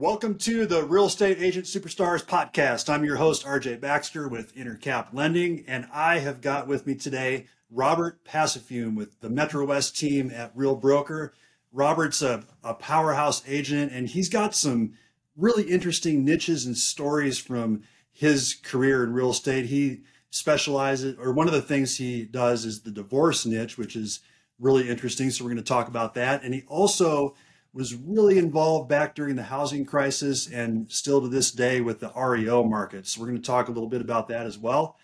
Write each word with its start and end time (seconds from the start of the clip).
Welcome 0.00 0.38
to 0.38 0.64
the 0.64 0.82
Real 0.84 1.04
Estate 1.04 1.42
Agent 1.42 1.66
Superstars 1.66 2.24
podcast. 2.24 2.88
I'm 2.88 3.04
your 3.04 3.16
host, 3.16 3.44
RJ 3.44 3.82
Baxter 3.82 4.28
with 4.28 4.56
Intercap 4.56 5.08
Lending, 5.12 5.62
and 5.68 5.86
I 5.92 6.20
have 6.20 6.40
got 6.40 6.66
with 6.66 6.86
me 6.86 6.94
today 6.94 7.48
Robert 7.70 8.24
Passafiume 8.24 8.96
with 8.96 9.20
the 9.20 9.28
Metrowest 9.28 9.94
team 9.94 10.30
at 10.30 10.52
Real 10.54 10.74
Broker. 10.74 11.34
Robert's 11.70 12.22
a, 12.22 12.44
a 12.64 12.72
powerhouse 12.72 13.42
agent, 13.46 13.92
and 13.92 14.08
he's 14.08 14.30
got 14.30 14.54
some 14.54 14.94
really 15.36 15.64
interesting 15.64 16.24
niches 16.24 16.64
and 16.64 16.78
stories 16.78 17.38
from 17.38 17.82
his 18.10 18.54
career 18.54 19.04
in 19.04 19.12
real 19.12 19.32
estate. 19.32 19.66
He 19.66 20.00
specializes, 20.30 21.18
or 21.18 21.30
one 21.30 21.46
of 21.46 21.52
the 21.52 21.60
things 21.60 21.98
he 21.98 22.24
does 22.24 22.64
is 22.64 22.80
the 22.80 22.90
divorce 22.90 23.44
niche, 23.44 23.76
which 23.76 23.96
is 23.96 24.20
really 24.58 24.88
interesting. 24.88 25.28
So 25.28 25.44
we're 25.44 25.50
going 25.50 25.62
to 25.62 25.62
talk 25.62 25.88
about 25.88 26.14
that. 26.14 26.42
And 26.42 26.54
he 26.54 26.62
also 26.68 27.34
was 27.72 27.94
really 27.94 28.38
involved 28.38 28.88
back 28.88 29.14
during 29.14 29.36
the 29.36 29.44
housing 29.44 29.84
crisis 29.84 30.48
and 30.48 30.90
still 30.90 31.20
to 31.20 31.28
this 31.28 31.52
day 31.52 31.80
with 31.80 32.00
the 32.00 32.10
REO 32.16 32.64
market. 32.64 33.06
So 33.06 33.20
we're 33.20 33.28
going 33.28 33.40
to 33.40 33.46
talk 33.46 33.68
a 33.68 33.72
little 33.72 33.88
bit 33.88 34.00
about 34.00 34.28
that 34.28 34.46
as 34.46 34.58
well. 34.58 34.96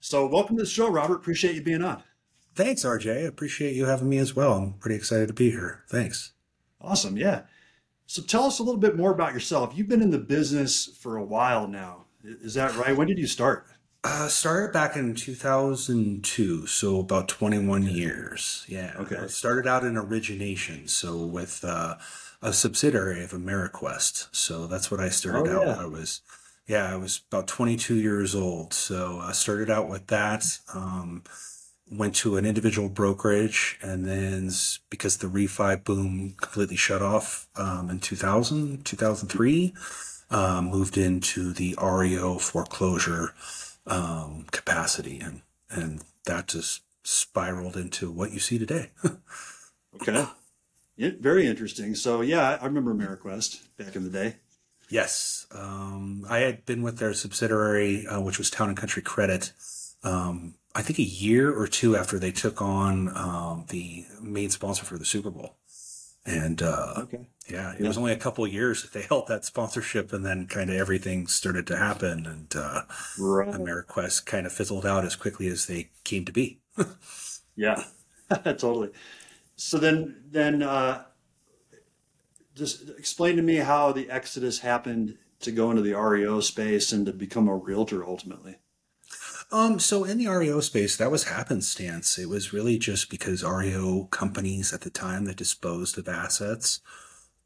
So 0.00 0.26
welcome 0.26 0.56
to 0.56 0.62
the 0.62 0.68
show, 0.68 0.90
Robert. 0.90 1.16
Appreciate 1.16 1.54
you 1.54 1.62
being 1.62 1.82
on. 1.82 2.02
Thanks, 2.54 2.84
RJ. 2.84 3.16
I 3.16 3.20
appreciate 3.20 3.74
you 3.74 3.86
having 3.86 4.10
me 4.10 4.18
as 4.18 4.36
well. 4.36 4.52
I'm 4.54 4.74
pretty 4.74 4.96
excited 4.96 5.28
to 5.28 5.34
be 5.34 5.50
here. 5.50 5.84
Thanks. 5.88 6.32
Awesome. 6.80 7.16
Yeah. 7.16 7.42
So 8.06 8.20
tell 8.20 8.44
us 8.44 8.58
a 8.58 8.62
little 8.62 8.80
bit 8.80 8.96
more 8.96 9.12
about 9.12 9.32
yourself. 9.32 9.72
You've 9.74 9.88
been 9.88 10.02
in 10.02 10.10
the 10.10 10.18
business 10.18 10.84
for 10.84 11.16
a 11.16 11.24
while 11.24 11.66
now. 11.66 12.04
Is 12.22 12.54
that 12.54 12.76
right? 12.76 12.94
When 12.94 13.06
did 13.06 13.18
you 13.18 13.26
start? 13.26 13.66
Uh, 14.04 14.26
started 14.26 14.72
back 14.72 14.96
in 14.96 15.14
2002, 15.14 16.66
so 16.66 16.98
about 16.98 17.28
21 17.28 17.84
years. 17.84 18.64
Yeah. 18.68 18.94
Okay. 18.98 19.16
I 19.16 19.28
started 19.28 19.68
out 19.68 19.84
in 19.84 19.96
origination, 19.96 20.88
so 20.88 21.18
with 21.18 21.64
uh, 21.64 21.94
a 22.42 22.52
subsidiary 22.52 23.22
of 23.22 23.30
AmeriQuest. 23.30 24.26
So 24.32 24.66
that's 24.66 24.90
what 24.90 24.98
I 24.98 25.08
started 25.08 25.52
Oh, 25.52 25.60
out. 25.60 25.66
yeah. 25.68 25.82
I 25.82 25.86
was, 25.86 26.20
yeah, 26.66 26.92
I 26.92 26.96
was 26.96 27.20
about 27.30 27.46
22 27.46 27.94
years 27.94 28.34
old. 28.34 28.74
So 28.74 29.20
I 29.22 29.30
started 29.30 29.70
out 29.70 29.88
with 29.88 30.08
that. 30.08 30.58
Um, 30.74 31.22
went 31.88 32.16
to 32.16 32.36
an 32.36 32.44
individual 32.44 32.88
brokerage, 32.88 33.78
and 33.82 34.04
then 34.04 34.50
because 34.90 35.18
the 35.18 35.28
refi 35.28 35.84
boom 35.84 36.34
completely 36.40 36.76
shut 36.76 37.02
off 37.02 37.46
um, 37.54 37.88
in 37.88 38.00
2000, 38.00 38.84
2003, 38.84 39.74
um, 40.30 40.64
moved 40.70 40.96
into 40.98 41.52
the 41.52 41.76
REO 41.80 42.38
foreclosure 42.38 43.32
um, 43.86 44.46
capacity, 44.50 45.20
and 45.20 45.42
and 45.70 46.02
that 46.24 46.48
just 46.48 46.82
spiraled 47.04 47.76
into 47.76 48.10
what 48.10 48.32
you 48.32 48.38
see 48.38 48.58
today. 48.58 48.90
Okay. 49.94 50.24
Yeah, 50.96 51.10
very 51.20 51.46
interesting. 51.46 51.94
So 51.94 52.22
yeah, 52.22 52.58
I 52.60 52.64
remember 52.64 52.94
AmeriQuest 52.94 53.60
back 53.76 53.94
in 53.94 54.04
the 54.04 54.10
day. 54.10 54.36
yes, 54.88 55.46
um, 55.52 56.24
I 56.28 56.38
had 56.38 56.64
been 56.64 56.82
with 56.82 56.96
their 56.98 57.12
subsidiary, 57.12 58.06
uh, 58.06 58.20
which 58.20 58.38
was 58.38 58.48
Town 58.50 58.68
and 58.68 58.76
Country 58.76 59.02
Credit. 59.02 59.52
Um, 60.02 60.54
I 60.74 60.80
think 60.82 60.98
a 60.98 61.02
year 61.02 61.52
or 61.54 61.66
two 61.68 61.94
after 61.94 62.18
they 62.18 62.32
took 62.32 62.62
on 62.62 63.14
um, 63.16 63.66
the 63.68 64.06
main 64.22 64.48
sponsor 64.48 64.84
for 64.84 64.96
the 64.96 65.04
Super 65.04 65.30
Bowl, 65.30 65.56
and 66.24 66.62
uh, 66.62 66.94
Okay. 67.00 67.26
Yeah, 67.48 67.72
it 67.74 67.82
Yeah. 67.82 67.86
was 67.86 67.98
only 67.98 68.12
a 68.12 68.16
couple 68.16 68.44
of 68.44 68.52
years 68.52 68.82
that 68.82 68.92
they 68.92 69.02
held 69.08 69.28
that 69.28 69.44
sponsorship, 69.44 70.12
and 70.12 70.24
then 70.24 70.46
kind 70.46 70.70
of 70.70 70.76
everything 70.76 71.26
started 71.26 71.66
to 71.68 71.76
happen, 71.76 72.26
and 72.26 72.54
uh, 72.56 72.82
Right. 73.16 73.54
AmeriQuest 73.54 74.26
kind 74.26 74.46
of 74.46 74.52
fizzled 74.52 74.86
out 74.86 75.04
as 75.04 75.16
quickly 75.16 75.48
as 75.48 75.66
they 75.66 75.90
came 76.04 76.24
to 76.24 76.32
be. 76.32 76.60
Yeah, 77.56 77.82
totally. 78.44 78.90
So 79.56 79.78
then, 79.78 80.24
then 80.30 80.62
uh, 80.62 81.04
just 82.54 82.88
explain 82.98 83.36
to 83.36 83.42
me 83.42 83.56
how 83.56 83.92
the 83.92 84.08
exodus 84.10 84.60
happened 84.60 85.18
to 85.40 85.52
go 85.52 85.70
into 85.70 85.82
the 85.82 85.94
REO 85.94 86.40
space 86.40 86.92
and 86.92 87.04
to 87.06 87.12
become 87.12 87.48
a 87.48 87.56
realtor 87.56 88.04
ultimately. 88.06 88.56
Um, 89.50 89.78
so 89.78 90.04
in 90.04 90.18
the 90.18 90.28
REO 90.28 90.60
space, 90.60 90.96
that 90.96 91.10
was 91.10 91.24
happenstance. 91.24 92.18
It 92.18 92.28
was 92.28 92.52
really 92.52 92.78
just 92.78 93.10
because 93.10 93.42
REO 93.44 94.04
companies 94.10 94.72
at 94.72 94.80
the 94.80 94.90
time 94.90 95.26
that 95.26 95.36
disposed 95.36 95.98
of 95.98 96.08
assets, 96.08 96.80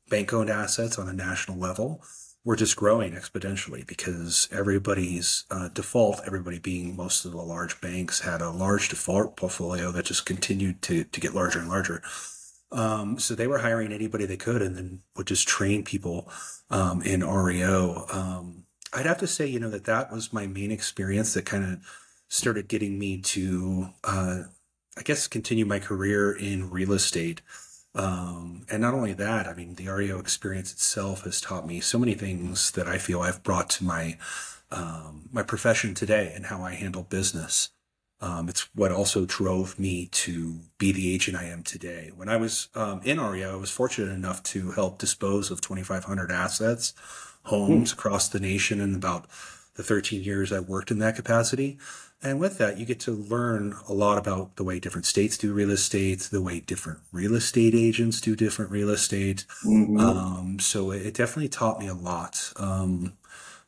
bank-owned 0.08 0.50
assets 0.50 0.98
on 0.98 1.08
a 1.08 1.12
national 1.12 1.58
level, 1.58 2.02
were 2.44 2.56
just 2.56 2.76
growing 2.76 3.12
exponentially 3.12 3.84
because 3.84 4.48
everybody's 4.52 5.44
uh, 5.50 5.68
default, 5.68 6.20
everybody 6.24 6.60
being 6.60 6.94
most 6.94 7.24
of 7.24 7.32
the 7.32 7.38
large 7.38 7.80
banks, 7.80 8.20
had 8.20 8.40
a 8.40 8.50
large 8.50 8.88
default 8.88 9.36
portfolio 9.36 9.90
that 9.90 10.04
just 10.04 10.24
continued 10.24 10.80
to 10.80 11.02
to 11.04 11.20
get 11.20 11.34
larger 11.34 11.58
and 11.58 11.68
larger. 11.68 12.02
Um, 12.70 13.18
so 13.18 13.34
they 13.34 13.48
were 13.48 13.58
hiring 13.58 13.92
anybody 13.92 14.26
they 14.26 14.36
could, 14.36 14.62
and 14.62 14.76
then 14.76 15.00
would 15.16 15.26
just 15.26 15.48
train 15.48 15.82
people 15.82 16.30
um, 16.70 17.02
in 17.02 17.24
REO. 17.24 18.06
Um, 18.12 18.66
I'd 18.92 19.06
have 19.06 19.18
to 19.18 19.26
say, 19.26 19.46
you 19.46 19.58
know, 19.58 19.70
that 19.70 19.84
that 19.84 20.12
was 20.12 20.32
my 20.32 20.46
main 20.46 20.70
experience 20.70 21.34
that 21.34 21.46
kind 21.46 21.64
of 21.64 21.80
started 22.28 22.68
getting 22.68 22.98
me 22.98 23.20
to, 23.22 23.88
uh, 24.04 24.42
I 24.96 25.02
guess, 25.02 25.26
continue 25.26 25.64
my 25.64 25.78
career 25.78 26.32
in 26.32 26.70
real 26.70 26.92
estate. 26.92 27.40
Um, 27.96 28.66
and 28.70 28.82
not 28.82 28.94
only 28.94 29.14
that, 29.14 29.48
I 29.48 29.54
mean, 29.54 29.74
the 29.74 29.88
REO 29.88 30.18
experience 30.18 30.70
itself 30.70 31.22
has 31.22 31.40
taught 31.40 31.66
me 31.66 31.80
so 31.80 31.98
many 31.98 32.12
things 32.14 32.70
that 32.72 32.86
I 32.86 32.98
feel 32.98 33.22
I've 33.22 33.42
brought 33.42 33.70
to 33.70 33.84
my 33.84 34.18
um, 34.70 35.28
my 35.32 35.42
profession 35.42 35.94
today 35.94 36.32
and 36.34 36.46
how 36.46 36.62
I 36.62 36.74
handle 36.74 37.04
business. 37.04 37.70
Um, 38.20 38.48
it's 38.48 38.68
what 38.74 38.92
also 38.92 39.24
drove 39.24 39.78
me 39.78 40.06
to 40.06 40.60
be 40.78 40.90
the 40.90 41.14
agent 41.14 41.36
I 41.36 41.44
am 41.44 41.62
today. 41.62 42.10
When 42.14 42.28
I 42.28 42.36
was 42.36 42.68
um, 42.74 43.00
in 43.04 43.20
REO, 43.20 43.52
I 43.52 43.56
was 43.56 43.70
fortunate 43.70 44.12
enough 44.12 44.42
to 44.44 44.72
help 44.72 44.98
dispose 44.98 45.50
of 45.50 45.60
2,500 45.60 46.32
assets, 46.32 46.94
homes 47.44 47.92
across 47.92 48.28
the 48.28 48.40
nation 48.40 48.80
in 48.80 48.94
about 48.94 49.26
the 49.74 49.82
13 49.82 50.22
years 50.22 50.52
I 50.52 50.60
worked 50.60 50.90
in 50.90 50.98
that 50.98 51.16
capacity. 51.16 51.78
And 52.26 52.40
with 52.40 52.58
that, 52.58 52.76
you 52.76 52.84
get 52.84 52.98
to 53.00 53.12
learn 53.12 53.76
a 53.88 53.92
lot 53.92 54.18
about 54.18 54.56
the 54.56 54.64
way 54.64 54.80
different 54.80 55.06
states 55.06 55.38
do 55.38 55.52
real 55.52 55.70
estate, 55.70 56.22
the 56.32 56.42
way 56.42 56.58
different 56.58 56.98
real 57.12 57.36
estate 57.36 57.72
agents 57.72 58.20
do 58.20 58.34
different 58.34 58.72
real 58.72 58.90
estate. 58.90 59.44
Mhm. 59.64 60.00
Um, 60.00 60.58
so 60.58 60.90
it 60.90 61.14
definitely 61.14 61.48
taught 61.48 61.78
me 61.78 61.86
a 61.86 61.94
lot. 61.94 62.52
Um, 62.56 63.12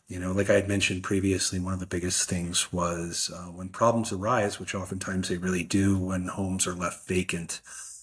you 0.09 0.19
know, 0.19 0.33
like 0.33 0.51
I 0.51 0.55
had 0.55 0.67
mentioned 0.67 1.05
previously, 1.05 1.61
one 1.61 1.73
of 1.73 1.79
the 1.79 1.87
biggest 1.87 2.29
things 2.29 2.73
was 2.73 3.31
uh, 3.33 3.53
when 3.53 3.69
problems 3.69 4.11
arise, 4.11 4.59
which 4.59 4.75
oftentimes 4.75 5.29
they 5.29 5.37
really 5.37 5.63
do 5.63 5.97
when 5.97 6.27
homes 6.27 6.67
are 6.67 6.75
left 6.75 7.07
vacant 7.07 7.61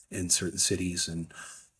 in 0.09 0.29
certain 0.29 0.59
cities 0.59 1.09
and 1.09 1.33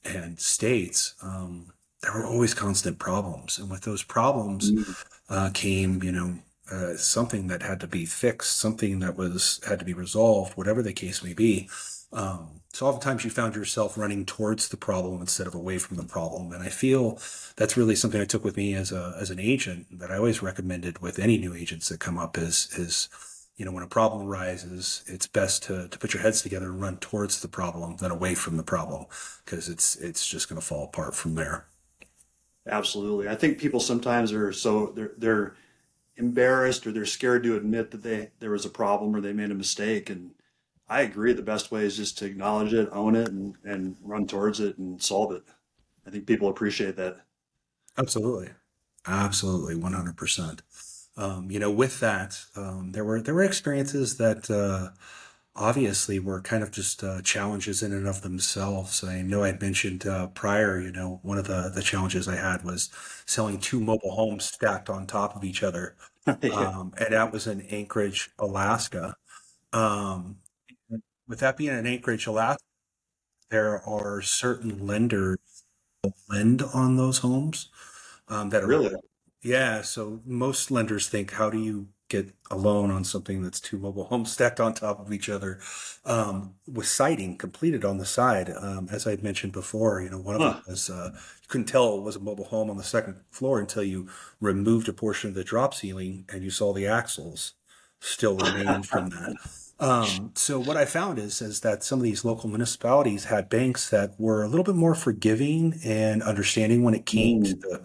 and 0.03 0.37
states. 0.37 1.13
Um, 1.21 1.71
there 2.01 2.11
were 2.11 2.25
always 2.25 2.53
constant 2.53 2.99
problems, 2.99 3.57
and 3.57 3.69
with 3.69 3.81
those 3.83 4.03
problems 4.03 4.69
uh, 5.29 5.51
came, 5.53 6.03
you 6.03 6.11
know, 6.11 6.39
uh, 6.71 6.95
something 6.95 7.47
that 7.47 7.61
had 7.61 7.79
to 7.81 7.87
be 7.87 8.05
fixed, 8.05 8.57
something 8.57 8.99
that 8.99 9.17
was 9.17 9.59
had 9.67 9.79
to 9.79 9.85
be 9.85 9.93
resolved, 9.93 10.53
whatever 10.53 10.81
the 10.81 10.93
case 10.93 11.23
may 11.23 11.33
be. 11.33 11.69
Um, 12.11 12.61
so 12.73 12.87
oftentimes 12.87 13.23
you 13.23 13.29
found 13.29 13.55
yourself 13.55 13.97
running 13.97 14.25
towards 14.25 14.69
the 14.69 14.77
problem 14.77 15.21
instead 15.21 15.47
of 15.47 15.55
away 15.55 15.77
from 15.77 15.97
the 15.97 16.03
problem, 16.03 16.51
and 16.51 16.63
I 16.63 16.69
feel 16.69 17.19
that's 17.55 17.77
really 17.77 17.95
something 17.95 18.19
I 18.19 18.25
took 18.25 18.43
with 18.43 18.57
me 18.57 18.73
as 18.73 18.91
a 18.91 19.15
as 19.19 19.29
an 19.29 19.39
agent 19.39 19.99
that 19.99 20.11
I 20.11 20.17
always 20.17 20.41
recommended 20.41 20.99
with 20.99 21.19
any 21.19 21.37
new 21.37 21.53
agents 21.53 21.89
that 21.89 21.99
come 21.99 22.17
up 22.17 22.37
is 22.37 22.69
is 22.77 23.09
you 23.57 23.65
know 23.65 23.71
when 23.71 23.83
a 23.83 23.87
problem 23.87 24.27
arises, 24.27 25.03
it's 25.07 25.27
best 25.27 25.63
to 25.63 25.87
to 25.87 25.99
put 25.99 26.13
your 26.13 26.23
heads 26.23 26.41
together 26.41 26.67
and 26.67 26.81
run 26.81 26.97
towards 26.97 27.41
the 27.41 27.47
problem 27.47 27.97
than 27.97 28.11
away 28.11 28.35
from 28.35 28.57
the 28.57 28.63
problem 28.63 29.05
because 29.45 29.69
it's 29.69 29.95
it's 29.97 30.27
just 30.27 30.49
going 30.49 30.59
to 30.59 30.65
fall 30.65 30.85
apart 30.85 31.15
from 31.15 31.35
there. 31.35 31.67
Absolutely. 32.67 33.29
I 33.29 33.35
think 33.35 33.59
people 33.59 33.79
sometimes 33.79 34.33
are 34.33 34.51
so 34.51 34.87
they're 34.95 35.13
they're 35.17 35.55
embarrassed 36.17 36.85
or 36.87 36.91
they're 36.91 37.05
scared 37.05 37.43
to 37.43 37.55
admit 37.55 37.91
that 37.91 38.03
they 38.03 38.31
there 38.39 38.51
was 38.51 38.65
a 38.65 38.69
problem 38.69 39.15
or 39.15 39.21
they 39.21 39.33
made 39.33 39.51
a 39.51 39.55
mistake. 39.55 40.09
And 40.09 40.31
I 40.87 41.01
agree. 41.01 41.33
The 41.33 41.41
best 41.41 41.71
way 41.71 41.83
is 41.85 41.97
just 41.97 42.17
to 42.19 42.25
acknowledge 42.25 42.73
it, 42.73 42.89
own 42.91 43.15
it, 43.15 43.29
and 43.29 43.55
and 43.63 43.97
run 44.01 44.27
towards 44.27 44.59
it 44.59 44.77
and 44.77 45.01
solve 45.01 45.31
it. 45.31 45.43
I 46.05 46.11
think 46.11 46.27
people 46.27 46.49
appreciate 46.49 46.95
that. 46.97 47.25
Absolutely, 47.97 48.51
absolutely, 49.07 49.75
one 49.75 49.93
hundred 49.93 50.17
percent. 50.17 50.61
Um, 51.17 51.49
You 51.49 51.59
know, 51.59 51.71
with 51.71 51.99
that, 52.01 52.43
um, 52.55 52.91
there 52.91 53.05
were 53.05 53.21
there 53.21 53.33
were 53.33 53.43
experiences 53.43 54.17
that 54.17 54.49
uh, 54.49 54.91
obviously 55.55 56.19
were 56.19 56.41
kind 56.41 56.63
of 56.63 56.71
just 56.71 57.03
uh, 57.03 57.21
challenges 57.21 57.81
in 57.83 57.93
and 57.93 58.07
of 58.07 58.21
themselves. 58.21 59.03
I 59.03 59.21
know 59.21 59.43
I'd 59.43 59.61
mentioned 59.61 60.05
uh, 60.05 60.27
prior. 60.27 60.79
You 60.79 60.91
know, 60.91 61.19
one 61.23 61.37
of 61.37 61.47
the 61.47 61.69
the 61.73 61.81
challenges 61.81 62.27
I 62.27 62.35
had 62.35 62.63
was 62.63 62.89
selling 63.25 63.59
two 63.59 63.79
mobile 63.79 64.11
homes 64.15 64.45
stacked 64.45 64.89
on 64.89 65.07
top 65.07 65.35
of 65.35 65.43
each 65.43 65.63
other, 65.63 65.95
um, 66.51 66.93
and 66.97 67.13
that 67.13 67.31
was 67.31 67.47
in 67.47 67.61
Anchorage, 67.61 68.31
Alaska. 68.39 69.15
Um, 69.73 70.37
with 71.27 71.39
that 71.39 71.57
being 71.57 71.77
in 71.77 71.87
Anchorage, 71.87 72.27
Alaska, 72.27 72.61
there 73.49 73.81
are 73.87 74.21
certain 74.21 74.85
lenders 74.85 75.37
that 76.03 76.13
lend 76.29 76.61
on 76.61 76.97
those 76.97 77.19
homes 77.19 77.69
um, 78.27 78.49
that 78.51 78.63
are 78.63 78.67
Really? 78.67 78.95
yeah, 79.43 79.81
so 79.83 80.21
most 80.25 80.71
lenders 80.71 81.09
think, 81.09 81.33
how 81.33 81.49
do 81.49 81.59
you 81.59 81.89
get 82.09 82.33
a 82.51 82.55
loan 82.57 82.91
on 82.91 83.03
something 83.03 83.41
that's 83.41 83.59
two 83.59 83.77
mobile 83.79 84.05
homes 84.05 84.31
stacked 84.31 84.59
on 84.59 84.73
top 84.73 84.99
of 84.99 85.11
each 85.11 85.27
other 85.29 85.59
um, 86.05 86.55
with 86.67 86.87
siding 86.87 87.37
completed 87.37 87.83
on 87.83 87.97
the 87.97 88.05
side. 88.05 88.49
Um, 88.49 88.87
as 88.91 89.07
I 89.07 89.11
had 89.11 89.23
mentioned 89.23 89.53
before, 89.53 90.01
you 90.01 90.09
know, 90.09 90.19
one 90.19 90.35
of 90.35 90.41
Huh. 90.41 90.53
them 90.53 90.61
was 90.67 90.89
uh, 90.89 91.11
you 91.13 91.47
couldn't 91.47 91.67
tell 91.67 91.97
it 91.97 92.01
was 92.03 92.15
a 92.15 92.19
mobile 92.19 92.45
home 92.45 92.69
on 92.69 92.77
the 92.77 92.83
second 92.83 93.21
floor 93.31 93.59
until 93.59 93.83
you 93.83 94.07
removed 94.39 94.87
a 94.89 94.93
portion 94.93 95.29
of 95.29 95.35
the 95.35 95.43
drop 95.43 95.73
ceiling 95.73 96.25
and 96.31 96.43
you 96.43 96.49
saw 96.51 96.73
the 96.73 96.87
axles 96.87 97.53
still 97.99 98.37
remain 98.37 98.83
from 98.83 99.09
that. 99.09 99.35
Um, 99.77 100.31
so 100.35 100.59
what 100.59 100.77
I 100.77 100.85
found 100.85 101.19
is 101.19 101.41
is 101.41 101.59
that 101.61 101.83
some 101.83 101.99
of 101.99 102.03
these 102.03 102.23
local 102.23 102.49
municipalities 102.49 103.25
had 103.25 103.49
banks 103.49 103.89
that 103.89 104.17
were 104.17 104.43
a 104.43 104.47
little 104.47 104.63
bit 104.63 104.75
more 104.75 104.95
forgiving 104.95 105.79
and 105.83 106.23
understanding 106.23 106.83
when 106.83 106.93
it 106.93 107.05
came 107.05 107.41
to 107.43 107.55
the 107.57 107.81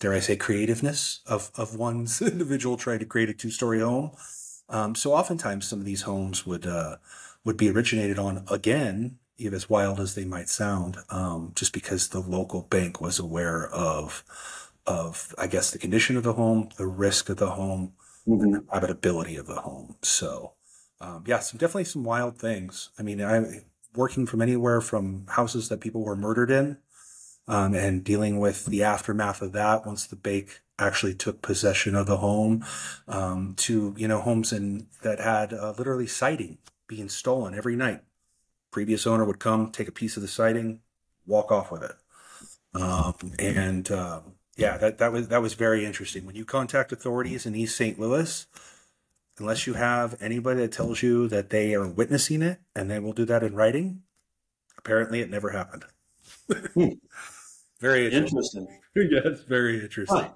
dare 0.00 0.14
I 0.14 0.20
say 0.20 0.36
creativeness 0.36 1.20
of 1.26 1.52
of 1.54 1.76
one's 1.76 2.20
individual 2.32 2.76
trying 2.76 2.98
to 2.98 3.06
create 3.06 3.28
a 3.28 3.34
two 3.34 3.50
story 3.50 3.80
home. 3.80 4.12
Um, 4.68 4.94
so 4.94 5.12
oftentimes 5.12 5.68
some 5.68 5.78
of 5.78 5.84
these 5.84 6.02
homes 6.02 6.46
would 6.46 6.66
uh, 6.66 6.96
would 7.44 7.56
be 7.56 7.70
originated 7.70 8.18
on 8.18 8.44
again, 8.50 9.18
even 9.36 9.54
as 9.54 9.70
wild 9.70 10.00
as 10.00 10.14
they 10.14 10.24
might 10.24 10.48
sound, 10.48 10.96
um, 11.10 11.52
just 11.54 11.72
because 11.72 12.08
the 12.08 12.20
local 12.20 12.62
bank 12.62 13.00
was 13.00 13.18
aware 13.18 13.68
of 13.68 14.24
of 14.86 15.34
I 15.38 15.46
guess 15.46 15.70
the 15.70 15.78
condition 15.78 16.16
of 16.16 16.24
the 16.24 16.32
home, 16.32 16.70
the 16.76 16.86
risk 16.86 17.28
of 17.28 17.36
the 17.36 17.50
home, 17.50 17.92
and 18.26 18.54
the 18.54 18.64
habitability 18.72 19.36
of 19.36 19.46
the 19.46 19.60
home. 19.60 19.96
So, 20.02 20.52
um, 21.00 21.24
yeah, 21.26 21.40
some 21.40 21.58
definitely 21.58 21.84
some 21.84 22.04
wild 22.04 22.38
things. 22.38 22.90
I 22.98 23.02
mean, 23.02 23.22
I 23.22 23.62
working 23.94 24.24
from 24.24 24.40
anywhere 24.40 24.80
from 24.80 25.26
houses 25.28 25.68
that 25.68 25.80
people 25.80 26.02
were 26.02 26.16
murdered 26.16 26.50
in, 26.50 26.78
um, 27.50 27.74
and 27.74 28.04
dealing 28.04 28.38
with 28.38 28.66
the 28.66 28.84
aftermath 28.84 29.42
of 29.42 29.50
that 29.52 29.84
once 29.84 30.06
the 30.06 30.14
bank 30.14 30.62
actually 30.78 31.14
took 31.14 31.42
possession 31.42 31.96
of 31.96 32.06
the 32.06 32.18
home, 32.18 32.64
um, 33.08 33.54
to 33.56 33.92
you 33.98 34.06
know 34.06 34.20
homes 34.20 34.52
in 34.52 34.86
that 35.02 35.18
had 35.18 35.52
uh, 35.52 35.74
literally 35.76 36.06
siding 36.06 36.58
being 36.86 37.08
stolen 37.08 37.52
every 37.52 37.74
night. 37.74 38.02
Previous 38.70 39.04
owner 39.04 39.24
would 39.24 39.40
come, 39.40 39.72
take 39.72 39.88
a 39.88 39.92
piece 39.92 40.16
of 40.16 40.22
the 40.22 40.28
siding, 40.28 40.80
walk 41.26 41.50
off 41.50 41.72
with 41.72 41.82
it, 41.82 41.96
um, 42.80 43.14
and 43.40 43.90
um, 43.90 44.34
yeah, 44.56 44.76
that 44.78 44.98
that 44.98 45.10
was 45.12 45.26
that 45.26 45.42
was 45.42 45.54
very 45.54 45.84
interesting. 45.84 46.24
When 46.24 46.36
you 46.36 46.44
contact 46.44 46.92
authorities 46.92 47.46
in 47.46 47.56
East 47.56 47.76
St. 47.76 47.98
Louis, 47.98 48.46
unless 49.40 49.66
you 49.66 49.74
have 49.74 50.16
anybody 50.22 50.60
that 50.60 50.70
tells 50.70 51.02
you 51.02 51.26
that 51.26 51.50
they 51.50 51.74
are 51.74 51.88
witnessing 51.88 52.42
it 52.42 52.60
and 52.76 52.88
they 52.88 53.00
will 53.00 53.12
do 53.12 53.24
that 53.24 53.42
in 53.42 53.56
writing, 53.56 54.02
apparently 54.78 55.20
it 55.20 55.30
never 55.30 55.50
happened. 55.50 55.84
Very 57.80 58.06
interesting. 58.12 58.68
Interesting. 58.94 59.22
yes, 59.24 59.42
very 59.42 59.80
interesting. 59.80 60.16
Huh. 60.16 60.28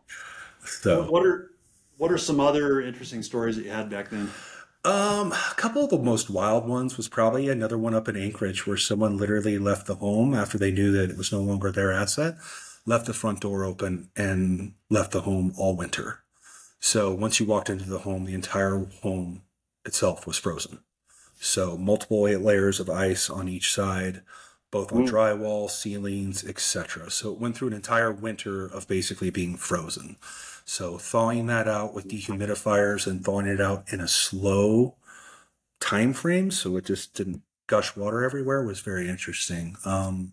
So, 0.65 1.05
What 1.05 1.27
are 1.27 1.51
what 1.99 2.11
are 2.11 2.19
some 2.19 2.41
other 2.41 2.81
interesting 2.81 3.23
stories 3.23 3.57
that 3.57 3.65
you 3.65 3.71
had 3.71 3.91
back 3.91 4.11
then? 4.11 4.31
Um, 4.85 5.33
a 5.33 5.55
couple 5.57 5.85
of 5.85 5.91
the 5.91 5.99
most 5.99 6.29
wild 6.29 6.69
ones 6.69 6.97
was 6.97 7.09
probably 7.09 7.49
another 7.49 7.79
one 7.79 7.95
up 7.95 8.09
in 8.09 8.17
Anchorage 8.17 8.67
where 8.67 8.77
someone 8.77 9.17
literally 9.17 9.57
left 9.59 9.87
the 9.87 9.95
home 9.95 10.35
after 10.35 10.59
they 10.59 10.71
knew 10.71 10.93
that 10.93 11.11
it 11.11 11.17
was 11.17 11.33
no 11.33 11.41
longer 11.41 11.71
their 11.71 11.91
asset, 11.91 12.37
left 12.85 13.07
the 13.07 13.15
front 13.15 13.41
door 13.41 13.65
open 13.65 14.11
and 14.15 14.75
left 14.91 15.13
the 15.13 15.23
home 15.23 15.55
all 15.57 15.75
winter. 15.75 16.21
So 16.81 17.15
once 17.15 17.41
you 17.41 17.47
walked 17.47 17.71
into 17.71 17.89
the 17.89 18.01
home, 18.01 18.27
the 18.27 18.35
entire 18.35 18.87
home 19.01 19.43
itself 19.87 20.27
was 20.27 20.37
frozen. 20.37 20.81
So 21.41 21.79
multiple 21.79 22.23
layers 22.23 22.79
of 22.79 22.91
ice 22.91 23.31
on 23.31 23.49
each 23.49 23.73
side, 23.73 24.21
both 24.75 24.93
on 24.93 25.07
Mm. 25.07 25.09
drywall, 25.09 25.71
ceilings, 25.71 26.43
etc. 26.45 27.09
So 27.09 27.33
it 27.33 27.39
went 27.39 27.57
through 27.57 27.69
an 27.69 27.75
entire 27.75 28.11
winter 28.11 28.67
of 28.67 28.89
basically 28.89 29.31
being 29.31 29.57
frozen. 29.57 30.17
So 30.65 30.99
thawing 30.99 31.47
that 31.47 31.69
out 31.69 31.95
with 31.95 32.09
dehumidifiers 32.09 33.07
and 33.07 33.25
thawing 33.25 33.47
it 33.47 33.61
out 33.61 33.85
in 33.93 34.01
a 34.01 34.09
slow 34.09 34.97
time 35.79 36.13
frame, 36.13 36.51
so 36.51 36.77
it 36.77 36.87
just 36.87 37.15
didn't 37.15 37.43
gush 37.69 37.95
water 37.95 38.25
everywhere, 38.25 38.65
was 38.65 38.81
very 38.81 39.09
interesting. 39.09 39.77
Um, 39.85 40.33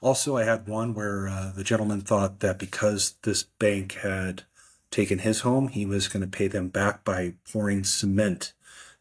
also, 0.00 0.38
I 0.38 0.44
had 0.44 0.66
one 0.66 0.94
where 0.94 1.28
uh, 1.28 1.52
the 1.54 1.62
gentleman 1.62 2.00
thought 2.00 2.40
that 2.40 2.58
because 2.58 3.16
this 3.24 3.42
bank 3.42 3.92
had 4.02 4.44
taken 4.90 5.18
his 5.18 5.40
home, 5.40 5.68
he 5.68 5.84
was 5.84 6.08
going 6.08 6.22
to 6.22 6.38
pay 6.38 6.48
them 6.48 6.68
back 6.68 7.04
by 7.04 7.34
pouring 7.52 7.84
cement 7.84 8.54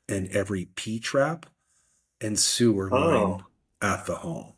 in 0.09 0.27
every 0.33 0.65
P 0.75 0.99
trap 0.99 1.45
and 2.19 2.37
sewer 2.37 2.89
line 2.89 3.45
at 3.81 4.05
the 4.05 4.15
home. 4.15 4.53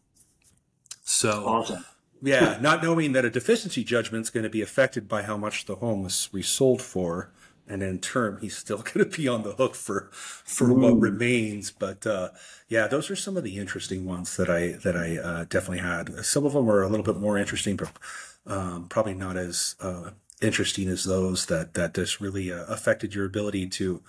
So 1.04 1.46
Awesome. 1.46 1.86
yeah, 2.22 2.58
not 2.62 2.84
knowing 2.84 3.14
that 3.14 3.26
a 3.26 3.30
deficiency 3.30 3.84
judgment 3.84 4.24
is 4.26 4.30
going 4.30 4.44
to 4.44 4.50
be 4.50 4.62
affected 4.62 5.08
by 5.08 5.24
how 5.24 5.38
much 5.38 5.66
the 5.66 5.76
home 5.78 6.04
was 6.04 6.30
resold 6.32 6.82
for, 6.82 7.32
and 7.68 7.84
in 7.84 8.00
turn, 8.00 8.40
he's 8.42 8.58
still 8.58 8.78
going 8.94 9.10
to 9.10 9.18
be 9.18 9.28
on 9.28 9.44
the 9.44 9.54
hook 9.54 9.76
for 9.76 10.10
for 10.14 10.74
what 10.74 11.00
Mm. 11.00 11.02
remains. 11.02 11.72
But 11.72 12.08
uh, 12.08 12.30
yeah, 12.70 12.88
those 12.88 13.10
are 13.12 13.16
some 13.16 13.38
of 13.38 13.44
the 13.44 13.58
interesting 13.58 14.06
ones 14.06 14.38
that 14.38 14.50
I 14.50 14.74
that 14.84 14.96
I 14.98 15.18
uh, 15.18 15.46
definitely 15.46 15.80
had. 15.80 16.26
Some 16.26 16.46
of 16.46 16.54
them 16.54 16.66
were 16.66 16.84
a 16.84 16.90
little 16.90 17.06
bit 17.06 17.18
more 17.18 17.38
interesting, 17.38 17.76
but 17.78 17.92
um, 18.46 18.88
probably 18.90 19.14
not 19.14 19.38
as 19.38 19.76
uh, 19.82 20.12
interesting 20.42 20.88
as 20.90 21.04
those 21.06 21.46
that 21.48 21.74
that 21.76 21.94
just 21.94 22.22
really 22.22 22.52
uh, 22.52 22.66
affected 22.66 23.16
your 23.16 23.26
ability 23.26 23.68
to. 23.68 24.02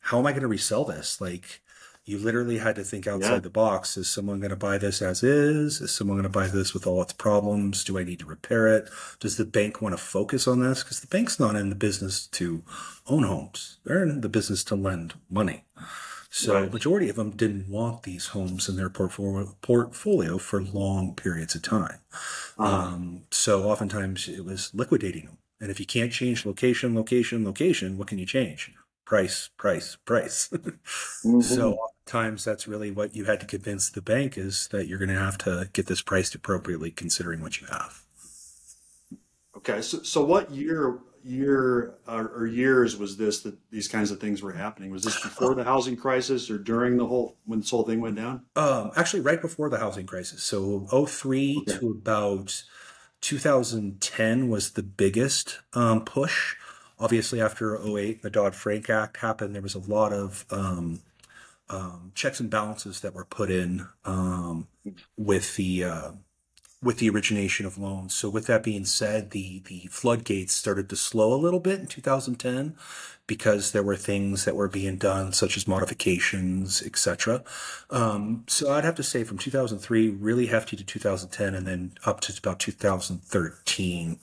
How 0.00 0.18
am 0.18 0.26
I 0.26 0.32
going 0.32 0.42
to 0.42 0.48
resell 0.48 0.84
this? 0.84 1.20
Like, 1.20 1.62
you 2.06 2.18
literally 2.18 2.58
had 2.58 2.76
to 2.76 2.84
think 2.84 3.06
outside 3.06 3.30
Yeah. 3.32 3.38
the 3.40 3.50
box. 3.50 3.96
Is 3.96 4.10
someone 4.10 4.38
going 4.40 4.50
to 4.50 4.56
buy 4.56 4.76
this 4.78 5.00
as 5.00 5.22
is? 5.22 5.80
Is 5.80 5.90
someone 5.90 6.16
going 6.18 6.24
to 6.24 6.28
buy 6.38 6.48
this 6.48 6.74
with 6.74 6.86
all 6.86 7.00
its 7.02 7.12
problems? 7.14 7.82
Do 7.84 7.98
I 7.98 8.04
need 8.04 8.18
to 8.20 8.26
repair 8.26 8.68
it? 8.68 8.88
Does 9.20 9.36
the 9.36 9.44
bank 9.44 9.80
want 9.80 9.96
to 9.96 10.02
focus 10.02 10.46
on 10.46 10.60
this? 10.60 10.82
Because 10.82 11.00
the 11.00 11.06
bank's 11.06 11.40
not 11.40 11.56
in 11.56 11.70
the 11.70 11.74
business 11.74 12.26
to 12.28 12.62
own 13.06 13.22
homes. 13.22 13.78
They're 13.84 14.02
in 14.02 14.20
the 14.20 14.28
business 14.28 14.62
to 14.64 14.74
lend 14.74 15.14
money. 15.30 15.64
So 16.30 16.54
Right. 16.54 16.72
majority 16.72 17.08
of 17.08 17.16
them 17.16 17.30
didn't 17.30 17.68
want 17.68 18.02
these 18.02 18.26
homes 18.28 18.68
in 18.68 18.74
their 18.76 18.90
portfolio 18.90 19.56
portfolio 19.62 20.36
for 20.36 20.60
long 20.60 21.14
periods 21.14 21.54
of 21.54 21.62
time. 21.62 22.00
Uh-huh. 22.58 22.64
Um, 22.76 23.22
so 23.30 23.70
oftentimes 23.70 24.28
it 24.28 24.44
was 24.44 24.70
liquidating 24.74 25.26
them. 25.26 25.38
And 25.60 25.70
if 25.70 25.78
you 25.78 25.86
can't 25.86 26.12
change 26.12 26.44
location, 26.44 26.94
location, 26.96 27.44
location, 27.44 27.96
what 27.96 28.08
can 28.08 28.18
you 28.18 28.26
change? 28.26 28.72
Price, 29.06 29.50
price, 29.56 29.96
price. 30.04 30.48
Mhm. 30.52 31.42
So 31.44 31.78
oftentimes 32.06 32.44
that's 32.44 32.68
really 32.68 32.90
what 32.90 33.14
you 33.14 33.24
had 33.24 33.40
to 33.40 33.46
convince 33.46 33.88
the 33.88 34.02
bank 34.02 34.36
is 34.36 34.68
that 34.68 34.86
you're 34.86 34.98
going 34.98 35.08
to 35.08 35.18
have 35.18 35.38
to 35.38 35.68
get 35.72 35.86
this 35.86 36.02
priced 36.02 36.34
appropriately 36.34 36.90
considering 36.90 37.40
what 37.40 37.60
you 37.60 37.66
have. 37.68 38.02
Okay, 39.56 39.80
so 39.80 40.02
so 40.02 40.22
what 40.24 40.50
year 40.50 40.98
year 41.22 41.94
or, 42.06 42.28
or 42.28 42.46
years 42.46 42.98
was 42.98 43.16
this 43.16 43.40
that 43.40 43.56
these 43.70 43.88
kinds 43.88 44.10
of 44.10 44.20
things 44.20 44.42
were 44.42 44.52
happening? 44.52 44.90
Was 44.90 45.04
this 45.04 45.18
before 45.22 45.54
the 45.54 45.64
housing 45.64 45.96
crisis 45.96 46.50
or 46.50 46.58
during 46.58 46.98
the 46.98 47.06
whole 47.06 47.38
when 47.46 47.60
this 47.60 47.70
whole 47.70 47.84
thing 47.84 48.00
went 48.00 48.16
down? 48.16 48.42
Um, 48.56 48.90
actually, 48.96 49.20
right 49.20 49.40
before 49.40 49.70
the 49.70 49.78
housing 49.78 50.04
crisis. 50.04 50.42
So 50.42 50.86
03 51.06 51.64
Okay. 51.66 51.78
to 51.78 51.90
about 51.90 52.62
2010 53.22 54.48
was 54.48 54.72
the 54.72 54.82
biggest 54.82 55.60
um, 55.72 56.04
push. 56.04 56.56
Obviously, 56.98 57.40
after 57.40 57.78
08, 57.80 58.22
the 58.22 58.30
Dodd 58.30 58.54
Frank 58.54 58.90
Act 58.90 59.16
happened. 59.18 59.54
There 59.54 59.62
was 59.62 59.74
a 59.74 59.78
lot 59.78 60.12
of 60.12 60.44
um, 60.50 61.00
um, 61.68 62.12
checks 62.14 62.40
and 62.40 62.50
balances 62.50 63.00
that 63.00 63.14
were 63.14 63.24
put 63.24 63.50
in 63.50 63.86
um, 64.04 64.68
with 65.16 65.56
the 65.56 65.84
uh, 65.84 66.10
with 66.84 66.98
the 66.98 67.08
origination 67.08 67.64
of 67.64 67.78
loans. 67.78 68.14
So, 68.14 68.28
with 68.28 68.46
that 68.46 68.62
being 68.62 68.84
said, 68.84 69.30
the 69.30 69.62
the 69.66 69.88
floodgates 69.90 70.52
started 70.52 70.88
to 70.90 70.96
slow 70.96 71.32
a 71.32 71.40
little 71.40 71.60
bit 71.60 71.80
in 71.80 71.86
2010 71.86 72.76
because 73.26 73.72
there 73.72 73.82
were 73.82 73.96
things 73.96 74.44
that 74.44 74.54
were 74.54 74.68
being 74.68 74.98
done, 74.98 75.32
such 75.32 75.56
as 75.56 75.66
modifications, 75.66 76.82
etc. 76.82 77.42
Um, 77.90 78.44
so, 78.46 78.70
I'd 78.70 78.84
have 78.84 78.96
to 78.96 79.02
say 79.02 79.24
from 79.24 79.38
2003, 79.38 80.10
really 80.10 80.46
hefty 80.46 80.76
to 80.76 80.84
2010, 80.84 81.54
and 81.54 81.66
then 81.66 81.92
up 82.04 82.20
to 82.20 82.38
about 82.38 82.60
2013 82.60 84.18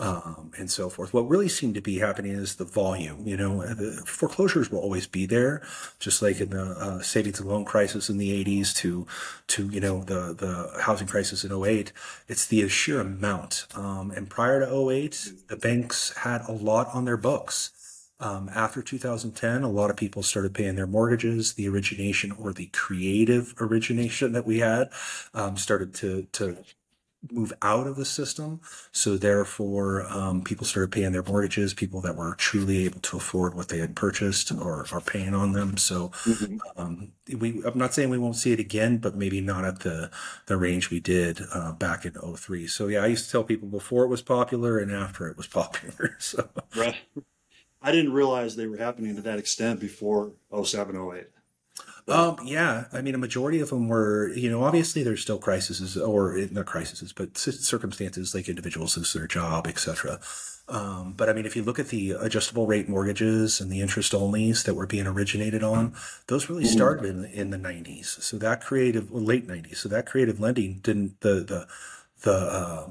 um, 0.00 0.50
and 0.58 0.70
so 0.70 0.88
forth. 0.88 1.12
What 1.12 1.28
really 1.28 1.48
seemed 1.48 1.74
to 1.74 1.82
be 1.82 1.98
happening 1.98 2.32
is 2.32 2.56
the 2.56 2.64
volume. 2.64 3.26
You 3.26 3.36
know, 3.36 3.62
the 3.62 4.02
foreclosures 4.06 4.70
will 4.70 4.78
always 4.78 5.06
be 5.06 5.26
there, 5.26 5.62
just 5.98 6.22
like 6.22 6.40
in 6.40 6.50
the 6.50 6.62
uh, 6.62 7.02
savings 7.02 7.38
and 7.38 7.48
loan 7.48 7.66
crisis 7.66 8.08
in 8.08 8.16
the 8.16 8.44
'80s 8.44 8.74
to 8.76 9.06
to 9.48 9.68
you 9.68 9.80
know 9.80 10.02
the 10.02 10.34
the 10.34 10.80
housing 10.80 11.06
crisis 11.06 11.44
in 11.44 11.52
08. 11.52 11.92
It's 12.28 12.46
the 12.46 12.66
sheer 12.68 13.00
amount. 13.00 13.66
Um, 13.74 14.10
and 14.10 14.30
prior 14.30 14.60
to 14.60 14.90
08, 14.90 15.32
the 15.48 15.56
banks 15.56 16.16
had 16.16 16.42
a 16.48 16.52
lot 16.52 16.88
on 16.94 17.04
their 17.04 17.18
books. 17.18 17.70
Um, 18.20 18.50
after 18.54 18.82
2010, 18.82 19.62
a 19.62 19.70
lot 19.70 19.90
of 19.90 19.96
people 19.96 20.22
started 20.22 20.54
paying 20.54 20.76
their 20.76 20.86
mortgages. 20.86 21.54
The 21.54 21.68
origination 21.68 22.32
or 22.32 22.52
the 22.54 22.66
creative 22.66 23.54
origination 23.60 24.32
that 24.32 24.46
we 24.46 24.60
had 24.60 24.90
um, 25.34 25.58
started 25.58 25.94
to 25.96 26.22
to 26.32 26.56
move 27.30 27.52
out 27.62 27.86
of 27.86 27.96
the 27.96 28.04
system. 28.04 28.60
So 28.92 29.16
therefore, 29.18 30.06
um, 30.08 30.42
people 30.42 30.66
started 30.66 30.92
paying 30.92 31.12
their 31.12 31.22
mortgages. 31.22 31.74
People 31.74 32.00
that 32.02 32.16
were 32.16 32.34
truly 32.36 32.84
able 32.84 33.00
to 33.00 33.16
afford 33.18 33.54
what 33.54 33.68
they 33.68 33.78
had 33.78 33.96
purchased 33.96 34.52
or 34.52 34.86
are 34.92 35.00
paying 35.00 35.34
on 35.34 35.52
them. 35.52 35.76
So 35.76 36.12
um, 36.76 37.12
we, 37.38 37.62
I'm 37.64 37.78
not 37.78 37.94
saying 37.94 38.10
we 38.10 38.18
won't 38.18 38.36
see 38.36 38.52
it 38.52 38.60
again, 38.60 38.98
but 38.98 39.16
maybe 39.16 39.40
not 39.40 39.64
at 39.64 39.80
the 39.80 40.10
the 40.46 40.56
range 40.56 40.90
we 40.90 41.00
did 41.00 41.40
uh, 41.54 41.72
back 41.72 42.04
in 42.04 42.14
03. 42.14 42.66
So 42.66 42.88
yeah, 42.88 43.02
I 43.02 43.06
used 43.08 43.26
to 43.26 43.32
tell 43.32 43.44
people 43.44 43.68
before 43.68 44.04
it 44.04 44.08
was 44.08 44.22
popular 44.22 44.78
and 44.78 44.92
after 44.92 45.28
it 45.28 45.36
was 45.36 45.46
popular. 45.60 46.16
So 46.18 46.48
Right. 46.74 46.96
I 47.82 47.92
didn't 47.92 48.12
realize 48.12 48.56
they 48.56 48.66
were 48.66 48.76
happening 48.76 49.16
to 49.16 49.22
that 49.22 49.38
extent 49.38 49.80
before 49.80 50.32
07, 50.64 50.96
08. 50.96 51.26
Um, 52.08 52.38
yeah, 52.44 52.86
I 52.92 53.02
mean, 53.02 53.14
a 53.14 53.18
majority 53.18 53.60
of 53.60 53.70
them 53.70 53.88
were, 53.88 54.32
you 54.34 54.50
know, 54.50 54.64
obviously 54.64 55.02
there's 55.02 55.22
still 55.22 55.38
crises 55.38 55.96
or 55.96 56.36
not 56.50 56.66
crises, 56.66 57.12
but 57.12 57.38
circumstances 57.38 58.34
like 58.34 58.48
individuals 58.48 58.96
lose 58.96 59.12
their 59.12 59.28
job, 59.28 59.66
etc. 59.66 60.18
Um, 60.68 61.14
but 61.16 61.28
I 61.28 61.32
mean, 61.32 61.46
if 61.46 61.56
you 61.56 61.62
look 61.62 61.78
at 61.78 61.88
the 61.88 62.12
adjustable 62.12 62.66
rate 62.66 62.88
mortgages 62.88 63.60
and 63.60 63.70
the 63.70 63.80
interest 63.80 64.12
onlys 64.12 64.64
that 64.64 64.74
were 64.74 64.86
being 64.86 65.06
originated 65.06 65.62
on, 65.62 65.94
those 66.26 66.48
really 66.48 66.64
mm-hmm. 66.64 66.72
started 66.72 67.06
in, 67.06 67.24
in 67.26 67.50
the 67.50 67.58
90s. 67.58 68.22
So 68.22 68.38
that 68.38 68.60
creative, 68.60 69.10
well, 69.10 69.22
late 69.22 69.46
90s. 69.46 69.76
So 69.76 69.88
that 69.88 70.06
creative 70.06 70.40
lending 70.40 70.80
didn't, 70.82 71.20
the, 71.20 71.34
the, 71.34 71.68
the, 72.22 72.32
uh, 72.32 72.90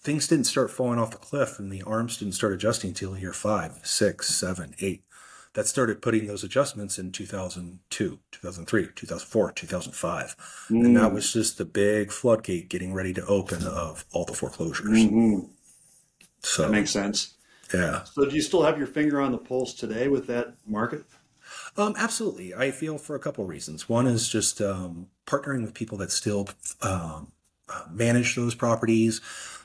things 0.00 0.28
didn't 0.28 0.46
start 0.46 0.70
falling 0.70 0.98
off 0.98 1.10
the 1.10 1.18
cliff 1.18 1.58
and 1.58 1.70
the 1.72 1.82
arms 1.82 2.16
didn't 2.16 2.34
start 2.34 2.52
adjusting 2.52 2.90
until 2.90 3.18
year 3.18 3.32
five, 3.32 3.80
six, 3.82 4.28
seven, 4.28 4.74
eight 4.80 5.02
that 5.54 5.66
started 5.66 6.00
putting 6.00 6.26
those 6.26 6.44
adjustments 6.44 6.98
in 6.98 7.10
2002, 7.10 8.18
2003, 8.30 8.88
2004, 8.94 9.52
2005. 9.52 10.36
Mm. 10.70 10.84
And 10.84 10.96
that 10.96 11.12
was 11.12 11.32
just 11.32 11.58
the 11.58 11.64
big 11.64 12.12
floodgate 12.12 12.68
getting 12.68 12.94
ready 12.94 13.12
to 13.14 13.24
open 13.26 13.66
of 13.66 14.04
all 14.12 14.24
the 14.24 14.32
foreclosures. 14.32 14.98
Mm-hmm. 14.98 15.46
So 16.40 16.62
that 16.62 16.70
makes 16.70 16.90
sense. 16.90 17.34
Yeah. 17.74 18.04
So 18.04 18.24
do 18.24 18.34
you 18.34 18.42
still 18.42 18.62
have 18.62 18.78
your 18.78 18.86
finger 18.86 19.20
on 19.20 19.32
the 19.32 19.38
pulse 19.38 19.74
today 19.74 20.08
with 20.08 20.26
that 20.28 20.54
market? 20.66 21.04
Um, 21.76 21.94
absolutely. 21.96 22.54
I 22.54 22.70
feel 22.70 22.98
for 22.98 23.14
a 23.14 23.20
couple 23.20 23.44
of 23.44 23.50
reasons. 23.50 23.88
One 23.88 24.06
is 24.06 24.28
just 24.28 24.60
um, 24.60 25.08
partnering 25.26 25.62
with 25.62 25.74
people 25.74 25.98
that 25.98 26.10
still 26.10 26.48
um, 26.82 27.32
uh, 27.68 27.84
manage 27.90 28.34
those 28.36 28.54
properties, 28.54 29.20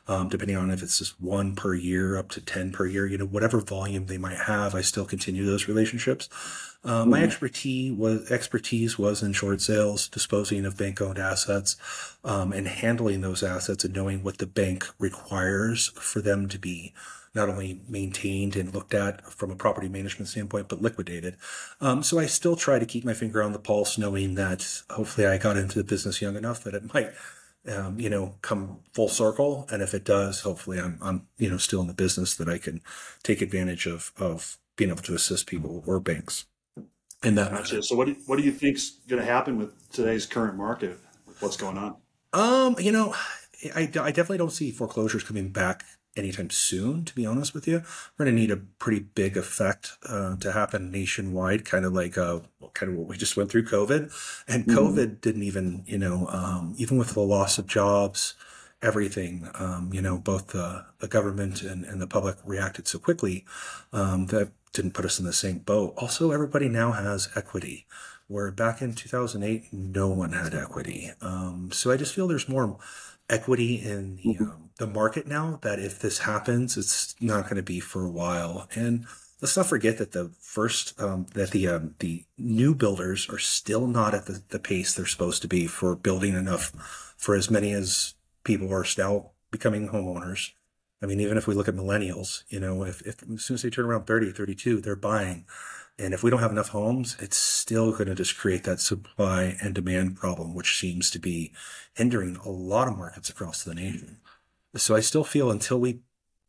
um, 0.08 0.30
depending 0.30 0.56
on 0.56 0.70
if 0.70 0.84
it's 0.84 1.00
just 1.00 1.20
one 1.20 1.56
per 1.56 1.74
year 1.74 2.18
up 2.18 2.30
to 2.30 2.42
10 2.42 2.72
per 2.72 2.86
year, 2.86 3.08
you 3.08 3.18
know, 3.18 3.26
whatever 3.26 3.60
volume 3.60 4.06
they 4.06 4.18
might 4.18 4.38
have, 4.38 4.76
I 4.76 4.82
still 4.82 5.06
continue 5.06 5.46
those 5.46 5.68
relationships. 5.68 6.30
Uh, 6.84 7.04
my 7.04 7.18
mm-hmm. 7.18 7.26
expertise 7.26 7.94
was 7.94 8.32
expertise 8.32 9.00
was 9.00 9.24
in 9.24 9.34
short 9.34 9.60
sales, 9.62 10.08
disposing 10.08 10.66
of 10.66 10.78
bank 10.78 11.02
owned 11.02 11.18
assets, 11.18 11.76
um, 12.24 12.54
and 12.54 12.68
handling 12.68 13.22
those 13.22 13.42
assets 13.42 13.84
and 13.84 13.96
knowing 13.96 14.24
what 14.24 14.38
the 14.38 14.46
bank 14.46 14.88
requires 15.00 15.88
for 15.96 16.22
them 16.22 16.48
to 16.50 16.60
be 16.60 16.94
not 17.34 17.50
only 17.50 17.82
maintained 17.90 18.56
and 18.56 18.74
looked 18.74 18.94
at 18.94 19.22
from 19.32 19.52
a 19.52 19.56
property 19.56 19.90
management 19.90 20.30
standpoint, 20.30 20.70
but 20.70 20.82
liquidated. 20.82 21.36
Um, 21.82 22.02
so 22.02 22.18
I 22.18 22.28
still 22.28 22.56
try 22.56 22.80
to 22.80 22.86
keep 22.86 23.04
my 23.04 23.14
finger 23.14 23.44
on 23.44 23.52
the 23.52 23.60
pulse, 23.60 23.98
knowing 23.98 24.36
that 24.36 24.84
hopefully 24.92 25.28
I 25.28 25.38
got 25.38 25.58
into 25.58 25.78
the 25.78 25.84
business 25.84 26.22
young 26.22 26.38
enough 26.38 26.64
that 26.64 26.76
it 26.76 26.94
might 26.94 27.12
um, 27.68 28.00
you 28.00 28.10
know, 28.10 28.36
come 28.42 28.80
full 28.94 29.10
circle. 29.10 29.68
And 29.72 29.82
if 29.82 29.94
it 29.94 30.04
does, 30.04 30.42
hopefully 30.42 30.80
I'm, 30.80 30.98
I'm, 31.02 31.28
you 31.38 31.50
know, 31.50 31.58
still 31.58 31.82
in 31.82 31.88
the 31.88 31.94
business 31.94 32.36
that 32.36 32.48
I 32.48 32.58
can 32.58 32.82
take 33.24 33.42
advantage 33.42 33.86
of, 33.86 34.12
of 34.18 34.58
being 34.76 34.92
able 34.92 35.02
to 35.04 35.14
assist 35.14 35.48
people 35.48 35.84
or 35.86 36.00
banks 36.00 36.46
in 37.24 37.36
that. 37.36 37.52
Gotcha. 37.52 37.84
So 37.84 37.96
what 37.96 38.08
do, 38.08 38.16
what 38.26 38.38
do 38.38 38.44
you 38.44 38.52
think's 38.52 38.92
going 39.08 39.22
to 39.22 39.28
happen 39.28 39.58
with 39.58 39.90
today's 39.92 40.26
current 40.26 40.58
market? 40.58 41.00
What's 41.40 41.58
going 41.58 41.78
on? 41.78 41.96
Um, 42.34 42.76
you 42.80 42.92
know, 42.92 43.16
I, 43.74 43.82
I 43.84 43.88
definitely 43.88 44.38
don't 44.38 44.52
see 44.52 44.72
foreclosures 44.72 45.24
coming 45.24 45.50
back 45.50 45.86
anytime 46.16 46.50
soon, 46.50 47.06
to 47.06 47.16
be 47.16 47.26
honest 47.26 47.54
with 47.54 47.68
you. 47.68 47.84
We're 48.18 48.26
going 48.26 48.36
to 48.36 48.42
need 48.42 48.52
a 48.52 48.58
pretty 48.58 49.00
big 49.00 49.38
effect 49.38 49.98
uh, 50.08 50.38
to 50.38 50.52
happen 50.52 50.92
nationwide, 50.92 51.66
kind 51.66 51.86
of 51.86 51.94
like 51.94 52.18
uh, 52.18 52.40
kind 52.74 52.92
of 52.92 52.98
what 52.98 53.08
we 53.08 53.18
just 53.18 53.38
went 53.38 53.50
through 53.50 53.66
COVID. 53.66 54.12
And 54.48 54.66
mm-hmm. 54.66 54.78
COVID 54.78 55.22
didn't 55.22 55.44
even, 55.44 55.84
you 55.86 55.98
know, 55.98 56.28
um, 56.30 56.74
even 56.78 56.98
with 56.98 57.14
the 57.14 57.22
loss 57.22 57.58
of 57.58 57.68
jobs, 57.68 58.36
everything, 58.82 59.50
um, 59.56 59.90
you 59.92 60.02
know, 60.02 60.18
both 60.18 60.48
the, 60.48 60.86
the 61.00 61.08
government 61.08 61.62
and, 61.62 61.84
and 61.86 62.02
the 62.02 62.08
public 62.08 62.38
reacted 62.46 62.88
so 62.88 63.00
quickly 63.00 63.46
um, 63.92 64.28
that 64.28 64.52
didn't 64.74 64.94
put 64.94 65.06
us 65.06 65.20
in 65.20 65.26
the 65.26 65.34
same 65.34 65.60
boat. 65.60 65.94
Also, 65.98 66.32
everybody 66.32 66.70
now 66.70 66.92
has 66.92 67.30
equity. 67.36 67.86
Where 68.28 68.52
back 68.52 68.82
in 68.82 68.96
2008, 68.96 69.72
no 69.72 70.08
one 70.08 70.32
had 70.32 70.56
equity. 70.56 71.12
Um, 71.22 71.70
so 71.72 71.92
I 71.92 71.98
just 71.98 72.16
feel 72.16 72.28
there's 72.28 72.50
more 72.50 72.78
equity 73.30 73.76
in 73.76 74.18
the, 74.18 74.36
mm-hmm. 74.36 74.44
um, 74.44 74.70
the 74.78 74.88
market 74.88 75.28
now 75.28 75.60
that 75.62 75.80
if 75.80 76.00
this 76.00 76.20
happens, 76.20 76.78
it's 76.78 77.16
not 77.22 77.44
going 77.44 77.56
to 77.56 77.64
be 77.64 77.80
for 77.80 78.06
a 78.06 78.10
while. 78.10 78.68
And 78.76 79.06
let's 79.42 79.58
not 79.58 79.68
forget 79.68 79.98
that 79.98 80.12
the 80.12 80.32
first 80.40 81.00
um, 81.00 81.28
that 81.34 81.52
the 81.52 81.68
um, 81.68 81.96
the 82.00 82.26
new 82.38 82.76
builders 82.76 83.30
are 83.30 83.40
still 83.40 83.88
not 83.88 84.14
at 84.14 84.26
the, 84.26 84.44
the 84.50 84.60
pace 84.60 84.94
they're 84.94 85.06
supposed 85.06 85.42
to 85.42 85.48
be 85.48 85.68
for 85.68 85.96
building 85.96 86.36
enough 86.36 87.14
for 87.18 87.36
as 87.36 87.50
many 87.50 87.72
as 87.72 88.14
people 88.44 88.72
are 88.74 88.86
now 88.98 89.32
becoming 89.52 89.90
homeowners. 89.90 90.52
I 91.02 91.08
mean, 91.08 91.20
even 91.20 91.38
if 91.38 91.46
we 91.46 91.54
look 91.54 91.68
at 91.68 91.76
millennials, 91.76 92.44
you 92.50 92.60
know, 92.60 92.84
if, 92.84 93.02
if 93.02 93.22
as 93.30 93.44
soon 93.44 93.56
as 93.56 93.62
they 93.62 93.70
turn 93.70 93.86
around 93.86 94.06
30, 94.06 94.32
32, 94.32 94.82
they're 94.82 94.96
buying. 94.96 95.46
And 95.98 96.14
if 96.14 96.24
we 96.24 96.30
don't 96.30 96.42
have 96.42 96.52
enough 96.52 96.70
homes, 96.70 97.16
it's 97.20 97.38
still 97.38 97.92
going 97.92 98.08
to 98.08 98.16
just 98.16 98.38
create 98.38 98.64
that 98.66 98.82
supply 98.82 99.58
and 99.62 99.74
demand 99.74 100.18
problem, 100.18 100.54
which 100.54 100.78
seems 100.78 101.10
to 101.12 101.20
be 101.20 101.54
hindering 101.94 102.36
a 102.38 102.50
lot 102.50 102.88
of 102.90 102.98
markets 102.98 103.30
across 103.30 103.64
the 103.64 103.74
nation. 103.74 104.18
So 104.76 104.96
I 104.96 105.00
still 105.00 105.24
feel 105.24 105.50
until 105.50 105.80
we 105.80 106.02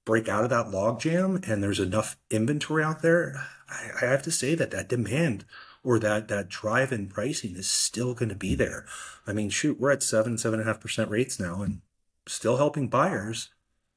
break 0.05 0.29
out 0.29 0.45
of 0.45 0.50
that 0.50 0.67
logjam 0.67 1.47
and 1.49 1.62
there's 1.62 1.81
enough 1.81 2.17
inventory 2.29 2.83
out 2.83 3.03
there, 3.03 3.47
I, 3.69 3.91
I 4.03 4.07
have 4.07 4.23
to 4.23 4.33
say 4.33 4.57
that 4.57 4.73
that 4.73 4.88
demand 4.88 5.45
or 5.85 6.00
that 6.00 6.26
that 6.26 6.49
drive 6.49 6.91
in 6.91 7.07
pricing 7.07 7.55
is 7.55 7.69
still 7.69 8.15
going 8.15 8.29
to 8.29 8.35
be 8.35 8.57
there. 8.57 8.87
I 9.26 9.33
mean, 9.33 9.50
shoot, 9.50 9.79
we're 9.79 9.93
at 9.93 10.03
seven, 10.03 10.37
seven 10.38 10.59
and 10.59 10.69
a 10.69 10.73
half 10.73 10.81
percent 10.81 11.11
rates 11.11 11.38
now, 11.38 11.62
and 11.62 11.83
still 12.26 12.57
helping 12.57 12.88
buyers. 12.88 13.50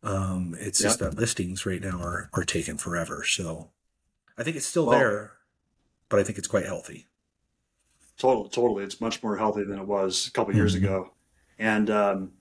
Um, 0.04 0.56
it's 0.60 0.80
yep. 0.80 0.86
just 0.88 1.00
that 1.00 1.16
listings 1.16 1.66
right 1.66 1.82
now 1.82 2.00
are 2.00 2.30
are 2.34 2.44
taking 2.44 2.78
forever. 2.78 3.24
So 3.26 3.72
I 4.38 4.44
think 4.44 4.56
it's 4.56 4.68
still 4.68 4.86
well, 4.86 5.00
there 5.00 5.32
but 6.10 6.20
I 6.20 6.24
think 6.24 6.38
it's 6.38 6.48
quite 6.48 6.66
healthy. 6.66 7.08
Totally, 8.18 8.50
totally. 8.50 8.84
It's 8.84 9.00
much 9.00 9.24
more 9.24 9.38
healthy 9.38 9.64
than 9.64 9.80
it 9.80 9.88
was 9.88 10.28
a 10.28 10.32
couple 10.32 10.54
years 10.54 10.76
mm-hmm. 10.76 10.86
ago. 10.86 11.12
And 11.58 11.90
um, 11.90 12.32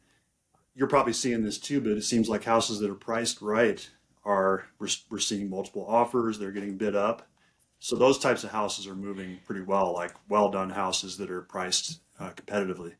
you're 0.75 0.89
probably 0.89 1.13
seeing 1.13 1.43
this 1.43 1.59
too, 1.59 1.81
but 1.81 1.93
it 1.93 2.03
seems 2.03 2.29
like 2.29 2.45
houses 2.45 2.81
that 2.81 2.91
are 2.91 2.95
priced 2.95 3.41
right 3.41 3.89
are 4.25 4.67
we're, 4.79 4.89
we're 5.11 5.19
seeing 5.19 5.49
multiple 5.49 5.87
offers. 5.89 6.39
They're 6.39 6.53
getting 6.53 6.77
bid 6.77 6.97
up. 6.97 7.29
So 7.81 7.95
those 7.95 8.19
types 8.19 8.43
of 8.43 8.51
houses 8.51 8.87
are 8.87 8.95
moving 8.95 9.39
pretty 9.47 9.63
well, 9.63 9.93
like 9.93 10.13
well 10.29 10.51
done 10.51 10.71
houses 10.71 11.17
that 11.19 11.31
are 11.31 11.43
priced 11.43 12.01
uh, 12.19 12.31
competitively. 12.31 12.95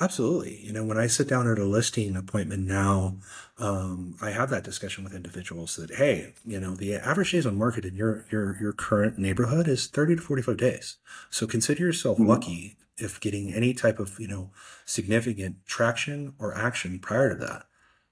Absolutely. 0.00 0.56
You 0.64 0.72
know, 0.72 0.84
when 0.84 0.96
I 0.96 1.06
sit 1.06 1.28
down 1.28 1.46
at 1.46 1.58
a 1.58 1.64
listing 1.64 2.16
appointment 2.16 2.66
now, 2.66 3.16
um, 3.58 4.16
I 4.20 4.30
have 4.30 4.48
that 4.50 4.64
discussion 4.64 5.04
with 5.04 5.14
individuals 5.14 5.76
that, 5.76 5.96
hey, 5.96 6.32
you 6.46 6.58
know, 6.58 6.74
the 6.74 6.94
average 6.94 7.32
days 7.32 7.46
on 7.46 7.58
market 7.58 7.84
in 7.84 7.94
your 7.94 8.24
your 8.30 8.56
your 8.60 8.72
current 8.72 9.18
neighborhood 9.18 9.68
is 9.68 9.86
30 9.86 10.16
to 10.16 10.22
45 10.22 10.56
days. 10.56 10.96
So 11.28 11.46
consider 11.46 11.82
yourself 11.82 12.18
mm-hmm. 12.18 12.28
lucky 12.28 12.76
if 12.96 13.20
getting 13.20 13.52
any 13.52 13.74
type 13.74 13.98
of, 13.98 14.18
you 14.18 14.26
know, 14.26 14.50
significant 14.84 15.64
traction 15.66 16.34
or 16.38 16.56
action 16.56 16.98
prior 16.98 17.30
to 17.30 17.34
that. 17.36 17.64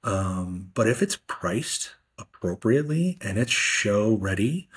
Um, 0.04 0.70
but 0.74 0.88
if 0.88 1.02
it's 1.02 1.18
priced 1.26 1.92
appropriately 2.18 3.18
and 3.20 3.38
it's 3.38 3.52
show 3.52 4.14
ready 4.14 4.68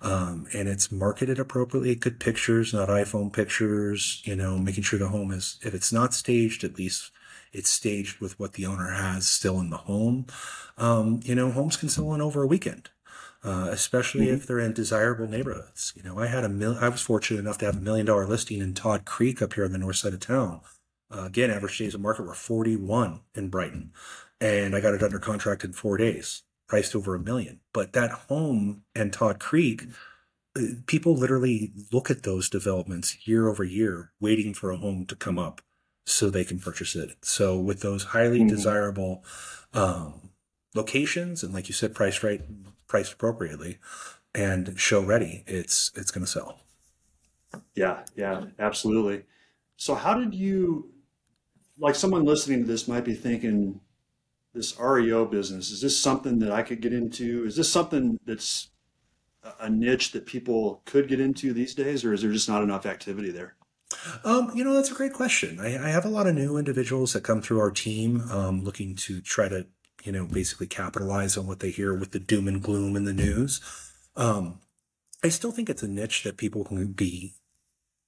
um, 0.00 0.46
and 0.52 0.68
it's 0.68 0.90
marketed 0.92 1.38
appropriately. 1.38 1.94
Good 1.94 2.20
pictures 2.20 2.72
not 2.72 2.88
iphone 2.88 3.32
pictures 3.32 4.22
you 4.24 4.36
know 4.36 4.58
making 4.58 4.84
sure 4.84 4.98
the 4.98 5.08
home 5.08 5.30
is 5.30 5.58
if 5.62 5.74
it's 5.74 5.92
not 5.92 6.14
staged 6.14 6.64
at 6.64 6.76
least 6.76 7.10
it's 7.52 7.70
staged 7.70 8.20
with 8.20 8.38
what 8.38 8.54
the 8.54 8.66
owner 8.66 8.90
has 8.90 9.26
still 9.26 9.58
in 9.60 9.70
the 9.70 9.78
home. 9.78 10.26
Um, 10.76 11.20
you 11.24 11.34
know 11.34 11.50
homes 11.50 11.76
can 11.76 11.88
sell 11.88 12.14
in 12.14 12.20
over 12.20 12.42
a 12.42 12.46
weekend 12.46 12.90
uh, 13.44 13.68
especially 13.70 14.26
mm-hmm. 14.26 14.34
if 14.34 14.46
they're 14.46 14.58
in 14.58 14.72
desirable 14.72 15.28
neighborhoods. 15.28 15.92
You 15.96 16.02
know 16.02 16.18
i 16.18 16.26
had 16.26 16.44
a 16.44 16.48
mil- 16.48 16.78
i 16.80 16.88
was 16.88 17.02
fortunate 17.02 17.40
enough 17.40 17.58
to 17.58 17.66
have 17.66 17.76
a 17.76 17.80
million 17.80 18.06
dollar 18.06 18.26
listing 18.26 18.60
in 18.60 18.74
todd 18.74 19.04
creek 19.04 19.40
up 19.40 19.54
here 19.54 19.64
on 19.64 19.72
the 19.72 19.78
north 19.78 19.96
side 19.96 20.14
of 20.14 20.20
town. 20.20 20.60
Uh, 21.10 21.24
again 21.24 21.50
average 21.50 21.78
days 21.78 21.94
of 21.94 22.00
market 22.00 22.26
were 22.26 22.34
41 22.34 23.20
in 23.34 23.48
brighton 23.48 23.92
and 24.40 24.76
i 24.76 24.80
got 24.80 24.92
it 24.92 25.02
under 25.02 25.18
contract 25.18 25.64
in 25.64 25.72
four 25.72 25.96
days 25.96 26.42
priced 26.68 26.94
over 26.94 27.14
a 27.14 27.20
million. 27.20 27.60
But 27.72 27.94
that 27.94 28.10
home 28.10 28.84
and 28.94 29.12
Todd 29.12 29.40
Creek, 29.40 29.86
uh, 30.56 30.60
people 30.86 31.16
literally 31.16 31.72
look 31.92 32.10
at 32.10 32.22
those 32.22 32.48
developments 32.48 33.26
year 33.26 33.48
over 33.48 33.64
year, 33.64 34.12
waiting 34.20 34.54
for 34.54 34.70
a 34.70 34.76
home 34.76 35.06
to 35.06 35.16
come 35.16 35.38
up 35.38 35.62
so 36.06 36.30
they 36.30 36.44
can 36.44 36.60
purchase 36.60 36.94
it. 36.94 37.16
So 37.22 37.58
with 37.58 37.80
those 37.80 38.04
highly 38.04 38.40
mm-hmm. 38.40 38.48
desirable 38.48 39.24
um, 39.74 40.30
locations 40.74 41.42
and 41.42 41.52
like 41.52 41.68
you 41.68 41.74
said, 41.74 41.94
priced 41.94 42.22
right, 42.22 42.42
priced 42.86 43.14
appropriately, 43.14 43.78
and 44.34 44.78
show 44.78 45.02
ready, 45.02 45.44
it's 45.46 45.90
it's 45.96 46.10
going 46.10 46.24
to 46.24 46.30
sell. 46.30 46.60
Yeah, 47.74 48.04
yeah, 48.14 48.44
absolutely. 48.58 49.24
So 49.76 49.94
how 49.94 50.14
did 50.14 50.34
you, 50.34 50.90
like 51.78 51.94
someone 51.94 52.24
listening 52.24 52.60
to 52.60 52.66
this 52.66 52.88
might 52.88 53.04
be 53.04 53.14
thinking, 53.14 53.80
this 54.58 54.78
REO 54.78 55.24
business? 55.24 55.70
Is 55.70 55.80
this 55.80 55.98
something 55.98 56.40
that 56.40 56.52
I 56.52 56.62
could 56.62 56.80
get 56.80 56.92
into? 56.92 57.44
Is 57.46 57.56
this 57.56 57.72
something 57.72 58.18
that's 58.26 58.68
a 59.60 59.70
niche 59.70 60.12
that 60.12 60.26
people 60.26 60.82
could 60.84 61.08
get 61.08 61.20
into 61.20 61.52
these 61.52 61.74
days, 61.74 62.04
or 62.04 62.12
is 62.12 62.22
there 62.22 62.32
just 62.32 62.48
not 62.48 62.62
enough 62.62 62.84
activity 62.84 63.30
there? 63.30 63.54
Um, 64.24 64.50
you 64.54 64.64
know, 64.64 64.74
that's 64.74 64.90
a 64.90 64.94
great 64.94 65.14
question. 65.14 65.58
I, 65.60 65.86
I, 65.86 65.88
have 65.88 66.04
a 66.04 66.10
lot 66.10 66.26
of 66.26 66.34
new 66.34 66.58
individuals 66.58 67.14
that 67.14 67.22
come 67.22 67.40
through 67.40 67.60
our 67.60 67.70
team 67.70 68.20
um, 68.30 68.62
looking 68.62 68.94
to 68.96 69.22
try 69.22 69.48
to, 69.48 69.66
you 70.04 70.12
know, 70.12 70.26
basically 70.26 70.66
capitalize 70.66 71.38
on 71.38 71.46
what 71.46 71.60
they 71.60 71.70
hear 71.70 71.94
with 71.94 72.10
the 72.10 72.18
doom 72.18 72.48
and 72.48 72.62
gloom 72.62 72.96
in 72.96 73.04
the 73.04 73.14
news. 73.14 73.60
Um, 74.14 74.60
I 75.24 75.30
still 75.30 75.52
think 75.52 75.70
it's 75.70 75.82
a 75.82 75.88
niche 75.88 76.22
that 76.24 76.36
people 76.36 76.64
can 76.64 76.92
be 76.92 77.34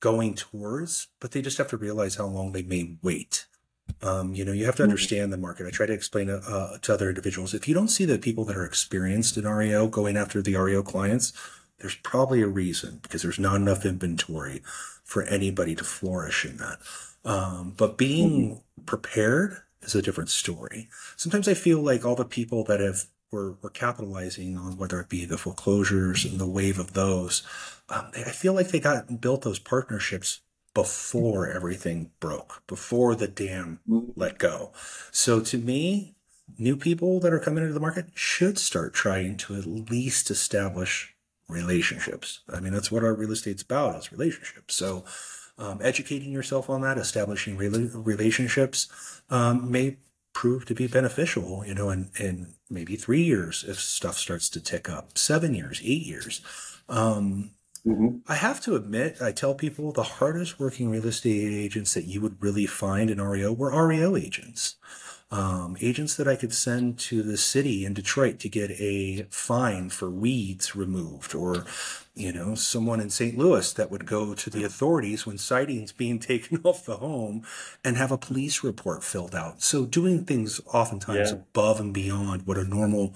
going 0.01 0.35
towards, 0.35 1.09
but 1.19 1.31
they 1.31 1.41
just 1.41 1.59
have 1.59 1.69
to 1.69 1.77
realize 1.77 2.17
how 2.17 2.27
long 2.27 2.53
they 2.53 2.63
may 2.63 2.97
wait. 3.03 3.47
Um, 4.03 4.35
you 4.35 4.45
know, 4.45 4.53
you 4.53 4.67
have 4.67 4.77
to 4.77 4.83
understand 4.83 5.33
the 5.33 5.37
market. 5.37 5.67
I 5.67 5.71
try 5.71 5.87
to 5.87 5.93
explain 5.93 6.29
to, 6.29 6.37
uh, 6.39 6.79
to 6.79 6.95
other 6.95 7.09
individuals. 7.09 7.55
If 7.55 7.69
you 7.69 7.75
don't 7.75 7.89
see 7.89 8.05
the 8.05 8.19
people 8.19 8.45
that 8.47 8.57
are 8.57 8.65
experienced 8.65 9.37
in 9.37 9.47
REO 9.47 9.89
going 9.89 10.17
after 10.17 10.43
the 10.43 10.57
REO 10.57 10.83
clients, 10.83 11.33
there's 11.79 11.97
probably 11.97 12.43
a 12.43 12.47
reason 12.47 13.01
because 13.03 13.23
there's 13.23 13.39
not 13.39 13.57
enough 13.57 13.85
inventory 13.85 14.63
for 15.03 15.23
anybody 15.25 15.75
to 15.75 15.85
flourish 15.85 16.45
in 16.45 16.59
that. 16.59 16.79
Um, 17.25 17.75
but 17.77 17.99
being 17.99 18.63
prepared 18.87 19.63
is 19.83 19.95
a 19.95 20.03
different 20.03 20.31
story. 20.31 20.89
Sometimes 21.17 21.49
I 21.49 21.55
feel 21.55 21.81
like 21.83 22.05
all 22.05 22.17
the 22.17 22.25
people 22.25 22.65
that 22.65 22.81
have 22.81 23.07
were, 23.31 23.57
were 23.63 23.71
capitalizing 23.71 24.57
on 24.57 24.77
whether 24.77 25.01
it 25.01 25.09
be 25.09 25.25
the 25.25 25.39
foreclosures 25.39 26.25
and 26.25 26.39
the 26.39 26.47
wave 26.47 26.79
of 26.79 26.93
those, 26.95 27.43
um, 27.89 28.11
I 28.15 28.31
feel 28.31 28.55
like 28.55 28.69
they 28.69 28.81
got 28.81 29.21
built 29.21 29.43
those 29.43 29.59
partnerships 29.59 30.41
before 30.75 31.49
everything 31.49 32.11
broke, 32.21 32.63
before 32.67 33.15
the 33.15 33.29
dam 33.29 33.81
let 34.17 34.39
go. 34.39 34.73
So 35.11 35.41
to 35.41 35.59
me, 35.59 36.15
new 36.59 36.77
people 36.77 37.21
that 37.21 37.33
are 37.33 37.41
coming 37.41 37.63
into 37.63 37.75
the 37.75 37.81
market 37.81 38.07
should 38.15 38.59
start 38.59 38.95
trying 38.95 39.37
to 39.39 39.57
at 39.57 39.67
least 39.67 40.31
establish 40.31 41.15
relationships. 41.49 42.41
I 42.49 42.61
mean, 42.61 42.73
that's 42.73 42.93
what 42.93 43.03
our 43.03 43.15
real 43.15 43.33
estate's 43.33 43.63
about 43.63 43.97
is 43.97 44.13
relationships. 44.13 44.75
So 44.75 45.05
um, 45.59 45.81
educating 45.83 46.33
yourself 46.33 46.71
on 46.71 46.81
that, 46.83 46.99
establishing 46.99 47.57
relationships 47.57 48.89
um, 49.29 49.71
may 49.71 49.99
prove 50.33 50.65
to 50.67 50.75
be 50.75 50.87
beneficial, 50.87 51.65
you 51.67 51.75
know, 51.75 51.91
in, 51.91 52.11
in 52.19 52.55
maybe 52.71 52.97
three 52.97 53.23
years 53.23 53.65
if 53.67 53.79
stuff 53.81 54.17
starts 54.17 54.49
to 54.51 54.61
tick 54.61 54.89
up, 54.89 55.19
seven 55.19 55.55
years, 55.55 55.81
eight 55.85 56.07
years. 56.07 56.41
Um, 56.89 57.51
mm-hmm. 57.87 58.19
I 58.27 58.35
have 58.35 58.61
to 58.63 58.77
admit, 58.77 59.21
I 59.21 59.33
tell 59.33 59.55
people 59.55 59.93
the 59.93 60.03
hardest 60.03 60.59
working 60.59 60.91
real 60.91 61.07
estate 61.07 61.53
agents 61.53 61.95
that 61.95 62.05
you 62.05 62.21
would 62.21 62.43
really 62.43 62.67
find 62.67 63.11
in 63.11 63.21
REO 63.21 63.53
were 63.53 63.87
REO 63.87 64.17
agents 64.17 64.77
um, 65.33 65.77
agents 65.81 66.17
that 66.17 66.27
I 66.27 66.35
could 66.35 66.53
send 66.53 66.99
to 67.01 67.23
the 67.23 67.37
city 67.37 67.85
in 67.85 67.95
Detroit 67.95 68.41
to 68.41 68.49
get 68.49 68.73
a 68.73 69.27
fine 69.31 69.89
for 69.89 70.11
weeds 70.11 70.75
removed, 70.75 71.35
or 71.37 71.65
you 72.17 72.33
know, 72.33 72.57
someone 72.57 73.01
in 73.01 73.11
St. 73.11 73.39
Louis 73.39 73.73
that 73.75 73.91
would 73.91 74.07
go 74.07 74.35
to 74.35 74.51
the 74.51 74.65
authorities 74.65 75.27
when 75.27 75.39
siding's 75.39 75.93
being 75.93 76.19
taken 76.19 76.61
off 76.65 76.85
the 76.85 76.97
home 76.97 77.47
and 77.85 77.97
have 77.97 78.11
a 78.11 78.19
police 78.19 78.65
report 78.65 79.05
filled 79.05 79.35
out. 79.35 79.63
So 79.63 79.87
doing 79.87 80.25
things 80.25 80.61
oftentimes 80.67 81.31
yeah. 81.31 81.37
above 81.37 81.79
and 81.79 81.95
beyond 81.95 82.47
what 82.47 82.59
a 82.59 82.65
normal 82.65 83.15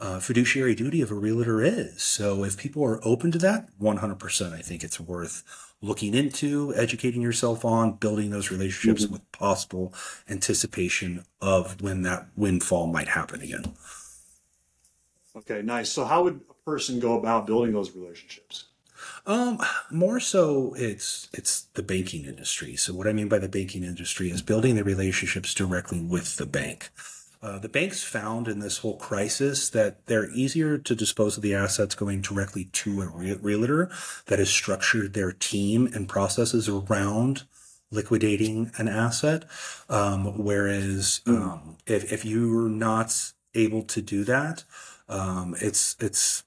uh, 0.00 0.18
fiduciary 0.20 0.74
duty 0.74 1.00
of 1.00 1.10
a 1.10 1.14
realtor 1.14 1.62
is. 1.62 2.02
So 2.02 2.44
if 2.44 2.56
people 2.56 2.84
are 2.84 3.00
open 3.06 3.32
to 3.32 3.38
that, 3.38 3.68
100%, 3.80 4.52
I 4.52 4.60
think 4.60 4.82
it's 4.82 5.00
worth 5.00 5.42
looking 5.80 6.14
into, 6.14 6.74
educating 6.74 7.22
yourself 7.22 7.64
on, 7.64 7.92
building 7.92 8.30
those 8.30 8.50
relationships 8.50 9.04
mm-hmm. 9.04 9.14
with 9.14 9.32
possible 9.32 9.94
anticipation 10.28 11.24
of 11.40 11.80
when 11.80 12.02
that 12.02 12.28
windfall 12.36 12.86
might 12.86 13.08
happen 13.08 13.40
again. 13.40 13.74
Okay, 15.36 15.62
nice. 15.62 15.90
So 15.90 16.04
how 16.04 16.24
would 16.24 16.40
a 16.48 16.54
person 16.64 17.00
go 17.00 17.18
about 17.18 17.46
building 17.46 17.72
those 17.72 17.94
relationships? 17.94 18.66
Um, 19.26 19.58
more 19.90 20.20
so 20.20 20.74
it's 20.78 21.28
it's 21.32 21.62
the 21.74 21.82
banking 21.82 22.24
industry. 22.24 22.76
So 22.76 22.94
what 22.94 23.08
I 23.08 23.12
mean 23.12 23.28
by 23.28 23.38
the 23.38 23.48
banking 23.48 23.82
industry 23.82 24.30
is 24.30 24.42
building 24.42 24.76
the 24.76 24.84
relationships 24.84 25.54
directly 25.54 26.00
with 26.00 26.36
the 26.36 26.46
bank. 26.46 26.90
Uh, 27.44 27.58
the 27.58 27.68
banks 27.68 28.02
found 28.02 28.48
in 28.48 28.60
this 28.60 28.78
whole 28.78 28.96
crisis 28.96 29.68
that 29.68 30.06
they're 30.06 30.30
easier 30.30 30.78
to 30.78 30.94
dispose 30.94 31.36
of 31.36 31.42
the 31.42 31.54
assets 31.54 31.94
going 31.94 32.22
directly 32.22 32.64
to 32.72 33.02
a 33.02 33.06
re- 33.06 33.34
realtor 33.34 33.90
that 34.26 34.38
has 34.38 34.48
structured 34.48 35.12
their 35.12 35.30
team 35.30 35.86
and 35.92 36.08
processes 36.08 36.70
around 36.70 37.42
liquidating 37.90 38.70
an 38.78 38.88
asset. 38.88 39.44
Um, 39.90 40.42
whereas 40.42 41.20
hmm. 41.26 41.36
um, 41.36 41.76
if, 41.86 42.10
if 42.10 42.24
you're 42.24 42.70
not 42.70 43.34
able 43.54 43.82
to 43.82 44.00
do 44.00 44.24
that, 44.24 44.64
um, 45.06 45.54
it's 45.60 45.96
it's 46.00 46.44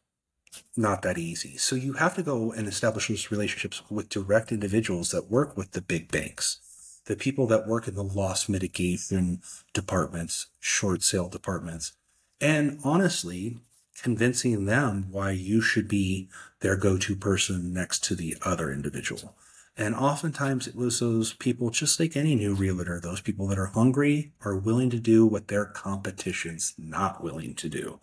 not 0.76 1.04
that 1.04 1.20
easy. 1.20 1.58
So 1.58 1.76
you 1.76 1.94
have 1.94 2.16
to 2.16 2.24
go 2.24 2.52
and 2.52 2.68
establish 2.68 3.08
those 3.08 3.30
relationships 3.30 3.84
with 3.92 4.10
direct 4.10 4.52
individuals 4.52 5.12
that 5.12 5.30
work 5.30 5.56
with 5.56 5.74
the 5.74 5.82
big 5.82 6.12
banks 6.12 6.60
the 7.08 7.16
people 7.16 7.48
that 7.48 7.68
work 7.68 7.88
in 7.88 7.96
the 7.96 8.04
loss 8.04 8.48
mitigation 8.48 9.42
departments, 9.74 10.48
short 10.60 11.02
sale 11.02 11.30
departments, 11.30 11.94
and 12.40 12.80
honestly, 12.84 13.58
convincing 14.02 14.66
them 14.66 15.08
why 15.10 15.32
you 15.32 15.60
should 15.60 15.88
be 15.88 16.30
their 16.60 16.76
go-to 16.76 17.16
person 17.16 17.74
next 17.74 18.04
to 18.04 18.16
the 18.16 18.38
other 18.44 18.72
individual. 18.72 19.36
And 19.76 19.96
oftentimes 19.96 20.68
it 20.68 20.76
was 20.76 21.00
those 21.00 21.34
people, 21.34 21.70
just 21.70 22.00
like 22.00 22.16
any 22.16 22.36
new 22.36 22.54
realtor, 22.54 23.00
those 23.00 23.22
people 23.22 23.48
that 23.48 23.60
are 23.60 23.68
hungry, 23.68 24.34
are 24.44 24.56
willing 24.56 24.90
to 24.90 25.00
do 25.00 25.26
what 25.26 25.48
their 25.48 25.66
competition's 25.66 26.74
not 26.78 27.24
willing 27.24 27.54
to 27.56 27.70
do. 27.70 28.00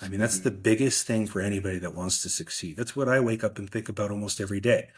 I 0.00 0.08
mean, 0.08 0.18
that's 0.18 0.38
the 0.38 0.50
hmm. 0.50 0.62
biggest 0.62 1.06
thing 1.06 1.26
for 1.26 1.40
anybody 1.40 1.78
that 1.78 1.94
wants 1.94 2.22
to 2.22 2.30
succeed. 2.30 2.76
That's 2.76 2.96
what 2.96 3.08
I 3.08 3.20
wake 3.20 3.44
up 3.44 3.58
and 3.58 3.68
think 3.68 3.88
about 3.88 4.10
almost 4.10 4.40
every 4.40 4.60
day. 4.60 4.88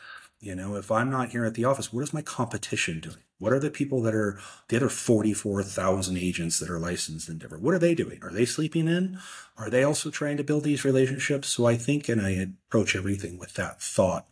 You 0.43 0.57
know, 0.57 0.75
if 0.75 0.91
I'm 0.91 1.09
not 1.09 1.29
here 1.29 1.45
at 1.45 1.55
the 1.55 1.65
office, 1.65 1.93
what 1.93 2.03
is 2.03 2.13
my 2.13 2.21
competition 2.21 2.99
doing? 2.99 3.23
What 3.39 3.53
are 3.53 3.61
the 3.61 3.71
people 3.71 4.03
that 4.03 4.15
are 4.15 4.41
the 4.67 4.77
other 4.77 4.89
44,000 4.89 6.17
agents 6.17 6.59
that 6.59 6.69
are 6.69 6.81
licensed 6.81 7.29
in 7.29 7.39
Denver? 7.39 7.61
What 7.61 7.75
are 7.75 7.79
they 7.79 7.95
doing? 7.95 8.19
Are 8.23 8.33
they 8.33 8.45
sleeping 8.45 8.89
in? 8.89 9.21
Are 9.57 9.71
they 9.71 9.85
also 9.85 10.11
trying 10.11 10.37
to 10.39 10.45
build 10.45 10.65
these 10.65 10.85
relationships? 10.85 11.47
So 11.47 11.67
I 11.67 11.77
think, 11.77 12.09
and 12.09 12.21
I 12.21 12.31
approach 12.31 12.97
everything 12.97 13.39
with 13.39 13.55
that 13.55 13.81
thought 13.81 14.27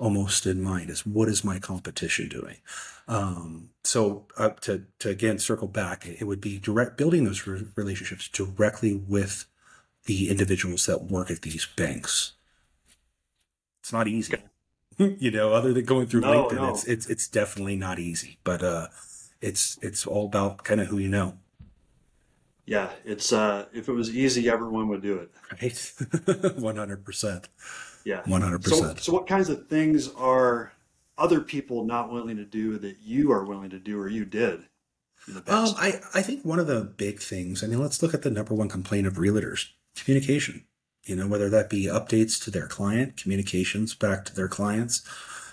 almost 0.00 0.46
in 0.46 0.60
mind 0.60 0.90
is 0.90 1.06
what 1.06 1.28
is 1.28 1.44
my 1.44 1.60
competition 1.60 2.28
doing? 2.28 2.56
Um, 3.06 3.70
so 3.84 4.26
uh, 4.36 4.50
to, 4.62 4.86
to 4.98 5.10
again 5.10 5.38
circle 5.38 5.68
back, 5.68 6.06
it 6.06 6.24
would 6.24 6.40
be 6.40 6.58
direct 6.58 6.98
building 6.98 7.24
those 7.24 7.46
re- 7.46 7.68
relationships 7.76 8.28
directly 8.28 8.94
with 8.94 9.46
the 10.06 10.28
individuals 10.28 10.86
that 10.86 11.04
work 11.04 11.30
at 11.30 11.42
these 11.42 11.66
banks. 11.66 12.32
It's 13.80 13.92
not 13.92 14.08
easy. 14.08 14.38
you 15.18 15.30
know, 15.30 15.52
other 15.52 15.72
than 15.72 15.84
going 15.84 16.06
through 16.06 16.22
no, 16.22 16.48
LinkedIn, 16.48 16.56
no. 16.56 16.70
it's 16.70 16.84
it's 16.84 17.06
it's 17.06 17.28
definitely 17.28 17.76
not 17.76 17.98
easy. 17.98 18.38
But 18.44 18.62
uh, 18.62 18.88
it's 19.40 19.78
it's 19.82 20.06
all 20.06 20.26
about 20.26 20.64
kind 20.64 20.80
of 20.80 20.88
who 20.88 20.98
you 20.98 21.08
know. 21.08 21.38
Yeah, 22.66 22.90
it's 23.04 23.32
uh, 23.32 23.66
if 23.72 23.88
it 23.88 23.92
was 23.92 24.14
easy, 24.14 24.48
everyone 24.48 24.88
would 24.88 25.02
do 25.02 25.18
it. 25.18 25.30
Right, 25.60 26.56
one 26.58 26.76
hundred 26.76 27.04
percent. 27.04 27.48
Yeah, 28.04 28.22
one 28.26 28.42
hundred 28.42 28.62
percent. 28.62 29.00
So, 29.00 29.12
what 29.12 29.26
kinds 29.26 29.48
of 29.48 29.68
things 29.68 30.12
are 30.14 30.72
other 31.18 31.40
people 31.40 31.84
not 31.84 32.12
willing 32.12 32.36
to 32.36 32.44
do 32.44 32.78
that 32.78 32.98
you 33.00 33.32
are 33.32 33.44
willing 33.44 33.70
to 33.70 33.78
do 33.78 33.98
or 33.98 34.08
you 34.08 34.24
did? 34.24 34.60
Um, 35.46 35.74
I 35.76 36.00
I 36.14 36.22
think 36.22 36.44
one 36.44 36.58
of 36.58 36.66
the 36.66 36.82
big 36.82 37.20
things. 37.20 37.62
I 37.62 37.66
mean, 37.66 37.80
let's 37.80 38.02
look 38.02 38.14
at 38.14 38.22
the 38.22 38.30
number 38.30 38.54
one 38.54 38.68
complaint 38.68 39.06
of 39.06 39.14
realtors: 39.14 39.68
communication 39.96 40.64
you 41.04 41.16
know, 41.16 41.26
whether 41.26 41.48
that 41.50 41.70
be 41.70 41.86
updates 41.86 42.42
to 42.44 42.50
their 42.50 42.66
client, 42.66 43.16
communications 43.16 43.94
back 43.94 44.24
to 44.24 44.34
their 44.34 44.48
clients, 44.48 45.02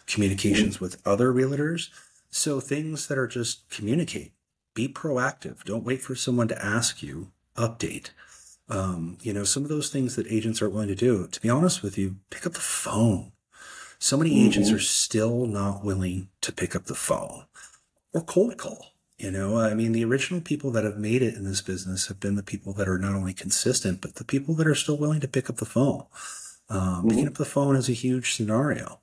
communications 0.06 0.76
mm-hmm. 0.76 0.86
with 0.86 1.02
other 1.06 1.34
realtors. 1.34 1.90
So 2.30 2.60
things 2.60 3.08
that 3.08 3.18
are 3.18 3.28
just 3.28 3.70
communicate, 3.70 4.34
be 4.74 4.88
proactive. 4.88 5.64
Don't 5.64 5.84
wait 5.84 6.02
for 6.02 6.16
someone 6.16 6.48
to 6.50 6.66
ask 6.66 7.02
you, 7.02 7.32
update. 7.56 8.12
Um, 8.70 9.18
you 9.22 9.34
know, 9.34 9.44
some 9.44 9.64
of 9.64 9.70
those 9.70 9.90
things 9.90 10.16
that 10.16 10.32
agents 10.32 10.62
are 10.62 10.70
willing 10.70 10.90
to 10.90 10.96
do, 10.96 11.28
to 11.28 11.42
be 11.42 11.50
honest 11.50 11.82
with 11.82 11.98
you, 11.98 12.18
pick 12.30 12.46
up 12.46 12.54
the 12.54 12.60
phone. 12.60 13.32
So 13.98 14.16
many 14.16 14.32
mm-hmm. 14.32 14.48
agents 14.48 14.72
are 14.72 14.80
still 14.80 15.48
not 15.48 15.84
willing 15.84 16.30
to 16.42 16.52
pick 16.52 16.76
up 16.76 16.86
the 16.86 16.96
phone 16.96 17.46
or 18.14 18.22
cold 18.22 18.58
call. 18.58 18.94
You 19.20 19.32
know, 19.32 19.60
I 19.60 19.74
mean, 19.74 19.92
the 19.92 20.06
original 20.06 20.40
people 20.40 20.72
that 20.72 20.86
have 20.86 20.98
made 20.98 21.22
it 21.22 21.36
in 21.36 21.44
this 21.44 21.60
business 21.60 22.08
have 22.08 22.22
been 22.22 22.36
the 22.36 22.44
people 22.44 22.72
that 22.74 22.88
are 22.88 22.98
not 22.98 23.16
only 23.16 23.34
consistent, 23.34 24.00
but 24.00 24.16
the 24.16 24.24
people 24.24 24.56
that 24.56 24.66
are 24.66 24.76
still 24.76 24.98
willing 24.98 25.20
to 25.20 25.28
pick 25.28 25.50
up 25.50 25.58
the 25.58 25.66
phone. 25.66 26.06
Um, 26.70 26.80
mm-hmm. 26.80 27.10
Picking 27.10 27.28
up 27.28 27.34
the 27.34 27.44
phone 27.44 27.76
is 27.76 27.90
a 27.90 27.94
huge 27.94 28.34
scenario. 28.34 29.02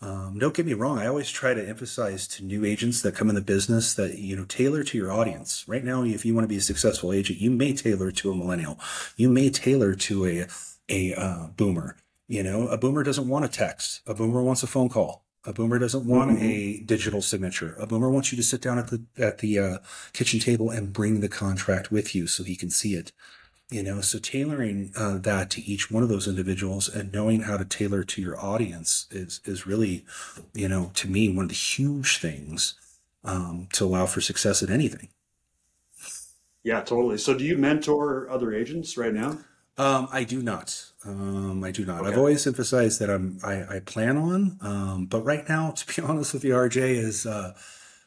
Um, 0.00 0.38
don't 0.38 0.54
get 0.54 0.66
me 0.66 0.74
wrong. 0.74 1.00
I 1.00 1.08
always 1.08 1.30
try 1.30 1.52
to 1.52 1.68
emphasize 1.68 2.28
to 2.28 2.44
new 2.44 2.64
agents 2.64 3.02
that 3.02 3.16
come 3.16 3.28
in 3.28 3.34
the 3.34 3.40
business 3.40 3.94
that, 3.94 4.16
you 4.16 4.36
know, 4.36 4.44
tailor 4.44 4.84
to 4.84 4.96
your 4.96 5.10
audience. 5.10 5.64
Right 5.66 5.82
now, 5.82 6.04
if 6.04 6.24
you 6.24 6.32
want 6.32 6.44
to 6.44 6.48
be 6.48 6.58
a 6.58 6.60
successful 6.60 7.12
agent, 7.12 7.40
you 7.40 7.50
may 7.50 7.72
tailor 7.72 8.12
to 8.12 8.30
a 8.30 8.36
millennial. 8.36 8.78
You 9.16 9.28
may 9.28 9.50
tailor 9.50 9.96
to 9.96 10.26
a, 10.26 10.46
a 10.88 11.14
uh, 11.14 11.46
boomer. 11.56 11.96
You 12.28 12.44
know, 12.44 12.68
a 12.68 12.78
boomer 12.78 13.02
doesn't 13.02 13.26
want 13.26 13.46
a 13.46 13.48
text. 13.48 14.02
A 14.06 14.14
boomer 14.14 14.42
wants 14.42 14.62
a 14.62 14.68
phone 14.68 14.90
call. 14.90 15.25
A 15.46 15.52
boomer 15.52 15.78
doesn't 15.78 16.04
want 16.04 16.32
mm-hmm. 16.32 16.44
a 16.44 16.78
digital 16.84 17.22
signature. 17.22 17.76
A 17.78 17.86
boomer 17.86 18.10
wants 18.10 18.32
you 18.32 18.36
to 18.36 18.42
sit 18.42 18.60
down 18.60 18.78
at 18.78 18.88
the 18.88 19.02
at 19.16 19.38
the 19.38 19.58
uh, 19.58 19.78
kitchen 20.12 20.40
table 20.40 20.70
and 20.70 20.92
bring 20.92 21.20
the 21.20 21.28
contract 21.28 21.90
with 21.90 22.14
you 22.14 22.26
so 22.26 22.42
he 22.42 22.56
can 22.56 22.70
see 22.70 22.94
it. 22.94 23.12
You 23.70 23.82
know, 23.82 24.00
so 24.00 24.18
tailoring 24.18 24.92
uh, 24.96 25.18
that 25.18 25.50
to 25.50 25.62
each 25.62 25.90
one 25.90 26.02
of 26.02 26.08
those 26.08 26.28
individuals 26.28 26.88
and 26.88 27.12
knowing 27.12 27.42
how 27.42 27.56
to 27.56 27.64
tailor 27.64 28.04
to 28.04 28.22
your 28.22 28.38
audience 28.38 29.06
is 29.10 29.40
is 29.44 29.66
really, 29.66 30.04
you 30.52 30.68
know, 30.68 30.90
to 30.94 31.08
me 31.08 31.28
one 31.28 31.44
of 31.44 31.48
the 31.48 31.54
huge 31.54 32.18
things 32.18 32.74
um, 33.24 33.68
to 33.72 33.84
allow 33.84 34.06
for 34.06 34.20
success 34.20 34.62
at 34.62 34.70
anything. 34.70 35.08
Yeah, 36.64 36.80
totally. 36.80 37.18
So, 37.18 37.36
do 37.38 37.44
you 37.44 37.56
mentor 37.56 38.28
other 38.28 38.52
agents 38.52 38.96
right 38.96 39.14
now? 39.14 39.38
Um, 39.78 40.08
I 40.10 40.24
do 40.24 40.42
not. 40.42 40.84
Um, 41.04 41.62
I 41.62 41.70
do 41.70 41.84
not. 41.84 42.00
Okay. 42.00 42.08
I've 42.10 42.18
always 42.18 42.46
emphasized 42.46 42.98
that 43.00 43.10
I'm. 43.10 43.38
I, 43.44 43.76
I 43.76 43.80
plan 43.80 44.16
on. 44.16 44.58
Um, 44.62 45.06
but 45.06 45.22
right 45.22 45.46
now, 45.48 45.70
to 45.76 45.86
be 45.94 46.02
honest 46.06 46.32
with 46.34 46.44
you, 46.44 46.54
RJ, 46.54 46.76
is 46.96 47.26
uh, 47.26 47.54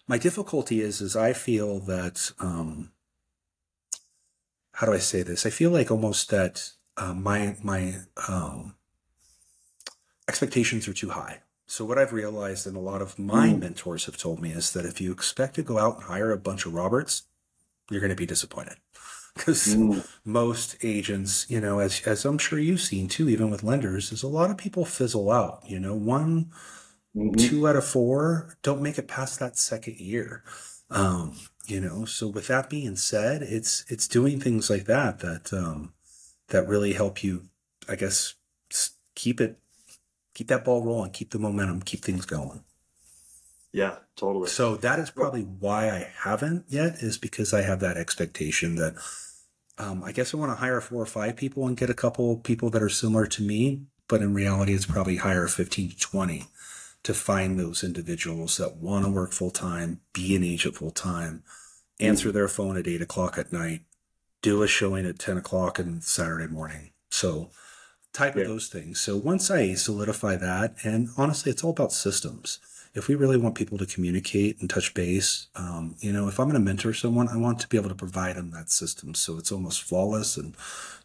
my 0.08 0.18
difficulty 0.18 0.82
is 0.82 1.02
is 1.02 1.16
I 1.16 1.34
feel 1.34 1.80
that. 1.82 2.32
Um, 2.40 2.92
how 4.74 4.88
do 4.88 4.94
I 4.94 5.00
say 5.00 5.24
this? 5.24 5.46
I 5.46 5.50
feel 5.50 5.72
like 5.72 5.92
almost 5.92 6.30
that 6.30 6.72
uh, 6.98 7.14
my 7.14 7.56
my 7.62 7.98
um, 8.28 8.76
expectations 10.28 10.88
are 10.88 10.94
too 10.94 11.10
high. 11.10 11.40
So 11.68 11.86
what 11.86 12.00
I've 12.00 12.14
realized, 12.14 12.66
and 12.66 12.76
a 12.76 12.80
lot 12.80 13.02
of 13.02 13.20
my 13.20 13.50
Mm. 13.50 13.60
mentors 13.60 14.06
have 14.06 14.18
told 14.18 14.42
me, 14.42 14.52
is 14.52 14.72
that 14.74 14.86
if 14.86 15.00
you 15.00 15.12
expect 15.12 15.54
to 15.56 15.62
go 15.64 15.78
out 15.78 15.96
and 15.98 16.04
hire 16.06 16.32
a 16.32 16.38
bunch 16.38 16.66
of 16.66 16.74
Roberts, 16.74 17.24
you're 17.92 18.00
going 18.00 18.10
to 18.10 18.16
be 18.16 18.26
disappointed 18.26 18.78
because 19.36 19.78
Mm. 19.78 20.02
most 20.26 20.78
agents, 20.84 21.50
you 21.50 21.60
know, 21.62 21.80
as 21.80 22.02
as 22.08 22.26
I'm 22.26 22.38
sure 22.38 22.60
you've 22.60 22.82
seen 22.82 23.08
too, 23.08 23.30
even 23.30 23.50
with 23.50 23.64
lenders, 23.64 24.12
is 24.12 24.24
a 24.24 24.28
lot 24.28 24.52
of 24.52 24.58
people 24.58 24.86
fizzle 24.86 25.32
out. 25.32 25.64
You 25.68 25.80
know, 25.80 25.96
one, 25.96 26.52
Mhm. 27.14 27.38
two 27.38 27.68
out 27.68 27.76
of 27.76 27.86
four 27.88 28.58
don't 28.64 28.82
make 28.82 28.98
it 28.98 29.08
past 29.08 29.40
that 29.40 29.58
second 29.58 30.00
year. 30.00 30.44
Um, 30.90 31.36
you 31.68 31.80
know, 31.82 32.06
so 32.06 32.28
with 32.28 32.48
that 32.48 32.70
being 32.70 32.96
said, 32.96 33.44
it's 33.44 33.86
it's 33.90 34.08
doing 34.08 34.40
things 34.40 34.70
like 34.70 34.86
that 34.86 35.20
that 35.20 35.54
um, 35.54 35.94
that 36.50 36.68
really 36.68 36.94
help 36.94 37.24
you, 37.24 37.50
I 37.90 37.96
guess, 37.96 38.36
keep 39.16 39.42
it, 39.42 39.60
keep 40.36 40.48
that 40.50 40.66
ball 40.66 40.84
rolling, 40.86 41.12
keep 41.12 41.32
the 41.32 41.40
momentum, 41.40 41.82
keep 41.82 42.04
things 42.04 42.26
going. 42.26 42.64
Yeah, 43.72 43.98
totally. 44.16 44.48
So 44.48 44.76
that 44.78 45.00
is 45.00 45.12
probably 45.12 45.44
why 45.44 45.90
I 45.90 46.12
haven't 46.24 46.66
yet, 46.70 46.96
is 47.00 47.18
because 47.18 47.54
I 47.54 47.62
have 47.62 47.80
that 47.82 47.98
expectation 47.98 48.76
that 48.76 48.96
um, 49.78 50.04
I 50.04 50.12
guess 50.12 50.34
I 50.34 50.38
want 50.38 50.52
to 50.52 50.58
hire 50.58 50.82
four 50.82 51.02
or 51.02 51.08
five 51.08 51.38
people 51.38 51.66
and 51.68 51.78
get 51.78 51.90
a 51.90 51.96
couple 51.96 52.38
people 52.38 52.70
that 52.72 52.84
are 52.84 52.90
similar 52.90 53.26
to 53.28 53.42
me, 53.42 53.84
but 54.08 54.22
in 54.22 54.34
reality, 54.34 54.74
it's 54.74 54.86
probably 54.86 55.18
hire 55.18 55.48
15 55.48 55.92
to 55.92 55.98
20 55.98 56.46
to 57.04 57.14
find 57.14 57.58
those 57.58 57.84
individuals 57.84 58.58
that 58.58 58.76
want 58.76 59.06
to 59.06 59.12
work 59.12 59.32
full 59.32 59.52
time, 59.52 60.02
be 60.12 60.36
an 60.36 60.44
agent 60.44 60.76
full 60.76 60.92
time, 60.92 61.44
answer 62.00 62.32
their 62.32 62.48
phone 62.50 62.76
at 62.76 62.88
eight 62.88 63.02
o'clock 63.02 63.38
at 63.38 63.54
night, 63.54 63.82
do 64.42 64.62
a 64.64 64.68
showing 64.68 65.06
at 65.06 65.20
10 65.20 65.38
o'clock 65.38 65.80
on 65.80 66.02
Saturday 66.02 66.48
morning. 66.48 66.92
So, 67.10 67.52
type 68.12 68.36
of 68.36 68.48
those 68.48 68.68
things. 68.68 69.00
So, 69.00 69.16
once 69.16 69.50
I 69.50 69.76
solidify 69.76 70.36
that, 70.38 70.76
and 70.84 71.10
honestly, 71.16 71.52
it's 71.52 71.64
all 71.64 71.72
about 71.72 71.94
systems. 71.94 72.60
If 72.96 73.08
we 73.08 73.16
really 73.16 73.38
want 73.38 73.56
people 73.56 73.78
to 73.78 73.86
communicate 73.86 74.60
and 74.60 74.70
touch 74.70 74.94
base, 74.94 75.48
um, 75.56 75.96
you 76.00 76.12
know, 76.12 76.28
if 76.28 76.40
I'm 76.40 76.48
going 76.50 76.60
to 76.60 76.66
mentor 76.66 76.94
someone, 76.94 77.28
I 77.30 77.38
want 77.38 77.60
to 77.60 77.68
be 77.68 77.78
able 77.78 77.90
to 77.90 77.96
provide 77.96 78.36
them 78.36 78.52
that 78.52 78.70
system 78.72 79.14
so 79.14 79.38
it's 79.38 79.52
almost 79.52 79.84
flawless 79.84 80.38
and 80.38 80.56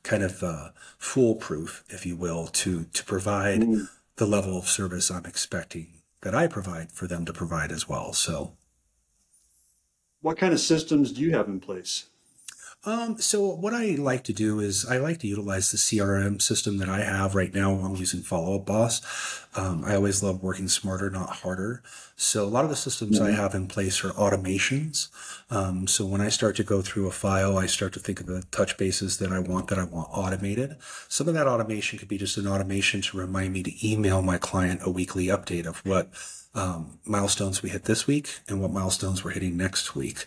kind 0.03 0.23
of 0.23 0.43
uh, 0.43 0.71
foolproof, 0.99 1.85
if 1.89 2.07
you 2.07 2.17
will, 2.17 2.47
to 2.49 2.85
to 2.85 3.05
provide 3.05 3.61
Mm. 3.61 3.89
the 4.17 4.27
level 4.27 4.57
of 4.59 4.67
service 4.69 5.11
I'm 5.11 5.27
expecting 5.27 5.89
that 6.23 6.35
I 6.35 6.47
provide 6.47 6.91
for 6.93 7.07
them 7.07 7.25
to 7.27 7.33
provide 7.33 7.71
as 7.71 7.87
well. 7.89 8.13
So, 8.15 8.57
What 10.23 10.39
kind 10.39 10.55
of 10.55 10.61
systems 10.61 11.13
do 11.13 11.21
you 11.21 11.33
have 11.33 11.49
in 11.49 11.61
place? 11.61 12.07
Um, 12.87 13.19
so 13.19 13.43
what 13.43 13.73
I 13.73 13.97
like 13.99 14.25
to 14.25 14.33
do 14.35 14.61
is 14.61 14.85
I 14.85 14.99
like 14.99 15.19
to 15.21 15.27
utilize 15.27 15.71
the 15.71 15.79
CRM 15.79 16.41
system 16.43 16.77
that 16.79 16.89
I 16.89 17.01
have 17.01 17.35
right 17.35 17.53
now. 17.55 17.73
I'm 17.73 17.97
using 17.97 18.21
Follow 18.21 18.57
Up 18.57 18.67
Boss. 18.67 19.47
Um, 19.57 19.85
I 19.85 19.95
always 19.95 20.23
love 20.23 20.43
working 20.43 20.69
smarter, 20.69 21.09
not 21.09 21.31
harder. 21.31 21.83
So 22.17 22.45
a 22.45 22.47
lot 22.47 22.65
of 22.65 22.71
the 22.71 22.77
systems 22.77 23.21
I 23.21 23.31
have 23.31 23.55
in 23.55 23.69
place 23.69 24.05
are 24.05 24.11
automations. 24.11 25.09
Um, 25.51 25.87
so 25.87 26.05
when 26.05 26.21
I 26.21 26.29
start 26.29 26.57
to 26.57 26.65
go 26.65 26.83
through 26.83 27.07
a 27.07 27.13
file, 27.13 27.57
I 27.57 27.67
start 27.67 27.95
to 27.95 28.01
think 28.01 28.21
of 28.21 28.27
the 28.27 28.43
touch 28.51 28.77
bases 28.77 29.19
that 29.19 29.33
I 29.33 29.39
want 29.39 29.69
that 29.69 29.79
I 29.79 29.85
want 29.85 30.09
automated. 30.13 30.77
Some 31.09 31.29
of 31.29 31.35
that 31.35 31.47
automation 31.47 31.99
could 31.99 32.09
be 32.09 32.19
just 32.19 32.37
an 32.37 32.47
automation 32.47 33.01
to 33.03 33.17
remind 33.17 33.53
me 33.55 33.63
to 33.63 33.89
email 33.89 34.21
my 34.21 34.37
client 34.37 34.81
a 34.85 34.91
weekly 34.91 35.27
update 35.27 35.67
of 35.67 35.79
what 35.87 36.11
um, 36.55 36.99
milestones 37.05 37.63
we 37.63 37.71
hit 37.71 37.85
this 37.85 38.07
week 38.07 38.41
and 38.47 38.61
what 38.61 38.73
milestones 38.73 39.25
we're 39.25 39.33
hitting 39.33 39.57
next 39.57 39.95
week. 39.95 40.27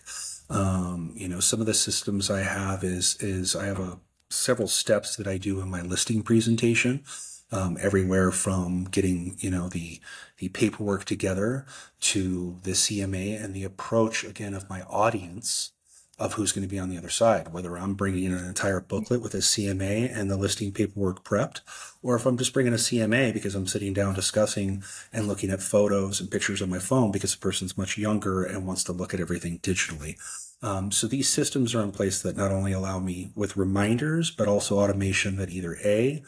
Um, 0.50 1.14
you 1.16 1.28
know, 1.28 1.40
some 1.40 1.60
of 1.60 1.66
the 1.66 1.74
systems 1.74 2.30
I 2.30 2.42
have 2.42 2.84
is 2.84 3.18
is 3.20 3.56
I 3.56 3.66
have 3.66 3.80
a 3.80 4.00
several 4.30 4.68
steps 4.68 5.16
that 5.16 5.28
I 5.28 5.38
do 5.38 5.62
in 5.62 5.70
my 5.70 5.82
listing 5.82 6.22
presentation. 6.24 7.04
Um, 7.50 7.78
everywhere 7.80 8.32
from 8.32 8.86
getting 8.86 9.38
you 9.40 9.50
know 9.50 9.70
the 9.70 10.02
the 10.38 10.50
paperwork 10.50 11.06
together 11.06 11.66
to 12.02 12.58
the 12.64 12.72
CMA 12.72 13.42
and 13.42 13.54
the 13.54 13.64
approach 13.64 14.26
again 14.26 14.54
of 14.54 14.70
my 14.70 14.82
audience 14.82 15.72
of 16.20 16.34
who's 16.34 16.52
going 16.52 16.68
to 16.68 16.74
be 16.74 16.80
on 16.80 16.90
the 16.90 16.98
other 16.98 17.10
side, 17.10 17.54
whether 17.54 17.78
I'm 17.78 17.94
bringing 17.94 18.24
in 18.24 18.34
an 18.34 18.46
entire 18.46 18.80
booklet 18.80 19.22
with 19.22 19.36
a 19.36 19.40
CMA 19.40 20.12
and 20.12 20.32
the 20.32 20.38
listing 20.38 20.72
paperwork 20.72 21.24
prepped, 21.24 21.62
or 22.02 22.16
if 22.16 22.26
I'm 22.26 22.38
just 22.38 22.54
bringing 22.54 22.74
a 22.74 22.78
CMA 22.78 23.34
because 23.34 23.54
I'm 23.54 23.68
sitting 23.68 23.94
down 23.94 24.16
discussing 24.16 24.84
and 25.14 25.28
looking 25.28 25.52
at 25.52 25.62
photos 25.62 26.20
and 26.20 26.32
pictures 26.32 26.62
on 26.62 26.72
my 26.72 26.80
phone 26.80 27.12
because 27.12 27.34
the 27.34 27.40
person's 27.40 27.78
much 27.78 27.98
younger 27.98 28.44
and 28.44 28.66
wants 28.66 28.84
to 28.86 28.94
look 28.94 29.14
at 29.14 29.20
everything 29.20 29.60
digitally. 29.60 30.18
Um, 30.64 30.92
so 30.92 31.06
these 31.06 31.30
systems 31.30 31.76
are 31.76 31.84
in 31.84 31.92
place 31.92 32.22
that 32.24 32.36
not 32.36 32.52
only 32.52 32.72
allow 32.72 33.00
me 33.00 33.30
with 33.36 33.58
reminders, 33.58 34.32
but 34.32 34.48
also 34.48 34.80
automation 34.80 35.36
that 35.38 35.52
either 35.52 35.78
A, 35.86 36.24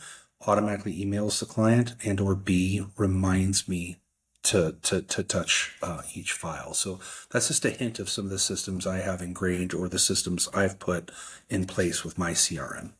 automatically 0.45 1.03
emails 1.03 1.39
the 1.39 1.47
client 1.47 1.95
and 2.05 2.19
or 2.19 2.35
B, 2.35 2.85
reminds 2.95 3.67
me 3.67 3.97
to 4.43 4.75
to 4.83 5.01
to 5.01 5.23
touch 5.23 5.75
uh, 5.81 6.01
each 6.13 6.31
file. 6.31 6.73
So 6.73 6.99
that's 7.31 7.47
just 7.47 7.65
a 7.65 7.69
hint 7.69 7.99
of 7.99 8.09
some 8.09 8.25
of 8.25 8.31
the 8.31 8.39
systems 8.39 8.87
I 8.87 8.99
have 8.99 9.21
ingrained 9.21 9.73
or 9.73 9.89
the 9.89 9.99
systems 9.99 10.47
I've 10.53 10.79
put 10.79 11.11
in 11.49 11.65
place 11.65 12.03
with 12.03 12.17
my 12.17 12.31
CRM. 12.31 12.91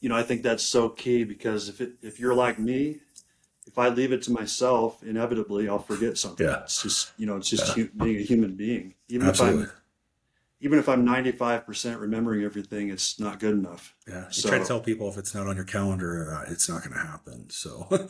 You 0.00 0.10
know, 0.10 0.16
I 0.16 0.22
think 0.22 0.42
that's 0.42 0.62
so 0.62 0.90
key 0.90 1.24
because 1.24 1.68
if 1.68 1.80
it, 1.80 1.92
if 2.02 2.20
you're 2.20 2.34
like 2.34 2.58
me, 2.58 2.98
if 3.66 3.78
I 3.78 3.88
leave 3.88 4.12
it 4.12 4.22
to 4.24 4.32
myself, 4.32 5.02
inevitably 5.02 5.68
I'll 5.68 5.78
forget 5.78 6.18
something. 6.18 6.46
Yeah. 6.46 6.62
It's 6.64 6.82
just 6.82 7.12
you 7.16 7.26
know, 7.26 7.36
it's 7.36 7.48
just 7.48 7.72
hu- 7.74 7.88
being 7.88 8.16
a 8.16 8.22
human 8.22 8.54
being. 8.54 8.94
Even 9.08 9.28
Absolutely. 9.28 9.64
if 9.64 9.70
I'm 9.70 9.76
even 10.60 10.78
if 10.78 10.88
I'm 10.88 11.04
95% 11.04 12.00
remembering 12.00 12.42
everything, 12.44 12.88
it's 12.88 13.20
not 13.20 13.38
good 13.40 13.54
enough. 13.54 13.94
Yeah, 14.08 14.26
you 14.26 14.32
So- 14.32 14.48
try 14.48 14.58
to 14.58 14.64
tell 14.64 14.80
people 14.80 15.08
if 15.08 15.18
it's 15.18 15.34
not 15.34 15.46
on 15.46 15.56
your 15.56 15.64
calendar, 15.64 16.32
uh, 16.32 16.50
it's 16.50 16.68
not 16.68 16.82
going 16.82 16.94
to 16.94 17.00
happen. 17.06 17.50
So 17.50 17.86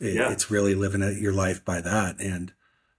it, 0.00 0.14
Yeah. 0.14 0.30
it's 0.30 0.50
really 0.50 0.74
living 0.74 1.02
it- 1.02 1.20
your 1.20 1.32
life 1.32 1.64
by 1.64 1.80
that, 1.80 2.20
and 2.20 2.52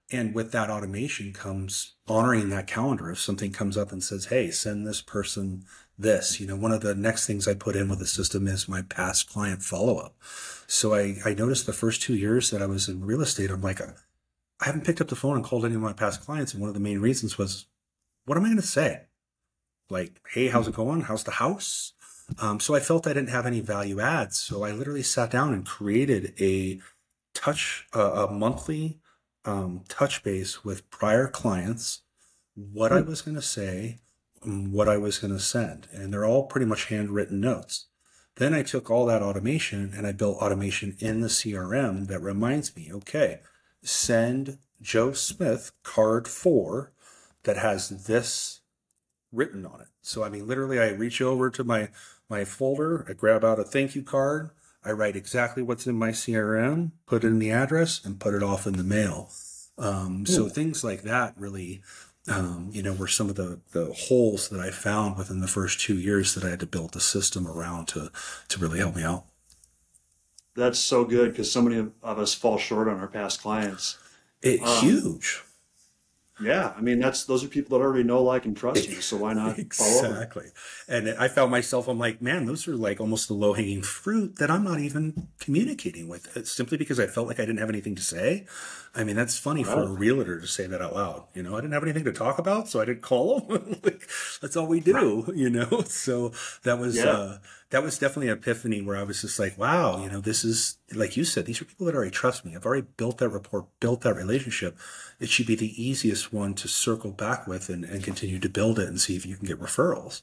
and 0.09 0.33
with 0.33 0.53
that 0.53 0.69
automation 0.69 1.33
comes 1.33 1.95
honoring 2.07 2.47
that 2.49 2.65
calendar. 2.65 3.11
If 3.11 3.19
something 3.19 3.51
comes 3.51 3.75
up 3.75 3.91
and 3.91 4.01
says, 4.01 4.25
"Hey, 4.25 4.51
send 4.51 4.87
this 4.87 5.01
person 5.01 5.65
this," 5.99 6.39
you 6.39 6.47
know, 6.47 6.55
one 6.55 6.71
of 6.71 6.79
the 6.79 6.95
next 6.95 7.25
things 7.27 7.45
I 7.45 7.53
put 7.55 7.75
in 7.75 7.89
with 7.89 7.99
the 7.99 8.07
system 8.07 8.47
is 8.47 8.69
my 8.69 8.83
past 8.83 9.29
client 9.29 9.63
follow 9.63 9.97
up. 9.97 10.15
So 10.65 10.93
I 10.93 11.17
I 11.25 11.33
noticed 11.33 11.65
the 11.65 11.73
first 11.73 12.01
two 12.01 12.15
years 12.15 12.51
that 12.51 12.61
I 12.61 12.67
was 12.67 12.87
in 12.87 13.03
real 13.05 13.21
estate, 13.21 13.51
I'm 13.51 13.61
like, 13.61 13.81
I 13.81 13.93
haven't 14.61 14.85
picked 14.85 15.01
up 15.01 15.09
the 15.09 15.15
phone 15.17 15.35
and 15.35 15.43
called 15.45 15.65
any 15.65 15.75
of 15.75 15.81
my 15.81 15.91
past 15.93 16.21
clients, 16.21 16.53
and 16.53 16.61
one 16.61 16.69
of 16.69 16.73
the 16.73 16.79
main 16.79 16.99
reasons 16.99 17.37
was, 17.37 17.65
what 18.27 18.37
am 18.37 18.43
I 18.43 18.49
going 18.49 18.61
to 18.61 18.67
say? 18.67 19.07
like, 19.89 20.21
hey, 20.31 20.47
how's 20.47 20.67
it 20.67 20.75
going? 20.75 21.01
How's 21.01 21.23
the 21.23 21.31
house? 21.31 21.93
Um, 22.39 22.59
so 22.59 22.75
I 22.75 22.79
felt 22.79 23.07
I 23.07 23.13
didn't 23.13 23.29
have 23.29 23.45
any 23.45 23.61
value 23.61 23.99
adds. 23.99 24.37
So 24.37 24.63
I 24.63 24.71
literally 24.71 25.03
sat 25.03 25.31
down 25.31 25.53
and 25.53 25.65
created 25.65 26.33
a 26.39 26.79
touch, 27.33 27.87
uh, 27.95 28.27
a 28.27 28.31
monthly 28.31 28.99
um, 29.45 29.83
touch 29.87 30.23
base 30.23 30.63
with 30.63 30.89
prior 30.89 31.27
clients, 31.27 32.01
what 32.55 32.91
I 32.91 33.01
was 33.01 33.21
going 33.21 33.35
to 33.35 33.41
say, 33.41 33.99
what 34.43 34.89
I 34.89 34.97
was 34.97 35.19
going 35.19 35.33
to 35.33 35.39
send. 35.39 35.87
And 35.93 36.13
they're 36.13 36.25
all 36.25 36.47
pretty 36.47 36.65
much 36.65 36.85
handwritten 36.85 37.39
notes. 37.39 37.87
Then 38.35 38.53
I 38.53 38.61
took 38.61 38.91
all 38.91 39.05
that 39.05 39.21
automation 39.21 39.93
and 39.95 40.05
I 40.05 40.11
built 40.11 40.37
automation 40.37 40.95
in 40.99 41.21
the 41.21 41.27
CRM 41.27 42.07
that 42.07 42.21
reminds 42.21 42.75
me, 42.75 42.91
okay, 42.91 43.39
send 43.83 44.59
Joe 44.81 45.13
Smith 45.13 45.71
card 45.83 46.27
four 46.27 46.91
that 47.47 47.57
has 47.57 47.87
this 48.05 48.59
written 49.31 49.65
on 49.65 49.79
it. 49.79 49.87
So 50.01 50.23
I 50.23 50.29
mean, 50.29 50.45
literally, 50.45 50.79
I 50.79 50.89
reach 50.89 51.21
over 51.21 51.49
to 51.49 51.63
my 51.63 51.89
my 52.29 52.43
folder, 52.43 53.05
I 53.09 53.13
grab 53.13 53.43
out 53.43 53.57
a 53.57 53.63
thank 53.63 53.95
you 53.95 54.03
card, 54.03 54.51
I 54.83 54.91
write 54.91 55.15
exactly 55.15 55.63
what's 55.63 55.87
in 55.87 55.95
my 55.95 56.09
CRM, 56.09 56.91
put 57.05 57.23
in 57.23 57.39
the 57.39 57.51
address, 57.51 58.03
and 58.03 58.19
put 58.19 58.33
it 58.33 58.43
off 58.43 58.67
in 58.67 58.73
the 58.73 58.83
mail. 58.83 59.31
Um, 59.77 60.25
so 60.25 60.49
things 60.49 60.83
like 60.83 61.03
that 61.03 61.35
really, 61.37 61.83
um, 62.27 62.69
you 62.73 62.83
know, 62.83 62.93
were 62.93 63.07
some 63.07 63.29
of 63.29 63.35
the 63.35 63.61
the 63.71 63.93
holes 63.93 64.49
that 64.49 64.59
I 64.59 64.69
found 64.69 65.17
within 65.17 65.39
the 65.39 65.47
first 65.47 65.79
two 65.79 65.97
years 65.97 66.35
that 66.35 66.43
I 66.43 66.49
had 66.49 66.59
to 66.59 66.67
build 66.67 66.91
the 66.91 66.99
system 66.99 67.47
around 67.47 67.87
to 67.89 68.11
to 68.49 68.59
really 68.59 68.79
help 68.79 68.97
me 68.97 69.03
out. 69.03 69.23
That's 70.53 70.79
so 70.79 71.05
good 71.05 71.31
because 71.31 71.49
so 71.49 71.61
many 71.61 71.77
of, 71.77 71.93
of 72.03 72.19
us 72.19 72.33
fall 72.33 72.57
short 72.57 72.89
on 72.89 72.99
our 72.99 73.07
past 73.07 73.41
clients. 73.41 73.97
It 74.41 74.61
Um, 74.61 74.83
huge. 74.83 75.43
Yeah, 76.39 76.73
I 76.77 76.81
mean 76.81 76.99
that's 76.99 77.25
those 77.25 77.43
are 77.43 77.47
people 77.47 77.77
that 77.77 77.83
already 77.83 78.03
know, 78.03 78.21
like, 78.21 78.45
and 78.45 78.55
trust 78.55 78.87
you. 78.87 79.01
So 79.01 79.17
why 79.17 79.33
not 79.33 79.57
follow 79.73 79.99
up? 79.99 80.05
Exactly. 80.11 80.45
And 80.87 81.09
I 81.09 81.27
found 81.27 81.49
myself, 81.49 81.87
I'm 81.87 81.97
like, 81.97 82.21
man, 82.21 82.45
those 82.45 82.67
are 82.67 82.75
like 82.75 82.99
almost 83.01 83.27
the 83.27 83.33
low 83.33 83.53
hanging 83.53 83.81
fruit 83.81 84.35
that 84.37 84.51
I'm 84.51 84.63
not 84.63 84.79
even 84.79 85.29
communicating 85.39 86.07
with. 86.07 86.35
It's 86.37 86.51
simply 86.51 86.77
because 86.77 86.99
I 86.99 87.07
felt 87.07 87.27
like 87.27 87.39
I 87.39 87.45
didn't 87.45 87.59
have 87.59 87.69
anything 87.69 87.95
to 87.95 88.01
say. 88.03 88.45
I 88.95 89.03
mean, 89.03 89.15
that's 89.15 89.37
funny 89.37 89.63
for 89.63 89.81
a 89.83 89.87
realtor 89.87 90.39
to 90.39 90.47
say 90.47 90.65
that 90.67 90.81
out 90.81 90.95
loud. 90.95 91.25
You 91.35 91.43
know, 91.43 91.55
I 91.55 91.61
didn't 91.61 91.73
have 91.73 91.83
anything 91.83 92.05
to 92.05 92.13
talk 92.13 92.39
about, 92.39 92.67
so 92.67 92.81
I 92.81 92.85
didn't 92.85 93.01
call 93.01 93.39
them. 93.41 93.79
like, 93.83 94.07
that's 94.41 94.55
all 94.57 94.65
we 94.67 94.79
do, 94.79 95.31
you 95.35 95.49
know? 95.49 95.65
So 95.87 96.31
that 96.63 96.79
was, 96.79 96.95
Yeah. 96.95 97.05
uh, 97.11 97.37
that 97.69 97.83
was 97.83 97.99
definitely 97.99 98.29
an 98.29 98.37
epiphany 98.37 98.81
where 98.81 98.95
I 98.95 99.03
was 99.03 99.21
just 99.21 99.39
like, 99.39 99.57
wow, 99.57 100.01
you 100.01 100.09
know, 100.09 100.21
this 100.21 100.45
is 100.45 100.77
like 100.93 101.17
you 101.17 101.25
said, 101.25 101.45
these 101.45 101.61
are 101.61 101.65
people 101.65 101.85
that 101.85 101.95
already 101.95 102.11
trust 102.11 102.45
me. 102.45 102.55
I've 102.55 102.65
already 102.65 102.87
built 102.95 103.17
that 103.17 103.29
rapport, 103.29 103.67
built 103.79 104.01
that 104.01 104.15
relationship. 104.15 104.77
It 105.19 105.29
should 105.29 105.47
be 105.47 105.55
the 105.55 105.81
easiest 105.81 106.31
one 106.31 106.53
to 106.55 106.67
circle 106.67 107.11
back 107.11 107.45
with 107.45 107.69
and, 107.69 107.83
and 107.83 108.03
continue 108.03 108.39
to 108.39 108.49
build 108.49 108.79
it 108.79 108.87
and 108.87 109.01
see 109.01 109.15
if 109.15 109.25
you 109.25 109.35
can 109.35 109.47
get 109.47 109.59
referrals. 109.59 110.21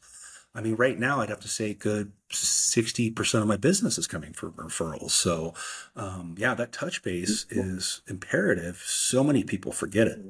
I 0.55 0.61
mean, 0.61 0.77
right 0.77 0.99
now 0.99 1.21
I'd 1.21 1.31
have 1.31 1.41
to 1.41 1.49
say 1.49 1.75
good 1.75 2.13
60% 2.31 3.43
of 3.43 3.49
my 3.49 3.57
business 3.57 3.99
is 3.99 4.07
coming 4.07 4.33
from 4.33 4.53
referrals. 4.53 5.11
So, 5.11 5.53
um, 5.97 6.37
yeah, 6.39 6.55
that 6.55 6.73
touch 6.73 7.03
base 7.03 7.45
is 7.51 8.03
imperative. 8.07 8.83
So 8.87 9.25
many 9.25 9.43
people 9.43 9.73
forget 9.73 10.07
it. 10.07 10.21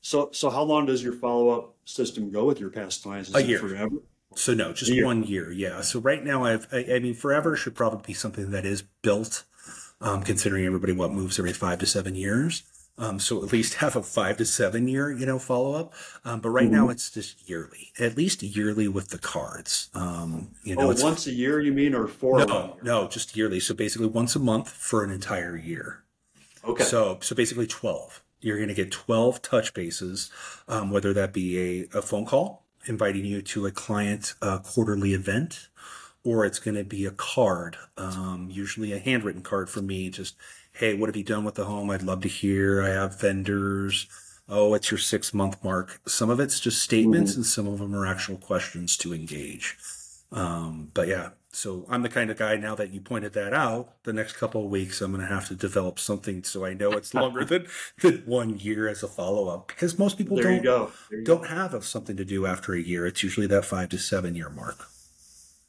So, 0.00 0.30
so 0.32 0.50
how 0.50 0.62
long 0.62 0.86
does 0.86 1.04
your 1.04 1.12
follow 1.12 1.50
up 1.50 1.74
system 1.84 2.30
go 2.32 2.46
with 2.46 2.58
your 2.58 2.70
past 2.70 3.02
clients? 3.02 3.28
Is 3.28 3.34
A 3.34 3.38
it 3.40 3.48
year. 3.48 3.58
forever? 3.58 3.96
So 4.36 4.54
no, 4.54 4.72
just 4.72 4.90
year. 4.90 5.04
one 5.04 5.22
year. 5.24 5.50
Yeah. 5.52 5.80
So 5.82 6.00
right 6.00 6.24
now 6.24 6.44
I've, 6.44 6.66
I, 6.72 6.86
I 6.94 6.98
mean, 6.98 7.14
forever 7.14 7.56
should 7.56 7.74
probably 7.74 8.02
be 8.06 8.14
something 8.14 8.50
that 8.50 8.64
is 8.64 8.82
built, 9.02 9.44
um, 10.00 10.22
considering 10.22 10.64
everybody 10.64 10.92
what 10.92 11.12
moves 11.12 11.38
every 11.38 11.52
five 11.52 11.78
to 11.80 11.86
seven 11.86 12.14
years. 12.14 12.62
Um, 12.98 13.18
so 13.18 13.42
at 13.42 13.52
least 13.52 13.74
have 13.74 13.96
a 13.96 14.02
five 14.02 14.36
to 14.36 14.44
seven 14.44 14.86
year, 14.86 15.10
you 15.10 15.24
know, 15.24 15.38
follow 15.38 15.72
up. 15.74 15.94
Um, 16.24 16.40
but 16.40 16.50
right 16.50 16.70
now 16.70 16.90
it's 16.90 17.10
just 17.10 17.48
yearly, 17.48 17.90
at 17.98 18.16
least 18.16 18.42
yearly 18.42 18.86
with 18.86 19.08
the 19.08 19.18
cards. 19.18 19.88
Um, 19.94 20.50
you 20.62 20.76
know, 20.76 20.88
Oh, 20.88 20.90
it's 20.90 21.02
once 21.02 21.26
a 21.26 21.32
year, 21.32 21.58
you 21.60 21.72
mean, 21.72 21.94
or 21.94 22.06
four? 22.06 22.44
no, 22.44 22.76
no, 22.82 23.08
just 23.08 23.34
yearly. 23.36 23.60
So 23.60 23.74
basically 23.74 24.08
once 24.08 24.36
a 24.36 24.38
month 24.38 24.68
for 24.68 25.02
an 25.02 25.10
entire 25.10 25.56
year. 25.56 26.04
Okay. 26.64 26.84
So, 26.84 27.18
so 27.22 27.34
basically 27.34 27.66
12. 27.66 28.22
You're 28.40 28.56
going 28.56 28.68
to 28.68 28.74
get 28.74 28.90
12 28.90 29.40
touch 29.40 29.72
bases, 29.72 30.30
um, 30.68 30.90
whether 30.90 31.12
that 31.14 31.32
be 31.32 31.86
a, 31.94 31.98
a 31.98 32.02
phone 32.02 32.26
call 32.26 32.61
inviting 32.86 33.24
you 33.24 33.42
to 33.42 33.66
a 33.66 33.70
client 33.70 34.34
uh, 34.42 34.58
quarterly 34.58 35.14
event, 35.14 35.68
or 36.24 36.44
it's 36.44 36.58
going 36.58 36.76
to 36.76 36.84
be 36.84 37.04
a 37.06 37.10
card, 37.10 37.76
um, 37.96 38.48
usually 38.50 38.92
a 38.92 38.98
handwritten 38.98 39.42
card 39.42 39.68
for 39.68 39.82
me. 39.82 40.10
Just, 40.10 40.36
hey, 40.72 40.94
what 40.94 41.08
have 41.08 41.16
you 41.16 41.24
done 41.24 41.44
with 41.44 41.56
the 41.56 41.64
home? 41.64 41.90
I'd 41.90 42.02
love 42.02 42.20
to 42.22 42.28
hear. 42.28 42.82
I 42.82 42.90
have 42.90 43.20
vendors. 43.20 44.06
Oh, 44.48 44.74
it's 44.74 44.90
your 44.90 44.98
six 44.98 45.32
month 45.32 45.62
mark. 45.64 46.00
Some 46.06 46.30
of 46.30 46.40
it's 46.40 46.60
just 46.60 46.82
statements, 46.82 47.36
and 47.36 47.46
some 47.46 47.66
of 47.66 47.78
them 47.78 47.94
are 47.94 48.06
actual 48.06 48.36
questions 48.36 48.96
to 48.98 49.14
engage. 49.14 49.76
Um, 50.30 50.90
but 50.94 51.08
yeah, 51.08 51.30
so 51.52 51.84
I'm 51.88 52.02
the 52.02 52.08
kind 52.08 52.30
of 52.30 52.38
guy 52.38 52.56
now 52.56 52.74
that 52.74 52.90
you 52.90 53.00
pointed 53.00 53.34
that 53.34 53.52
out. 53.52 54.02
The 54.04 54.12
next 54.12 54.34
couple 54.34 54.64
of 54.64 54.70
weeks, 54.70 55.00
I'm 55.00 55.12
going 55.12 55.26
to 55.26 55.32
have 55.32 55.48
to 55.48 55.54
develop 55.54 55.98
something 55.98 56.42
so 56.44 56.64
I 56.64 56.74
know 56.74 56.92
it's 56.92 57.12
longer 57.14 57.44
than, 57.46 57.66
than 58.00 58.22
one 58.26 58.58
year 58.58 58.88
as 58.88 59.02
a 59.02 59.08
follow 59.08 59.48
up 59.48 59.68
because 59.68 59.98
most 59.98 60.16
people 60.18 60.36
there 60.36 60.44
don't 60.44 60.54
you 60.54 60.62
go. 60.62 60.92
There 61.10 61.18
you 61.20 61.24
go. 61.24 61.36
don't 61.38 61.48
have 61.48 61.84
something 61.84 62.16
to 62.16 62.24
do 62.24 62.46
after 62.46 62.74
a 62.74 62.80
year. 62.80 63.06
It's 63.06 63.22
usually 63.22 63.46
that 63.48 63.64
five 63.64 63.90
to 63.90 63.98
seven 63.98 64.34
year 64.34 64.48
mark. 64.50 64.88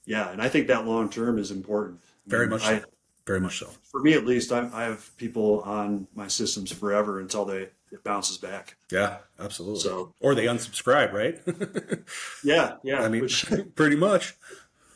Yeah, 0.06 0.30
and 0.32 0.42
I 0.42 0.50
think 0.50 0.68
that 0.68 0.86
long 0.86 1.10
term 1.10 1.38
is 1.38 1.52
important. 1.52 2.02
I 2.28 2.30
Very 2.30 2.46
mean, 2.46 2.52
much 2.52 2.64
I, 2.66 2.80
so. 2.80 2.86
Very 3.26 3.40
much 3.40 3.60
so. 3.60 3.70
for 3.90 4.02
me, 4.02 4.14
at 4.14 4.26
least, 4.26 4.52
I, 4.52 4.70
I 4.74 4.84
have 4.84 5.16
people 5.16 5.62
on 5.62 6.08
my 6.14 6.28
systems 6.28 6.74
forever 6.74 7.22
until 7.22 7.46
they 7.46 7.70
it 7.94 8.04
bounces 8.04 8.38
back. 8.38 8.76
Yeah, 8.92 9.18
absolutely. 9.40 9.80
So- 9.82 10.14
or 10.20 10.34
they 10.36 10.46
unsubscribe, 10.46 11.14
right? 11.14 11.40
Yeah, 12.44 12.78
yeah. 12.84 13.02
I 13.02 13.08
mean, 13.08 13.22
which, 13.22 13.46
pretty 13.76 13.96
much. 13.96 14.36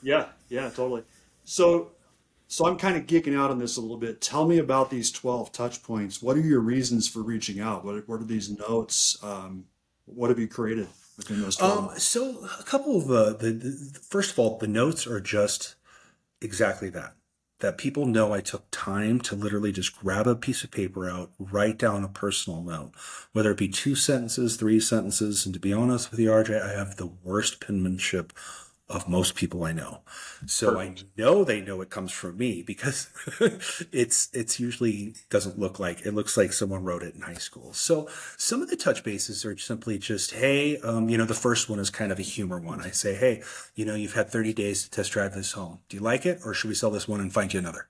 yeah, 0.02 0.26
yeah, 0.50 0.70
totally. 0.70 1.04
So, 1.44 1.92
so 2.48 2.66
I'm 2.66 2.78
kind 2.78 2.98
of 2.98 3.06
geeking 3.06 3.38
out 3.38 3.52
on 3.52 3.60
this 3.60 3.78
a 3.78 3.82
little 3.82 3.98
bit. 3.98 4.22
Tell 4.22 4.48
me 4.48 4.58
about 4.58 4.90
these 4.90 5.12
12 5.12 5.52
touch 5.52 5.84
points. 5.84 6.22
What 6.22 6.38
are 6.38 6.42
your 6.42 6.62
reasons 6.62 7.08
for 7.08 7.22
reaching 7.22 7.60
out? 7.60 7.84
What, 7.84 8.08
what 8.08 8.22
are 8.22 8.26
these 8.26 8.50
notes? 8.50 9.18
Um, 9.24 9.66
what 10.06 10.30
have 10.30 10.40
you 10.40 10.48
created 10.48 10.88
within 11.18 11.42
those 11.42 11.58
12? 11.58 11.78
Um, 11.78 12.00
so 12.00 12.48
a 12.60 12.64
couple 12.64 12.98
of 12.98 13.12
uh, 13.12 13.34
the, 13.34 13.52
the 13.52 14.00
first 14.00 14.32
of 14.32 14.40
all, 14.40 14.58
the 14.58 14.68
notes 14.68 15.06
are 15.06 15.20
just 15.20 15.76
exactly 16.42 16.90
that. 16.92 17.14
That 17.60 17.80
people 17.80 18.06
know 18.06 18.34
I 18.34 18.42
took 18.42 18.66
time 18.70 19.20
to 19.22 19.36
literally 19.36 19.72
just 19.72 19.98
grab 19.98 20.28
a 20.28 20.36
piece 20.36 20.64
of 20.64 20.70
paper 20.70 21.10
out, 21.10 21.32
write 21.40 21.80
down 21.80 22.04
a 22.04 22.08
personal 22.08 22.62
note, 22.62 22.92
whether 23.32 23.50
it 23.50 23.58
be 23.58 23.68
two 23.68 23.96
sentences, 23.96 24.58
three 24.58 24.80
sentences. 24.80 25.44
And 25.44 25.56
to 25.56 25.60
be 25.60 25.74
honest 25.74 26.12
with 26.12 26.20
you, 26.20 26.30
RJ, 26.30 26.62
I 26.62 26.78
have 26.78 26.98
the 26.98 27.08
worst 27.08 27.60
penmanship 27.60 28.32
of 28.90 29.08
most 29.10 29.36
people 29.36 29.66
I 29.66 29.74
know. 29.74 30.00
So 30.46 30.80
I 30.80 30.96
know 31.18 31.44
they 31.44 31.60
know 31.60 31.82
it 31.82 31.90
comes 31.90 32.12
from 32.12 32.38
me 32.38 32.62
because 32.62 33.10
it's 33.92 34.30
it's 34.34 34.60
usually 34.60 35.16
doesn't 35.30 35.60
look 35.60 35.78
like 35.80 36.06
it 36.06 36.14
looks 36.14 36.38
like 36.38 36.54
someone 36.54 36.84
wrote 36.84 37.04
it 37.04 37.14
in 37.14 37.22
high 37.22 37.34
school. 37.34 37.74
So 37.74 38.08
some 38.38 38.62
of 38.62 38.70
the 38.70 38.78
touch 38.78 39.04
bases 39.04 39.46
are 39.46 39.58
simply 39.58 39.98
just, 39.98 40.32
hey, 40.32 40.78
um, 40.80 41.10
you 41.10 41.18
know, 41.18 41.26
the 41.26 41.34
first 41.34 41.70
one 41.70 41.80
is 41.80 41.90
kind 41.90 42.12
of 42.12 42.20
a 42.20 42.24
humor 42.24 42.60
one. 42.60 42.82
I 42.82 42.92
say, 42.92 43.16
hey, 43.16 43.44
you 43.76 43.84
know, 43.84 43.96
you've 43.96 44.14
had 44.14 44.30
30 44.30 44.54
days 44.54 44.84
to 44.84 44.90
test 44.90 45.12
drive 45.12 45.34
this 45.34 45.52
home. 45.52 45.80
Do 45.90 45.98
you 45.98 46.04
like 46.04 46.26
it, 46.26 46.40
or 46.46 46.54
should 46.54 46.70
we 46.70 46.76
sell 46.76 46.92
this 46.92 47.08
one 47.08 47.20
and 47.20 47.34
find 47.34 47.54
you 47.54 47.60
another? 47.60 47.90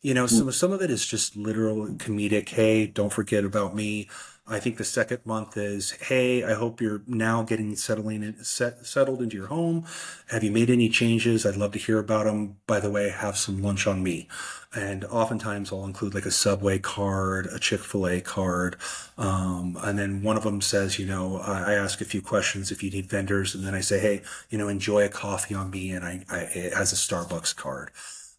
You 0.00 0.14
know, 0.14 0.26
some 0.26 0.50
some 0.50 0.72
of 0.72 0.82
it 0.82 0.90
is 0.90 1.06
just 1.06 1.36
literal 1.36 1.86
comedic. 1.90 2.48
Hey, 2.48 2.88
don't 2.88 3.12
forget 3.12 3.44
about 3.44 3.76
me. 3.76 4.08
I 4.44 4.58
think 4.58 4.76
the 4.76 4.84
second 4.84 5.20
month 5.24 5.56
is, 5.56 5.92
hey, 5.92 6.42
I 6.42 6.54
hope 6.54 6.80
you're 6.80 7.02
now 7.06 7.44
getting 7.44 7.76
settling 7.76 8.24
in, 8.24 8.42
set, 8.42 8.84
settled 8.84 9.22
into 9.22 9.36
your 9.36 9.46
home. 9.46 9.84
Have 10.30 10.42
you 10.42 10.50
made 10.50 10.68
any 10.68 10.88
changes? 10.88 11.46
I'd 11.46 11.56
love 11.56 11.72
to 11.72 11.78
hear 11.78 12.00
about 12.00 12.24
them. 12.24 12.56
By 12.66 12.80
the 12.80 12.90
way, 12.90 13.08
have 13.08 13.36
some 13.36 13.62
lunch 13.62 13.86
on 13.86 14.02
me. 14.02 14.28
And 14.74 15.04
oftentimes 15.04 15.72
I'll 15.72 15.84
include 15.84 16.14
like 16.14 16.26
a 16.26 16.32
Subway 16.32 16.80
card, 16.80 17.46
a 17.46 17.58
Chick 17.60 17.80
Fil 17.80 18.08
A 18.08 18.20
card, 18.20 18.76
um, 19.16 19.78
and 19.80 19.98
then 19.98 20.22
one 20.22 20.36
of 20.36 20.42
them 20.42 20.60
says, 20.60 20.98
you 20.98 21.06
know, 21.06 21.36
I, 21.36 21.72
I 21.72 21.74
ask 21.74 22.00
a 22.00 22.06
few 22.06 22.22
questions 22.22 22.72
if 22.72 22.82
you 22.82 22.90
need 22.90 23.10
vendors, 23.10 23.54
and 23.54 23.64
then 23.64 23.74
I 23.74 23.80
say, 23.80 24.00
hey, 24.00 24.22
you 24.50 24.58
know, 24.58 24.68
enjoy 24.68 25.04
a 25.04 25.10
coffee 25.10 25.54
on 25.54 25.70
me, 25.70 25.92
and 25.92 26.04
I, 26.04 26.24
I 26.30 26.38
it 26.54 26.74
has 26.74 26.92
a 26.92 26.96
Starbucks 26.96 27.54
card. 27.54 27.90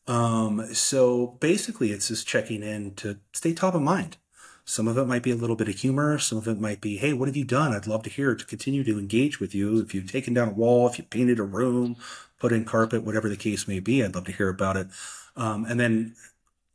Um, 0.07 0.73
so 0.73 1.37
basically, 1.39 1.91
it's 1.91 2.07
just 2.07 2.27
checking 2.27 2.63
in 2.63 2.95
to 2.95 3.19
stay 3.31 3.53
top 3.53 3.75
of 3.75 3.81
mind. 3.83 4.17
Some 4.65 4.88
of 4.88 4.97
it 4.97 5.06
might 5.06 5.23
be 5.23 5.32
a 5.32 5.36
little 5.36 5.56
bit 5.56 5.67
of 5.67 5.76
humor. 5.76 6.17
Some 6.17 6.38
of 6.38 6.47
it 6.47 6.60
might 6.60 6.80
be, 6.80 6.97
hey, 6.97 7.13
what 7.13 7.28
have 7.28 7.36
you 7.36 7.43
done? 7.43 7.73
I'd 7.73 7.88
love 7.88 8.04
to 8.04 8.10
hear 8.10 8.34
to 8.34 8.45
continue 8.45 8.84
to 8.86 8.97
engage 8.97 9.39
with 9.39 9.54
you. 9.54 9.80
If 9.80 9.93
you've 9.93 10.12
taken 10.12 10.34
down 10.34 10.49
a 10.49 10.54
wall, 10.54 10.88
if 10.88 10.97
you 10.97 11.04
painted 11.04 11.39
a 11.39 11.43
room, 11.43 11.97
put 12.39 12.54
in 12.54 12.63
carpet, 12.63 13.04
whatever 13.04 13.28
the 13.28 13.36
case 13.36 13.67
may 13.67 13.80
be, 13.80 14.04
I'd 14.04 14.15
love 14.15 14.26
to 14.26 14.32
hear 14.32 14.49
about 14.49 14.78
it. 14.78 14.88
Um, 15.36 15.65
and 15.65 15.80
then 15.80 16.15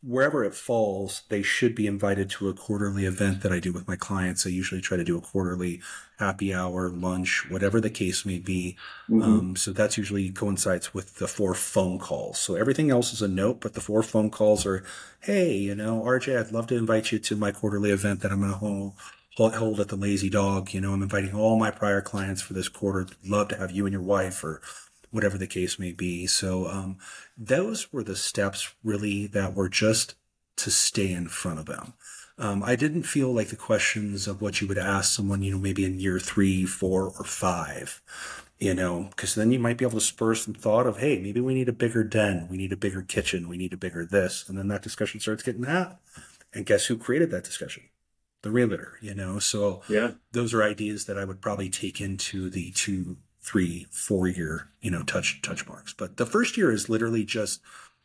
wherever 0.02 0.44
it 0.44 0.54
falls, 0.54 1.22
they 1.28 1.42
should 1.42 1.74
be 1.74 1.86
invited 1.86 2.30
to 2.30 2.48
a 2.48 2.54
quarterly 2.54 3.04
event 3.04 3.42
that 3.42 3.52
I 3.52 3.58
do 3.58 3.72
with 3.72 3.88
my 3.88 3.96
clients. 3.96 4.46
I 4.46 4.50
usually 4.50 4.80
try 4.80 4.96
to 4.96 5.04
do 5.04 5.18
a 5.18 5.20
quarterly 5.20 5.80
happy 6.18 6.54
hour, 6.54 6.88
lunch, 6.88 7.46
whatever 7.50 7.80
the 7.80 7.90
case 7.90 8.24
may 8.24 8.38
be. 8.38 8.76
Um, 9.22 9.56
so 9.56 9.72
that's 9.72 9.98
usually 9.98 10.30
coincides 10.30 10.94
with 10.94 11.16
the 11.16 11.28
four 11.28 11.54
phone 11.54 11.98
calls. 11.98 12.38
So 12.38 12.54
everything 12.54 12.90
else 12.90 13.12
is 13.12 13.22
a 13.22 13.28
note, 13.28 13.60
but 13.60 13.74
the 13.74 13.80
four 13.80 14.02
phone 14.02 14.30
calls 14.30 14.64
are, 14.66 14.84
hey, 15.20 15.54
you 15.54 15.74
know, 15.74 16.02
RJ, 16.02 16.38
I'd 16.38 16.52
love 16.52 16.68
to 16.68 16.76
invite 16.76 17.10
you 17.10 17.18
to 17.18 17.36
my 17.36 17.50
quarterly 17.50 17.90
event 17.90 18.20
that 18.20 18.32
I'm 18.32 18.40
going 18.40 18.52
to 18.52 18.58
hold. 18.58 18.94
Hold 19.36 19.78
at 19.78 19.86
the 19.86 19.94
Lazy 19.94 20.28
Dog. 20.28 20.74
You 20.74 20.80
know, 20.80 20.92
I'm 20.92 21.02
inviting 21.02 21.32
all 21.32 21.56
my 21.56 21.70
prior 21.70 22.00
clients 22.00 22.42
for 22.42 22.54
this 22.54 22.68
quarter. 22.68 23.06
Love 23.24 23.46
to 23.48 23.56
have 23.56 23.70
you 23.70 23.86
and 23.86 23.92
your 23.92 24.02
wife 24.02 24.42
or 24.42 24.60
whatever 25.10 25.38
the 25.38 25.46
case 25.46 25.78
may 25.78 25.92
be. 25.92 26.26
So 26.26 26.66
um, 26.68 26.98
those 27.36 27.92
were 27.92 28.02
the 28.02 28.16
steps 28.16 28.74
really 28.82 29.26
that 29.28 29.54
were 29.54 29.68
just 29.68 30.14
to 30.56 30.70
stay 30.70 31.12
in 31.12 31.28
front 31.28 31.58
of 31.58 31.66
them. 31.66 31.94
Um, 32.36 32.62
I 32.62 32.76
didn't 32.76 33.02
feel 33.02 33.32
like 33.32 33.48
the 33.48 33.56
questions 33.56 34.28
of 34.28 34.40
what 34.40 34.60
you 34.60 34.68
would 34.68 34.78
ask 34.78 35.12
someone, 35.12 35.42
you 35.42 35.50
know, 35.52 35.58
maybe 35.58 35.84
in 35.84 35.98
year 35.98 36.20
three, 36.20 36.64
four, 36.64 37.06
or 37.18 37.24
five, 37.24 38.00
you 38.58 38.74
know, 38.74 39.08
because 39.10 39.34
then 39.34 39.50
you 39.50 39.58
might 39.58 39.76
be 39.76 39.84
able 39.84 39.98
to 39.98 40.04
spur 40.04 40.34
some 40.36 40.54
thought 40.54 40.86
of, 40.86 40.98
hey, 40.98 41.18
maybe 41.18 41.40
we 41.40 41.54
need 41.54 41.68
a 41.68 41.72
bigger 41.72 42.04
den, 42.04 42.46
we 42.48 42.56
need 42.56 42.72
a 42.72 42.76
bigger 42.76 43.02
kitchen, 43.02 43.48
we 43.48 43.56
need 43.56 43.72
a 43.72 43.76
bigger 43.76 44.04
this, 44.04 44.48
and 44.48 44.56
then 44.56 44.68
that 44.68 44.82
discussion 44.82 45.18
starts 45.18 45.42
getting 45.42 45.64
had. 45.64 45.96
And 46.52 46.64
guess 46.64 46.86
who 46.86 46.96
created 46.96 47.30
that 47.32 47.44
discussion? 47.44 47.84
The 48.42 48.50
realtor, 48.52 48.98
you 49.02 49.14
know. 49.14 49.40
So 49.40 49.82
Yeah. 49.88 50.12
those 50.30 50.54
are 50.54 50.62
ideas 50.62 51.06
that 51.06 51.18
I 51.18 51.24
would 51.24 51.40
probably 51.40 51.68
take 51.68 52.00
into 52.00 52.50
the 52.50 52.70
two, 52.70 53.16
three, 53.40 53.86
four 53.90 54.26
year, 54.28 54.70
you 54.80 54.90
know, 54.90 55.02
touch 55.02 55.40
touch 55.42 55.66
marks. 55.66 55.92
But 55.92 56.16
the 56.16 56.26
first 56.26 56.56
year 56.56 56.70
is 56.70 56.88
literally 56.88 57.24
just 57.24 57.60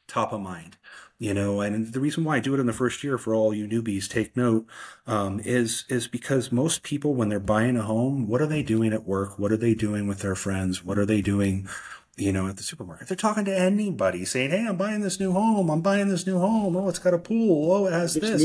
top 0.08 0.34
of 0.34 0.42
mind, 0.42 0.78
you 1.18 1.34
know. 1.34 1.62
And 1.62 1.94
the 1.94 2.00
reason 2.00 2.24
why 2.24 2.38
I 2.38 2.40
do 2.40 2.54
it 2.54 2.60
in 2.60 2.66
the 2.66 2.74
first 2.74 3.04
year 3.04 3.18
for 3.18 3.34
all 3.34 3.54
you 3.54 3.68
newbies, 3.68 4.10
take 4.10 4.38
note, 4.38 4.66
um, 5.08 5.40
is 5.40 5.86
is 5.90 6.08
because 6.08 6.52
most 6.52 6.84
people 6.84 7.14
when 7.14 7.30
they're 7.30 7.40
buying 7.40 7.78
a 7.78 7.84
home, 7.84 8.28
what 8.28 8.42
are 8.42 8.48
they 8.48 8.64
doing 8.64 8.94
at 8.94 9.06
work? 9.06 9.38
What 9.40 9.52
are 9.52 9.58
they 9.58 9.74
doing 9.74 10.08
with 10.08 10.20
their 10.20 10.36
friends? 10.36 10.84
What 10.84 10.98
are 10.98 11.06
they 11.06 11.22
doing? 11.22 11.68
You 12.16 12.32
know, 12.32 12.48
at 12.48 12.58
the 12.58 12.64
supermarket, 12.64 13.08
they're 13.08 13.18
talking 13.18 13.46
to 13.46 13.58
anybody 13.58 14.24
saying, 14.24 14.52
Hey, 14.52 14.68
I'm 14.68 14.78
buying 14.78 15.02
this 15.02 15.20
new 15.20 15.32
home. 15.32 15.72
I'm 15.72 15.82
buying 15.82 16.10
this 16.10 16.28
new 16.28 16.38
home. 16.38 16.76
Oh, 16.76 16.88
it's 16.88 17.00
got 17.00 17.16
a 17.16 17.18
pool. 17.18 17.72
Oh, 17.72 17.88
it 17.88 17.94
has 17.94 18.14
this. 18.14 18.44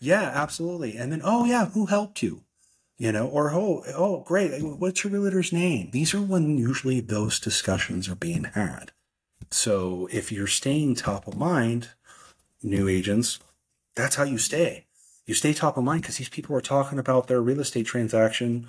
Yeah, 0.00 0.22
absolutely. 0.22 0.96
And 0.96 1.12
then, 1.12 1.20
oh 1.22 1.44
yeah, 1.44 1.66
who 1.66 1.84
helped 1.84 2.22
you? 2.22 2.44
You 2.96 3.10
know, 3.10 3.26
or 3.26 3.50
oh, 3.50 3.82
oh, 3.94 4.20
great. 4.20 4.62
What's 4.62 5.02
your 5.02 5.12
realtor's 5.12 5.52
name? 5.52 5.90
These 5.90 6.14
are 6.14 6.22
when 6.22 6.56
usually 6.58 7.00
those 7.00 7.40
discussions 7.40 8.08
are 8.08 8.14
being 8.14 8.44
had. 8.44 8.92
So 9.50 10.08
if 10.12 10.30
you're 10.30 10.46
staying 10.46 10.94
top 10.94 11.26
of 11.26 11.36
mind, 11.36 11.88
new 12.62 12.88
agents, 12.88 13.40
that's 13.96 14.14
how 14.16 14.24
you 14.24 14.38
stay. 14.38 14.86
You 15.26 15.34
stay 15.34 15.52
top 15.52 15.76
of 15.76 15.84
mind 15.84 16.02
because 16.02 16.18
these 16.18 16.28
people 16.28 16.54
are 16.56 16.60
talking 16.60 16.98
about 16.98 17.26
their 17.26 17.40
real 17.40 17.60
estate 17.60 17.86
transaction 17.86 18.68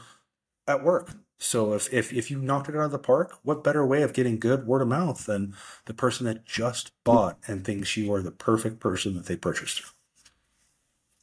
at 0.68 0.84
work. 0.84 1.12
So 1.38 1.74
if, 1.74 1.94
if 1.94 2.14
if 2.14 2.32
you 2.32 2.40
knocked 2.40 2.70
it 2.70 2.76
out 2.76 2.86
of 2.86 2.92
the 2.92 3.00
park, 3.00 3.38
what 3.44 3.64
better 3.64 3.86
way 3.86 4.02
of 4.04 4.14
getting 4.14 4.40
good 4.40 4.66
word 4.66 4.82
of 4.82 4.88
mouth 4.88 5.26
than 5.26 5.54
the 5.86 5.94
person 5.94 6.26
that 6.26 6.46
just 6.46 6.92
bought 7.04 7.38
and 7.48 7.66
thinks 7.66 7.98
you 7.98 8.14
are 8.14 8.22
the 8.22 8.32
perfect 8.32 8.80
person 8.80 9.16
that 9.16 9.26
they 9.26 9.36
purchased? 9.36 9.82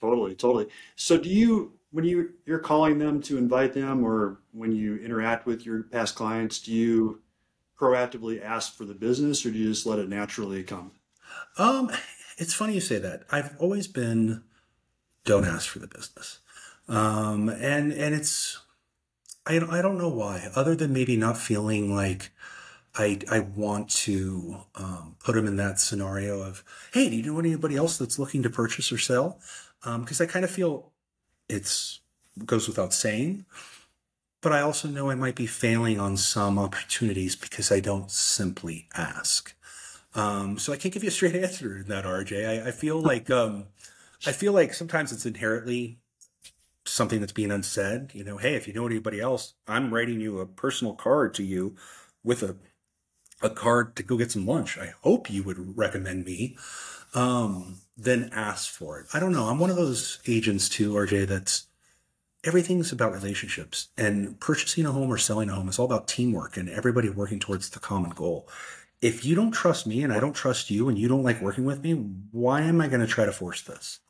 Totally, 0.00 0.34
totally. 0.34 0.68
So 0.96 1.16
do 1.16 1.28
you 1.28 1.72
when 1.92 2.04
you 2.04 2.30
you're 2.44 2.58
calling 2.58 2.98
them 2.98 3.20
to 3.22 3.38
invite 3.38 3.74
them 3.74 4.04
or 4.04 4.40
when 4.52 4.72
you 4.72 4.96
interact 4.96 5.46
with 5.46 5.64
your 5.64 5.84
past 5.84 6.16
clients, 6.16 6.58
do 6.58 6.72
you 6.72 7.22
proactively 7.78 8.42
ask 8.42 8.74
for 8.76 8.84
the 8.84 8.94
business 8.94 9.46
or 9.46 9.50
do 9.50 9.58
you 9.58 9.68
just 9.68 9.86
let 9.86 9.98
it 9.98 10.08
naturally 10.08 10.62
come? 10.62 10.92
Um, 11.58 11.90
it's 12.38 12.54
funny 12.54 12.74
you 12.74 12.80
say 12.80 12.98
that. 12.98 13.24
I've 13.30 13.54
always 13.58 13.86
been 13.86 14.42
don't 15.24 15.44
ask 15.44 15.68
for 15.68 15.78
the 15.78 15.86
business. 15.86 16.40
Um, 16.88 17.48
and 17.48 17.92
and 17.92 18.14
it's 18.14 18.58
I 19.46 19.56
I 19.56 19.82
don't 19.82 19.98
know 19.98 20.08
why, 20.08 20.50
other 20.54 20.74
than 20.74 20.92
maybe 20.92 21.16
not 21.16 21.36
feeling 21.36 21.94
like 21.94 22.30
I 22.94 23.20
I 23.30 23.40
want 23.40 23.90
to 23.90 24.62
um, 24.74 25.16
put 25.22 25.34
them 25.34 25.46
in 25.46 25.56
that 25.56 25.78
scenario 25.78 26.42
of 26.42 26.64
hey, 26.92 27.10
do 27.10 27.16
you 27.16 27.22
know 27.22 27.38
anybody 27.38 27.76
else 27.76 27.98
that's 27.98 28.18
looking 28.18 28.42
to 28.42 28.50
purchase 28.50 28.90
or 28.90 28.98
sell? 28.98 29.40
Because 29.82 30.20
um, 30.20 30.28
I 30.28 30.30
kind 30.30 30.44
of 30.44 30.50
feel 30.50 30.91
it's 31.52 32.00
goes 32.46 32.66
without 32.66 32.94
saying, 32.94 33.44
but 34.40 34.52
I 34.52 34.60
also 34.60 34.88
know 34.88 35.10
I 35.10 35.14
might 35.14 35.36
be 35.36 35.46
failing 35.46 36.00
on 36.00 36.16
some 36.16 36.58
opportunities 36.58 37.36
because 37.36 37.70
I 37.70 37.80
don't 37.80 38.10
simply 38.10 38.88
ask. 38.94 39.54
Um, 40.14 40.58
so 40.58 40.72
I 40.72 40.76
can't 40.76 40.92
give 40.92 41.04
you 41.04 41.08
a 41.08 41.12
straight 41.12 41.36
answer 41.44 41.78
in 41.78 41.88
that, 41.88 42.04
RJ. 42.04 42.64
I, 42.64 42.68
I 42.68 42.70
feel 42.70 43.00
like 43.12 43.30
um, 43.30 43.66
I 44.26 44.32
feel 44.32 44.52
like 44.52 44.74
sometimes 44.74 45.12
it's 45.12 45.26
inherently 45.26 45.98
something 46.84 47.20
that's 47.20 47.32
being 47.32 47.52
unsaid. 47.52 48.10
You 48.14 48.24
know, 48.24 48.38
hey, 48.38 48.54
if 48.54 48.66
you 48.66 48.74
know 48.74 48.86
anybody 48.86 49.20
else, 49.20 49.54
I'm 49.68 49.92
writing 49.92 50.20
you 50.20 50.40
a 50.40 50.46
personal 50.46 50.94
card 50.94 51.34
to 51.34 51.42
you 51.42 51.76
with 52.24 52.42
a 52.42 52.56
a 53.42 53.50
card 53.50 53.96
to 53.96 54.02
go 54.02 54.16
get 54.16 54.30
some 54.30 54.46
lunch. 54.46 54.78
I 54.78 54.94
hope 55.02 55.28
you 55.28 55.42
would 55.42 55.76
recommend 55.76 56.24
me. 56.24 56.56
Um, 57.14 57.76
then 57.96 58.30
ask 58.32 58.70
for 58.70 59.00
it. 59.00 59.06
I 59.12 59.20
don't 59.20 59.32
know. 59.32 59.44
I'm 59.44 59.58
one 59.58 59.70
of 59.70 59.76
those 59.76 60.18
agents 60.26 60.68
too, 60.68 60.92
RJ, 60.92 61.26
that's 61.26 61.66
everything's 62.44 62.90
about 62.90 63.12
relationships 63.12 63.88
and 63.96 64.38
purchasing 64.40 64.84
a 64.84 64.92
home 64.92 65.10
or 65.10 65.18
selling 65.18 65.48
a 65.48 65.54
home 65.54 65.68
is 65.68 65.78
all 65.78 65.86
about 65.86 66.08
teamwork 66.08 66.56
and 66.56 66.68
everybody 66.68 67.08
working 67.08 67.38
towards 67.38 67.70
the 67.70 67.78
common 67.78 68.10
goal. 68.10 68.48
If 69.00 69.24
you 69.24 69.34
don't 69.34 69.52
trust 69.52 69.86
me 69.86 70.02
and 70.02 70.12
I 70.12 70.20
don't 70.20 70.32
trust 70.32 70.70
you 70.70 70.88
and 70.88 70.98
you 70.98 71.08
don't 71.08 71.22
like 71.22 71.40
working 71.40 71.64
with 71.64 71.82
me, 71.82 71.92
why 71.92 72.62
am 72.62 72.80
I 72.80 72.88
going 72.88 73.00
to 73.00 73.06
try 73.06 73.24
to 73.24 73.32
force 73.32 73.62
this? 73.62 74.00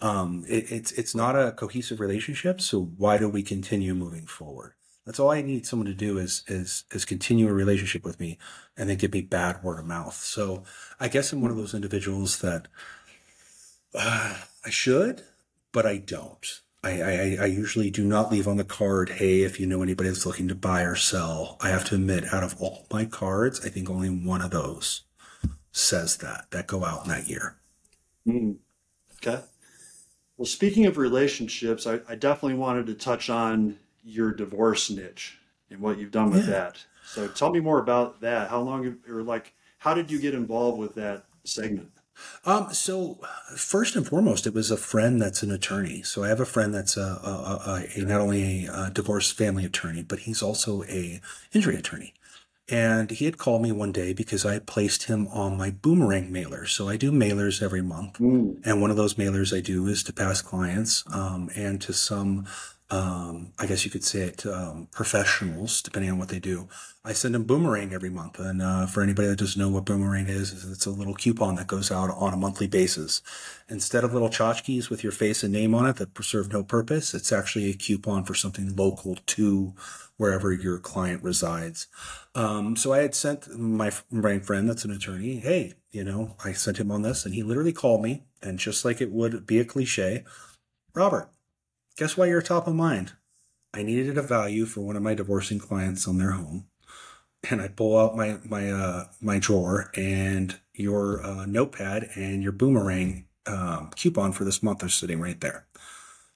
Um, 0.00 0.44
it, 0.48 0.70
it's 0.70 0.92
it's 0.92 1.14
not 1.14 1.34
a 1.34 1.52
cohesive 1.52 1.98
relationship. 1.98 2.60
So 2.60 2.82
why 2.96 3.18
do 3.18 3.28
we 3.28 3.42
continue 3.42 3.94
moving 3.94 4.26
forward? 4.26 4.74
That's 5.08 5.18
all 5.18 5.30
I 5.30 5.40
need 5.40 5.64
someone 5.64 5.86
to 5.86 5.94
do 5.94 6.18
is 6.18 6.44
is 6.48 6.84
is 6.90 7.06
continue 7.06 7.48
a 7.48 7.52
relationship 7.54 8.04
with 8.04 8.20
me, 8.20 8.36
and 8.76 8.90
then 8.90 8.98
give 8.98 9.14
me 9.14 9.22
bad 9.22 9.62
word 9.62 9.78
of 9.78 9.86
mouth. 9.86 10.12
So 10.12 10.64
I 11.00 11.08
guess 11.08 11.32
I'm 11.32 11.40
one 11.40 11.50
of 11.50 11.56
those 11.56 11.72
individuals 11.72 12.40
that 12.40 12.68
uh, 13.94 14.36
I 14.66 14.68
should, 14.68 15.22
but 15.72 15.86
I 15.86 15.96
don't. 15.96 16.60
I, 16.84 17.00
I, 17.00 17.36
I 17.40 17.46
usually 17.46 17.90
do 17.90 18.04
not 18.04 18.30
leave 18.30 18.46
on 18.46 18.58
the 18.58 18.64
card, 18.64 19.08
hey, 19.08 19.40
if 19.44 19.58
you 19.58 19.66
know 19.66 19.82
anybody 19.82 20.10
that's 20.10 20.26
looking 20.26 20.46
to 20.48 20.54
buy 20.54 20.82
or 20.82 20.94
sell. 20.94 21.56
I 21.62 21.70
have 21.70 21.86
to 21.86 21.94
admit, 21.94 22.30
out 22.30 22.44
of 22.44 22.60
all 22.60 22.86
my 22.92 23.06
cards, 23.06 23.64
I 23.64 23.70
think 23.70 23.88
only 23.88 24.10
one 24.10 24.42
of 24.42 24.50
those 24.50 25.04
says 25.72 26.18
that, 26.18 26.50
that 26.50 26.66
go 26.66 26.84
out 26.84 27.04
in 27.04 27.08
that 27.08 27.28
year. 27.28 27.56
Mm. 28.26 28.56
Okay. 29.16 29.42
Well, 30.36 30.44
speaking 30.44 30.84
of 30.84 30.98
relationships, 30.98 31.86
I, 31.86 32.00
I, 32.06 32.14
definitely 32.14 32.58
wanted 32.58 32.86
to 32.86 32.94
touch 32.94 33.30
on 33.30 33.78
your 34.04 34.32
divorce 34.32 34.90
niche 34.90 35.38
and 35.70 35.80
what 35.80 35.98
you've 35.98 36.10
done 36.10 36.30
with 36.30 36.46
yeah. 36.46 36.52
that. 36.52 36.84
So 37.04 37.28
tell 37.28 37.50
me 37.50 37.60
more 37.60 37.78
about 37.78 38.20
that. 38.20 38.50
How 38.50 38.60
long, 38.60 38.98
or 39.08 39.22
like, 39.22 39.54
how 39.78 39.94
did 39.94 40.10
you 40.10 40.20
get 40.20 40.34
involved 40.34 40.78
with 40.78 40.94
that 40.96 41.24
segment? 41.44 41.90
Um, 42.44 42.72
so 42.72 43.20
first 43.56 43.94
and 43.94 44.06
foremost, 44.06 44.46
it 44.46 44.54
was 44.54 44.70
a 44.70 44.76
friend 44.76 45.22
that's 45.22 45.42
an 45.42 45.52
attorney. 45.52 46.02
So 46.02 46.24
I 46.24 46.28
have 46.28 46.40
a 46.40 46.46
friend 46.46 46.74
that's 46.74 46.96
a, 46.96 47.00
a, 47.00 47.84
a, 47.96 48.00
a 48.00 48.04
not 48.04 48.20
only 48.20 48.66
a 48.66 48.90
divorce 48.90 49.30
family 49.30 49.64
attorney, 49.64 50.02
but 50.02 50.20
he's 50.20 50.42
also 50.42 50.82
a 50.84 51.20
injury 51.52 51.76
attorney. 51.76 52.14
And 52.70 53.10
he 53.10 53.24
had 53.24 53.38
called 53.38 53.62
me 53.62 53.72
one 53.72 53.92
day 53.92 54.12
because 54.12 54.44
I 54.44 54.58
placed 54.58 55.04
him 55.04 55.26
on 55.28 55.56
my 55.56 55.70
boomerang 55.70 56.30
mailer. 56.30 56.66
So 56.66 56.88
I 56.88 56.96
do 56.98 57.10
mailers 57.10 57.62
every 57.62 57.80
month. 57.80 58.18
Mm. 58.18 58.60
And 58.64 58.82
one 58.82 58.90
of 58.90 58.98
those 58.98 59.14
mailers 59.14 59.56
I 59.56 59.60
do 59.60 59.86
is 59.86 60.02
to 60.02 60.12
past 60.12 60.44
clients 60.44 61.04
um, 61.10 61.48
and 61.56 61.80
to 61.82 61.94
some, 61.94 62.46
um, 62.90 63.52
I 63.58 63.66
guess 63.66 63.84
you 63.84 63.90
could 63.90 64.04
say 64.04 64.20
it, 64.20 64.46
um, 64.46 64.88
professionals, 64.92 65.82
depending 65.82 66.10
on 66.10 66.18
what 66.18 66.30
they 66.30 66.38
do. 66.38 66.68
I 67.04 67.12
send 67.12 67.34
them 67.34 67.44
boomerang 67.44 67.92
every 67.92 68.08
month. 68.08 68.38
And 68.38 68.62
uh, 68.62 68.86
for 68.86 69.02
anybody 69.02 69.28
that 69.28 69.38
doesn't 69.38 69.60
know 69.60 69.68
what 69.68 69.84
boomerang 69.84 70.26
is, 70.26 70.64
it's 70.70 70.86
a 70.86 70.90
little 70.90 71.14
coupon 71.14 71.56
that 71.56 71.66
goes 71.66 71.90
out 71.90 72.10
on 72.10 72.32
a 72.32 72.38
monthly 72.38 72.66
basis. 72.66 73.20
Instead 73.68 74.04
of 74.04 74.14
little 74.14 74.30
tchotchkes 74.30 74.88
with 74.88 75.02
your 75.02 75.12
face 75.12 75.42
and 75.42 75.52
name 75.52 75.74
on 75.74 75.86
it 75.86 75.96
that 75.96 76.16
serve 76.24 76.50
no 76.50 76.64
purpose, 76.64 77.12
it's 77.12 77.30
actually 77.30 77.70
a 77.70 77.74
coupon 77.74 78.24
for 78.24 78.34
something 78.34 78.74
local 78.74 79.16
to 79.26 79.74
wherever 80.16 80.52
your 80.52 80.78
client 80.78 81.22
resides. 81.22 81.88
Um, 82.34 82.74
so 82.74 82.94
I 82.94 82.98
had 82.98 83.14
sent 83.14 83.54
my, 83.58 83.92
my 84.10 84.38
friend 84.38 84.68
that's 84.68 84.84
an 84.84 84.90
attorney, 84.90 85.36
hey, 85.36 85.74
you 85.90 86.04
know, 86.04 86.36
I 86.42 86.52
sent 86.52 86.78
him 86.78 86.90
on 86.90 87.02
this 87.02 87.26
and 87.26 87.34
he 87.34 87.42
literally 87.42 87.72
called 87.72 88.02
me 88.02 88.24
and 88.42 88.58
just 88.58 88.84
like 88.84 89.00
it 89.00 89.12
would 89.12 89.46
be 89.46 89.58
a 89.58 89.64
cliche, 89.64 90.24
Robert, 90.94 91.30
guess 91.98 92.16
why 92.16 92.26
you're 92.26 92.40
top 92.40 92.66
of 92.66 92.74
mind? 92.74 93.12
I 93.74 93.82
needed 93.82 94.16
a 94.16 94.22
value 94.22 94.64
for 94.64 94.80
one 94.80 94.96
of 94.96 95.02
my 95.02 95.14
divorcing 95.14 95.58
clients 95.58 96.08
on 96.08 96.16
their 96.16 96.30
home. 96.30 96.66
And 97.50 97.60
I 97.60 97.68
pull 97.68 97.98
out 97.98 98.16
my, 98.16 98.38
my, 98.44 98.70
uh, 98.70 99.04
my 99.20 99.38
drawer 99.38 99.90
and 99.94 100.58
your, 100.72 101.22
uh, 101.24 101.44
notepad 101.44 102.08
and 102.14 102.42
your 102.42 102.52
boomerang, 102.52 103.26
um, 103.46 103.90
coupon 103.96 104.32
for 104.32 104.44
this 104.44 104.62
month 104.62 104.82
are 104.82 104.88
sitting 104.88 105.20
right 105.20 105.40
there. 105.40 105.66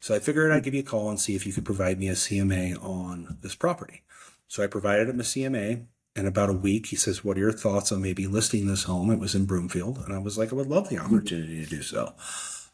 So 0.01 0.15
I 0.15 0.19
figured 0.19 0.51
I'd 0.51 0.65
give 0.65 0.75
you 0.75 0.81
a 0.81 0.85
call 0.85 1.09
and 1.09 1.21
see 1.21 1.37
if 1.37 1.47
you 1.47 1.53
could 1.53 1.65
provide 1.65 1.99
me 1.99 2.09
a 2.09 2.13
CMA 2.13 2.83
on 2.83 3.39
this 3.41 3.55
property. 3.55 4.03
So 4.49 4.63
I 4.63 4.67
provided 4.67 5.09
him 5.09 5.21
a 5.21 5.25
CMA. 5.25 5.87
And 6.15 6.27
about 6.27 6.51
a 6.51 6.55
week, 6.55 6.87
he 6.87 6.97
says, 6.97 7.25
What 7.25 7.39
are 7.39 7.41
your 7.41 7.53
thoughts 7.53 7.91
on 7.91 8.03
maybe 8.03 8.27
listing 8.27 8.67
this 8.67 8.83
home? 8.83 9.11
It 9.11 9.19
was 9.19 9.35
in 9.35 9.47
Broomfield. 9.47 9.99
And 9.99 10.13
I 10.13 10.19
was 10.19 10.37
like, 10.37 10.53
I 10.53 10.57
would 10.57 10.67
love 10.67 10.91
the 10.91 10.99
opportunity 10.99 11.65
to 11.65 11.71
do 11.71 11.83
so. 11.83 12.15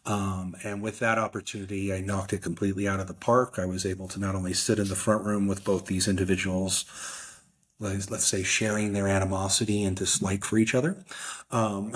Um, 0.08 0.56
and 0.64 0.80
with 0.80 1.00
that 1.00 1.18
opportunity, 1.18 1.92
I 1.92 2.00
knocked 2.00 2.32
it 2.32 2.40
completely 2.40 2.88
out 2.88 2.98
of 2.98 3.08
the 3.08 3.14
park. 3.14 3.58
I 3.58 3.66
was 3.66 3.84
able 3.84 4.08
to 4.08 4.18
not 4.18 4.34
only 4.34 4.54
sit 4.54 4.78
in 4.78 4.88
the 4.88 4.96
front 4.96 5.24
room 5.24 5.46
with 5.46 5.64
both 5.64 5.84
these 5.84 6.08
individuals, 6.08 6.86
let's 7.78 8.24
say 8.24 8.42
sharing 8.42 8.94
their 8.94 9.06
animosity 9.06 9.84
and 9.84 9.94
dislike 9.94 10.44
for 10.44 10.56
each 10.56 10.74
other. 10.74 11.04
Um, 11.50 11.92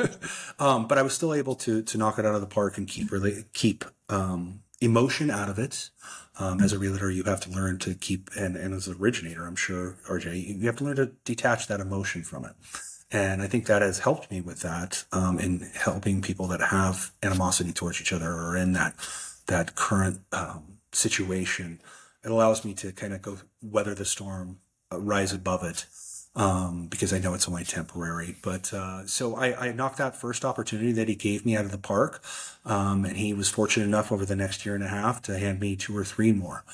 um, 0.58 0.88
but 0.88 0.98
I 0.98 1.02
was 1.02 1.14
still 1.14 1.32
able 1.32 1.54
to, 1.56 1.80
to 1.82 1.96
knock 1.96 2.18
it 2.18 2.26
out 2.26 2.34
of 2.34 2.40
the 2.40 2.48
park 2.48 2.76
and 2.76 2.88
keep 2.88 3.12
really, 3.12 3.44
keep, 3.52 3.84
um, 4.08 4.60
emotion 4.80 5.30
out 5.30 5.48
of 5.48 5.58
it. 5.58 5.90
Um, 6.40 6.60
as 6.60 6.72
a 6.72 6.78
realtor, 6.80 7.12
you 7.12 7.22
have 7.22 7.40
to 7.42 7.50
learn 7.50 7.78
to 7.78 7.94
keep, 7.94 8.30
and, 8.36 8.56
and 8.56 8.74
as 8.74 8.88
an 8.88 8.96
originator, 8.98 9.46
I'm 9.46 9.54
sure, 9.54 9.96
RJ, 10.08 10.58
you 10.60 10.66
have 10.66 10.76
to 10.76 10.84
learn 10.84 10.96
to 10.96 11.12
detach 11.24 11.68
that 11.68 11.78
emotion 11.78 12.24
from 12.24 12.44
it. 12.44 12.54
And 13.14 13.42
I 13.42 13.46
think 13.46 13.66
that 13.66 13.80
has 13.80 14.00
helped 14.00 14.28
me 14.28 14.40
with 14.40 14.62
that 14.62 15.04
um, 15.12 15.38
in 15.38 15.70
helping 15.72 16.20
people 16.20 16.48
that 16.48 16.60
have 16.60 17.12
animosity 17.22 17.72
towards 17.72 18.00
each 18.00 18.12
other 18.12 18.32
or 18.32 18.56
in 18.56 18.72
that 18.72 18.96
that 19.46 19.76
current 19.76 20.20
um, 20.32 20.78
situation. 20.90 21.80
It 22.24 22.32
allows 22.32 22.64
me 22.64 22.74
to 22.74 22.90
kind 22.90 23.12
of 23.12 23.22
go 23.22 23.38
weather 23.62 23.94
the 23.94 24.04
storm, 24.04 24.58
uh, 24.92 24.98
rise 24.98 25.32
above 25.32 25.62
it, 25.62 25.86
um, 26.34 26.88
because 26.88 27.12
I 27.12 27.20
know 27.20 27.34
it's 27.34 27.48
only 27.48 27.62
temporary. 27.62 28.34
But 28.42 28.74
uh, 28.74 29.06
so 29.06 29.36
I, 29.36 29.68
I, 29.68 29.72
knocked 29.72 29.98
that 29.98 30.16
first 30.16 30.44
opportunity 30.44 30.90
that 30.92 31.06
he 31.06 31.14
gave 31.14 31.46
me 31.46 31.56
out 31.56 31.66
of 31.66 31.70
the 31.70 31.78
park, 31.78 32.20
um, 32.64 33.04
and 33.04 33.16
he 33.16 33.32
was 33.32 33.48
fortunate 33.48 33.84
enough 33.84 34.10
over 34.10 34.26
the 34.26 34.34
next 34.34 34.66
year 34.66 34.74
and 34.74 34.82
a 34.82 34.88
half 34.88 35.22
to 35.22 35.38
hand 35.38 35.60
me 35.60 35.76
two 35.76 35.96
or 35.96 36.04
three 36.04 36.32
more. 36.32 36.64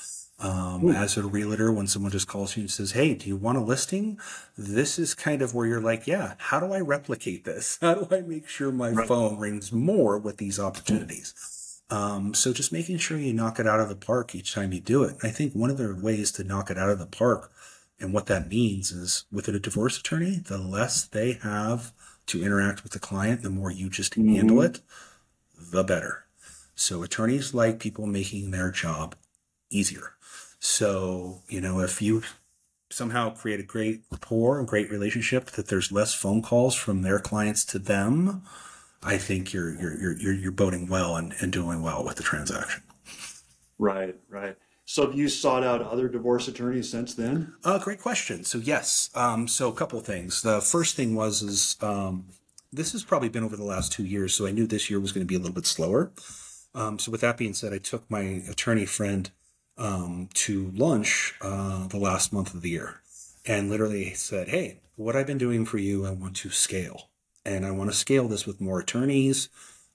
Um, 0.41 0.89
as 0.89 1.17
a 1.17 1.23
realtor, 1.23 1.71
when 1.71 1.85
someone 1.85 2.11
just 2.11 2.27
calls 2.27 2.57
you 2.57 2.61
and 2.61 2.71
says, 2.71 2.93
Hey, 2.93 3.13
do 3.13 3.27
you 3.27 3.35
want 3.35 3.57
a 3.57 3.61
listing? 3.61 4.19
This 4.57 4.97
is 4.97 5.13
kind 5.13 5.41
of 5.41 5.53
where 5.53 5.67
you're 5.67 5.81
like, 5.81 6.07
Yeah, 6.07 6.33
how 6.37 6.59
do 6.59 6.73
I 6.73 6.79
replicate 6.79 7.45
this? 7.45 7.77
How 7.81 7.93
do 7.93 8.15
I 8.15 8.21
make 8.21 8.47
sure 8.47 8.71
my 8.71 8.89
right. 8.89 9.07
phone 9.07 9.37
rings 9.37 9.71
more 9.71 10.17
with 10.17 10.37
these 10.37 10.59
opportunities? 10.59 11.81
Um, 11.91 12.33
so 12.33 12.53
just 12.53 12.71
making 12.71 12.97
sure 12.97 13.17
you 13.17 13.33
knock 13.33 13.59
it 13.59 13.67
out 13.67 13.81
of 13.81 13.89
the 13.89 13.95
park 13.95 14.33
each 14.33 14.53
time 14.55 14.71
you 14.71 14.79
do 14.79 15.03
it. 15.03 15.17
I 15.21 15.29
think 15.29 15.53
one 15.53 15.69
of 15.69 15.77
the 15.77 15.93
ways 16.01 16.31
to 16.33 16.43
knock 16.43 16.71
it 16.71 16.77
out 16.77 16.89
of 16.89 16.99
the 16.99 17.05
park 17.05 17.51
and 18.01 18.13
what 18.13 18.25
that 18.25 18.49
means 18.49 18.91
is 18.91 19.25
with 19.31 19.47
a 19.47 19.59
divorce 19.59 19.99
attorney, 19.99 20.41
the 20.43 20.57
less 20.57 21.05
they 21.05 21.33
have 21.43 21.93
to 22.25 22.43
interact 22.43 22.81
with 22.81 22.93
the 22.93 22.99
client, 22.99 23.43
the 23.43 23.49
more 23.49 23.71
you 23.71 23.89
just 23.89 24.13
mm-hmm. 24.13 24.35
handle 24.35 24.61
it, 24.61 24.79
the 25.55 25.83
better. 25.83 26.25
So 26.73 27.03
attorneys 27.03 27.53
like 27.53 27.79
people 27.79 28.07
making 28.07 28.49
their 28.49 28.71
job 28.71 29.15
easier. 29.69 30.13
So, 30.61 31.41
you 31.49 31.59
know, 31.59 31.79
if 31.79 32.03
you 32.03 32.21
somehow 32.91 33.31
create 33.31 33.59
a 33.59 33.63
great 33.63 34.03
rapport 34.11 34.59
a 34.59 34.65
great 34.65 34.91
relationship 34.91 35.47
that 35.51 35.67
there's 35.67 35.91
less 35.91 36.13
phone 36.13 36.41
calls 36.43 36.75
from 36.75 37.01
their 37.01 37.19
clients 37.19 37.65
to 37.65 37.79
them, 37.79 38.43
I 39.01 39.17
think 39.17 39.53
you're 39.53 39.73
you're 39.73 40.17
you're 40.17 40.33
you're, 40.33 40.51
boating 40.51 40.87
well 40.87 41.15
and, 41.15 41.33
and 41.41 41.51
doing 41.51 41.81
well 41.81 42.05
with 42.05 42.17
the 42.17 42.23
transaction. 42.23 42.83
Right, 43.79 44.15
right. 44.29 44.55
So 44.85 45.07
have 45.07 45.17
you 45.17 45.29
sought 45.29 45.63
out 45.63 45.81
other 45.81 46.07
divorce 46.07 46.47
attorneys 46.47 46.91
since 46.91 47.15
then? 47.15 47.55
Uh, 47.63 47.79
great 47.79 47.99
question. 47.99 48.43
So 48.43 48.59
yes, 48.59 49.09
um, 49.15 49.47
so 49.47 49.67
a 49.67 49.73
couple 49.73 49.99
things. 50.01 50.43
The 50.43 50.61
first 50.61 50.95
thing 50.95 51.15
was 51.15 51.41
is 51.41 51.75
um, 51.81 52.27
this 52.71 52.91
has 52.91 53.03
probably 53.03 53.29
been 53.29 53.43
over 53.43 53.57
the 53.57 53.63
last 53.63 53.91
two 53.91 54.05
years, 54.05 54.35
so 54.35 54.45
I 54.45 54.51
knew 54.51 54.67
this 54.67 54.91
year 54.91 54.99
was 54.99 55.11
going 55.11 55.25
to 55.25 55.27
be 55.27 55.35
a 55.35 55.39
little 55.39 55.55
bit 55.55 55.65
slower. 55.65 56.11
Um, 56.75 56.99
so 56.99 57.11
with 57.11 57.21
that 57.21 57.37
being 57.37 57.55
said, 57.55 57.73
I 57.73 57.79
took 57.79 58.09
my 58.11 58.43
attorney 58.47 58.85
friend 58.85 59.31
um, 59.81 60.29
to 60.35 60.71
lunch 60.75 61.33
uh, 61.41 61.87
the 61.87 61.97
last 61.97 62.31
month 62.31 62.53
of 62.53 62.61
the 62.61 62.69
year, 62.69 63.01
and 63.45 63.69
literally 63.69 64.13
said, 64.13 64.49
"Hey, 64.49 64.79
what 64.95 65.15
I've 65.15 65.27
been 65.27 65.37
doing 65.37 65.65
for 65.65 65.79
you, 65.79 66.05
I 66.05 66.11
want 66.11 66.35
to 66.37 66.49
scale, 66.49 67.09
and 67.43 67.65
I 67.65 67.71
want 67.71 67.89
to 67.89 67.95
scale 67.95 68.27
this 68.27 68.45
with 68.45 68.61
more 68.61 68.79
attorneys. 68.79 69.49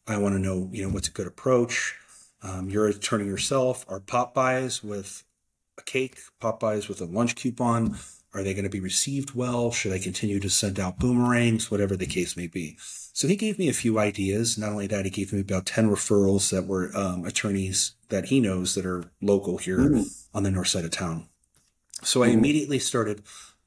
I 0.07 0.19
want 0.19 0.35
to 0.35 0.41
know, 0.41 0.69
you 0.73 0.83
know, 0.83 0.93
what's 0.93 1.09
a 1.09 1.13
good 1.13 1.27
approach." 1.27 1.95
Um, 2.43 2.69
you're 2.69 2.87
attorney 2.87 3.27
yourself. 3.27 3.85
Are 3.89 4.01
pop-bys 4.01 4.83
with 4.85 5.25
a 5.79 5.83
cake, 5.83 6.19
pop-bys 6.41 6.89
with 6.89 7.01
a 7.01 7.07
lunch 7.07 7.35
coupon? 7.35 7.97
Are 8.37 8.43
they 8.43 8.53
going 8.53 8.65
to 8.65 8.71
be 8.71 8.81
received 8.81 9.35
well? 9.35 9.73
Should 9.73 9.93
I 9.93 9.99
continue 9.99 10.39
to 10.41 10.51
send 10.51 10.79
out 10.79 10.99
boomerangs? 10.99 11.71
Whatever 11.71 11.97
the 11.97 12.05
case 12.05 12.37
may 12.37 12.47
be. 12.47 12.77
So 12.79 13.27
he 13.27 13.35
gave 13.35 13.59
me 13.59 13.71
a 13.71 13.73
few 13.73 13.99
ideas. 13.99 14.59
Not 14.59 14.73
only 14.73 14.87
that, 14.89 15.07
he 15.07 15.11
gave 15.11 15.33
me 15.33 15.41
about 15.41 15.65
10 15.65 15.89
referrals 15.89 16.51
that 16.51 16.67
were 16.67 16.95
um, 16.95 17.25
attorneys 17.25 17.93
that 18.11 18.27
he 18.27 18.41
knows 18.41 18.75
that 18.75 18.85
are 18.85 19.05
local 19.23 19.57
here 19.57 19.79
mm. 19.79 20.27
on 20.35 20.43
the 20.43 20.51
north 20.51 20.69
side 20.69 20.85
of 20.85 20.91
town. 20.91 21.29
So 22.03 22.23
I 22.23 22.29
mm. 22.29 22.35
immediately 22.35 22.79
started 22.79 23.23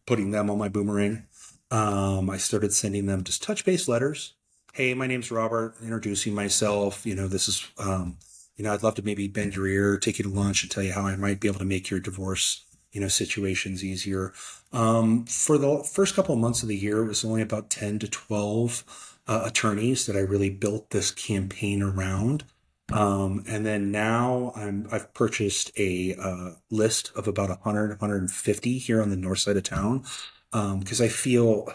putting 0.05 0.29
them 0.29 0.51
on 0.51 0.59
my 0.59 0.69
boomerang. 0.69 1.23
Um, 1.71 2.29
I 2.29 2.37
started 2.37 2.73
sending 2.73 3.07
them 3.07 3.23
just 3.23 3.41
touch 3.41 3.65
base 3.65 3.87
letters. 3.87 4.35
Hey, 4.73 4.93
my 4.93 5.07
name's 5.07 5.31
Robert, 5.31 5.73
introducing 5.81 6.35
myself. 6.35 7.03
You 7.07 7.15
know, 7.15 7.27
this 7.27 7.47
is, 7.47 7.67
um, 7.79 8.17
you 8.55 8.63
know, 8.63 8.71
I'd 8.71 8.83
love 8.83 8.95
to 8.95 9.01
maybe 9.01 9.27
bend 9.27 9.55
your 9.55 9.65
ear, 9.65 9.97
take 9.97 10.19
you 10.19 10.23
to 10.25 10.29
lunch 10.29 10.61
and 10.61 10.69
tell 10.69 10.83
you 10.83 10.93
how 10.93 11.07
I 11.07 11.15
might 11.15 11.39
be 11.39 11.47
able 11.47 11.57
to 11.57 11.65
make 11.65 11.89
your 11.89 11.99
divorce 11.99 12.65
you 12.91 13.01
know 13.01 13.07
situations 13.07 13.83
easier. 13.83 14.33
Um, 14.71 15.25
for 15.25 15.57
the 15.57 15.83
first 15.83 16.15
couple 16.15 16.33
of 16.33 16.41
months 16.41 16.63
of 16.63 16.69
the 16.69 16.77
year, 16.77 17.03
it 17.03 17.07
was 17.07 17.25
only 17.25 17.41
about 17.41 17.69
ten 17.69 17.99
to 17.99 18.07
twelve 18.07 18.83
uh, 19.27 19.43
attorneys 19.45 20.05
that 20.07 20.15
I 20.15 20.21
really 20.21 20.49
built 20.49 20.89
this 20.89 21.11
campaign 21.11 21.81
around. 21.83 22.43
Um, 22.91 23.43
and 23.47 23.65
then 23.65 23.91
now 23.91 24.51
I'm, 24.55 24.87
I've 24.91 25.13
purchased 25.13 25.71
a 25.77 26.15
uh, 26.15 26.51
list 26.71 27.11
of 27.15 27.27
about 27.27 27.49
100, 27.49 27.89
150 27.91 28.77
here 28.79 28.99
on 28.99 29.11
the 29.11 29.15
north 29.15 29.37
side 29.37 29.57
of 29.57 29.63
town 29.63 30.03
because 30.51 30.99
um, 30.99 31.05
I 31.05 31.07
feel 31.07 31.71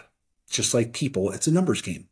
just 0.49 0.73
like 0.73 0.91
people, 0.91 1.31
it's 1.31 1.47
a 1.47 1.53
numbers 1.53 1.81
game. 1.81 2.09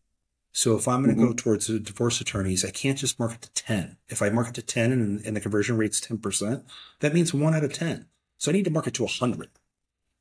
So 0.54 0.78
if 0.78 0.88
I'm 0.88 1.04
going 1.04 1.16
to 1.16 1.20
mm-hmm. 1.20 1.32
go 1.32 1.36
towards 1.36 1.68
the 1.68 1.80
divorce 1.80 2.22
attorneys, 2.22 2.64
I 2.64 2.70
can't 2.70 2.98
just 2.98 3.20
market 3.20 3.42
to 3.42 3.54
10. 3.54 3.98
If 4.08 4.22
I 4.22 4.30
market 4.30 4.54
to 4.56 4.62
10 4.62 4.92
and, 4.92 5.26
and 5.26 5.36
the 5.36 5.42
conversion 5.42 5.78
rate's 5.78 6.00
10%, 6.00 6.64
that 7.00 7.14
means 7.14 7.34
one 7.34 7.56
out 7.56 7.64
of 7.64 7.74
10. 7.74 8.06
So 8.44 8.52
I 8.52 8.56
need 8.56 8.66
to 8.66 8.72
market 8.72 8.96
to 8.96 9.04
100, 9.04 9.52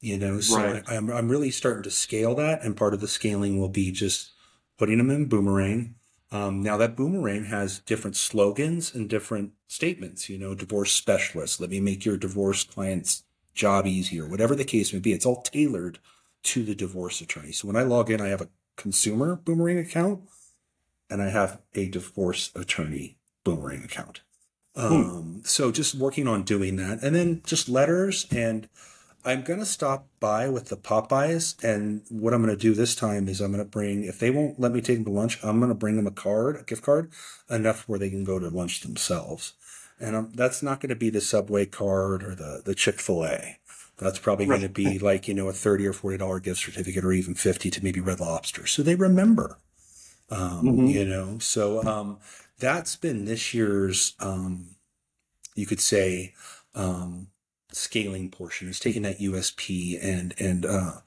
you 0.01 0.17
know? 0.17 0.39
So 0.39 0.57
right. 0.57 0.85
I, 0.87 0.95
am 0.95 1.11
I'm, 1.11 1.17
I'm 1.17 1.29
really 1.29 1.51
starting 1.51 1.83
to 1.83 1.91
scale 1.91 2.37
that. 2.37 2.63
And 2.63 2.77
part 2.77 2.95
of 2.95 3.01
the 3.01 3.09
scaling 3.09 3.59
will 3.59 3.69
be 3.69 3.91
just 3.91 4.31
putting 4.79 4.99
them 4.99 5.11
in 5.11 5.27
Boomerang. 5.27 5.97
Um, 6.31 6.63
now 6.63 6.77
that 6.77 6.95
Boomerang 6.95 7.47
has 7.47 7.81
different 7.81 8.15
slogans 8.15 8.95
and 8.95 9.11
different 9.11 9.55
statements, 9.67 10.29
you 10.29 10.39
know, 10.39 10.55
divorce 10.55 10.93
specialist, 10.93 11.61
let 11.61 11.71
me 11.71 11.81
make 11.81 12.05
your 12.05 12.17
divorce 12.17 12.63
client's 12.63 13.25
job 13.55 13.89
easier, 13.89 14.25
whatever 14.25 14.55
the 14.55 14.65
case 14.65 14.93
may 14.93 15.01
be. 15.01 15.13
It's 15.13 15.27
all 15.27 15.43
tailored 15.43 15.99
to 16.45 16.63
the 16.63 16.77
divorce 16.77 17.21
attorney. 17.21 17.51
So 17.51 17.67
when 17.67 17.77
I 17.77 17.83
log 17.83 18.09
in, 18.09 18.21
I 18.21 18.29
have 18.29 18.41
a 18.41 18.51
consumer 18.77 19.35
Boomerang 19.35 19.79
account 19.79 20.21
and 21.11 21.21
I 21.21 21.31
have 21.31 21.61
a 21.75 21.89
divorce 21.89 22.53
attorney 22.55 23.19
Boomerang 23.43 23.83
account. 23.83 24.21
Hmm. 24.77 24.81
Um, 24.81 25.43
so 25.45 25.71
just 25.71 25.95
working 25.95 26.27
on 26.27 26.45
doing 26.45 26.77
that, 26.77 27.03
and 27.03 27.15
then 27.15 27.43
just 27.45 27.69
letters. 27.69 28.27
And 28.31 28.69
I'm 29.25 29.43
gonna 29.43 29.67
stop 29.67 30.07
by 30.19 30.49
with 30.49 30.69
the 30.69 30.77
pop-bys, 30.77 31.57
and 31.63 32.03
what 32.09 32.33
I'm 32.33 32.41
gonna 32.41 32.57
do 32.57 32.75
this 32.75 32.95
time 32.95 33.29
is 33.29 33.41
I'm 33.41 33.51
gonna 33.51 33.65
bring. 33.65 34.05
If 34.05 34.19
they 34.19 34.31
won't 34.31 34.59
let 34.59 34.73
me 34.73 34.81
take 34.81 34.97
them 34.97 35.05
to 35.07 35.11
lunch, 35.11 35.39
I'm 35.43 35.61
gonna 35.61 35.75
bring 35.75 35.97
them 35.97 36.07
a 36.07 36.11
card, 36.11 36.57
a 36.57 36.63
gift 36.63 36.83
card, 36.83 37.11
enough 37.51 37.89
where 37.89 37.99
they 37.99 38.11
can 38.11 38.25
go 38.25 38.39
to 38.39 38.49
lunch 38.49 38.81
themselves. 38.81 39.55
And 40.01 40.17
I'm, 40.17 40.33
that's 40.33 40.63
not 40.63 40.81
going 40.81 40.89
to 40.89 40.97
be 40.97 41.11
the 41.11 41.21
Subway 41.21 41.65
card 41.65 42.25
or 42.25 42.35
the 42.35 42.61
the 42.65 42.75
Chick 42.75 43.01
Fil 43.01 43.25
A. 43.25 43.59
That's 43.99 44.19
probably 44.19 44.47
right. 44.47 44.59
going 44.59 44.69
to 44.69 44.75
be 44.75 44.99
like 45.11 45.29
you 45.29 45.35
know 45.35 45.49
a 45.49 45.53
thirty 45.53 45.87
or 45.87 45.93
forty 45.93 46.19
dollar 46.19 46.41
gift 46.41 46.61
certificate, 46.61 47.05
or 47.05 47.13
even 47.13 47.35
fifty 47.35 47.71
to 47.71 47.85
maybe 47.85 48.01
Red 48.01 48.21
Lobster, 48.21 48.67
so 48.67 48.83
they 48.83 48.97
remember. 48.97 49.59
Um, 50.31 50.63
mm-hmm. 50.63 50.87
You 50.87 51.05
know, 51.05 51.39
so 51.39 51.85
um, 51.85 52.19
that's 52.63 52.95
been 52.95 53.25
this 53.25 53.53
year's, 53.53 54.15
um, 54.21 54.77
you 55.57 55.67
could 55.67 55.81
say, 55.81 56.33
um, 56.75 57.27
scaling 57.73 58.31
portion 58.31 58.69
is 58.69 58.79
taking 58.79 59.03
that 59.03 59.19
USP 59.19 59.99
and, 60.01 60.33
and, 60.39 60.65
uh, 60.65 61.01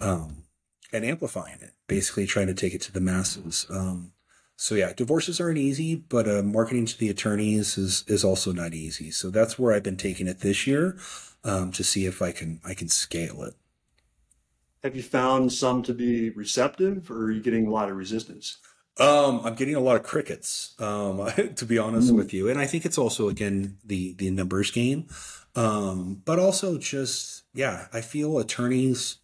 um, 0.00 0.42
and 0.92 1.04
amplifying 1.04 1.58
it, 1.60 1.74
basically 1.86 2.26
trying 2.26 2.48
to 2.48 2.54
take 2.54 2.74
it 2.74 2.80
to 2.82 2.92
the 2.92 3.00
masses. 3.00 3.66
Um, 3.70 4.12
so 4.56 4.74
yeah, 4.74 4.92
divorces 4.94 5.40
aren't 5.40 5.58
easy, 5.58 5.94
but 5.94 6.28
uh, 6.28 6.42
marketing 6.42 6.86
to 6.86 6.98
the 6.98 7.10
attorneys 7.10 7.76
is 7.76 8.04
is 8.08 8.24
also 8.24 8.52
not 8.52 8.72
easy. 8.72 9.10
So 9.10 9.28
that's 9.28 9.58
where 9.58 9.74
I've 9.74 9.82
been 9.82 9.98
taking 9.98 10.26
it 10.26 10.40
this 10.40 10.66
year 10.66 10.96
um, 11.44 11.72
to 11.72 11.84
see 11.84 12.06
if 12.06 12.22
I 12.22 12.32
can 12.32 12.60
I 12.64 12.72
can 12.72 12.88
scale 12.88 13.42
it. 13.42 13.54
Have 14.82 14.96
you 14.96 15.02
found 15.02 15.52
some 15.52 15.82
to 15.82 15.92
be 15.92 16.30
receptive, 16.30 17.10
or 17.10 17.24
are 17.24 17.30
you 17.30 17.42
getting 17.42 17.66
a 17.66 17.70
lot 17.70 17.90
of 17.90 17.96
resistance? 17.96 18.58
Um, 18.98 19.42
I'm 19.44 19.54
getting 19.54 19.74
a 19.74 19.80
lot 19.80 19.96
of 19.96 20.02
crickets, 20.02 20.74
um, 20.78 21.30
to 21.56 21.66
be 21.66 21.78
honest 21.78 22.12
mm. 22.12 22.16
with 22.16 22.32
you, 22.32 22.48
and 22.48 22.58
I 22.58 22.66
think 22.66 22.86
it's 22.86 22.98
also 22.98 23.28
again 23.28 23.78
the 23.84 24.14
the 24.14 24.30
numbers 24.30 24.70
game, 24.70 25.06
um, 25.54 26.22
but 26.24 26.38
also 26.38 26.78
just 26.78 27.44
yeah, 27.52 27.88
I 27.92 28.00
feel 28.00 28.38
attorneys 28.38 29.18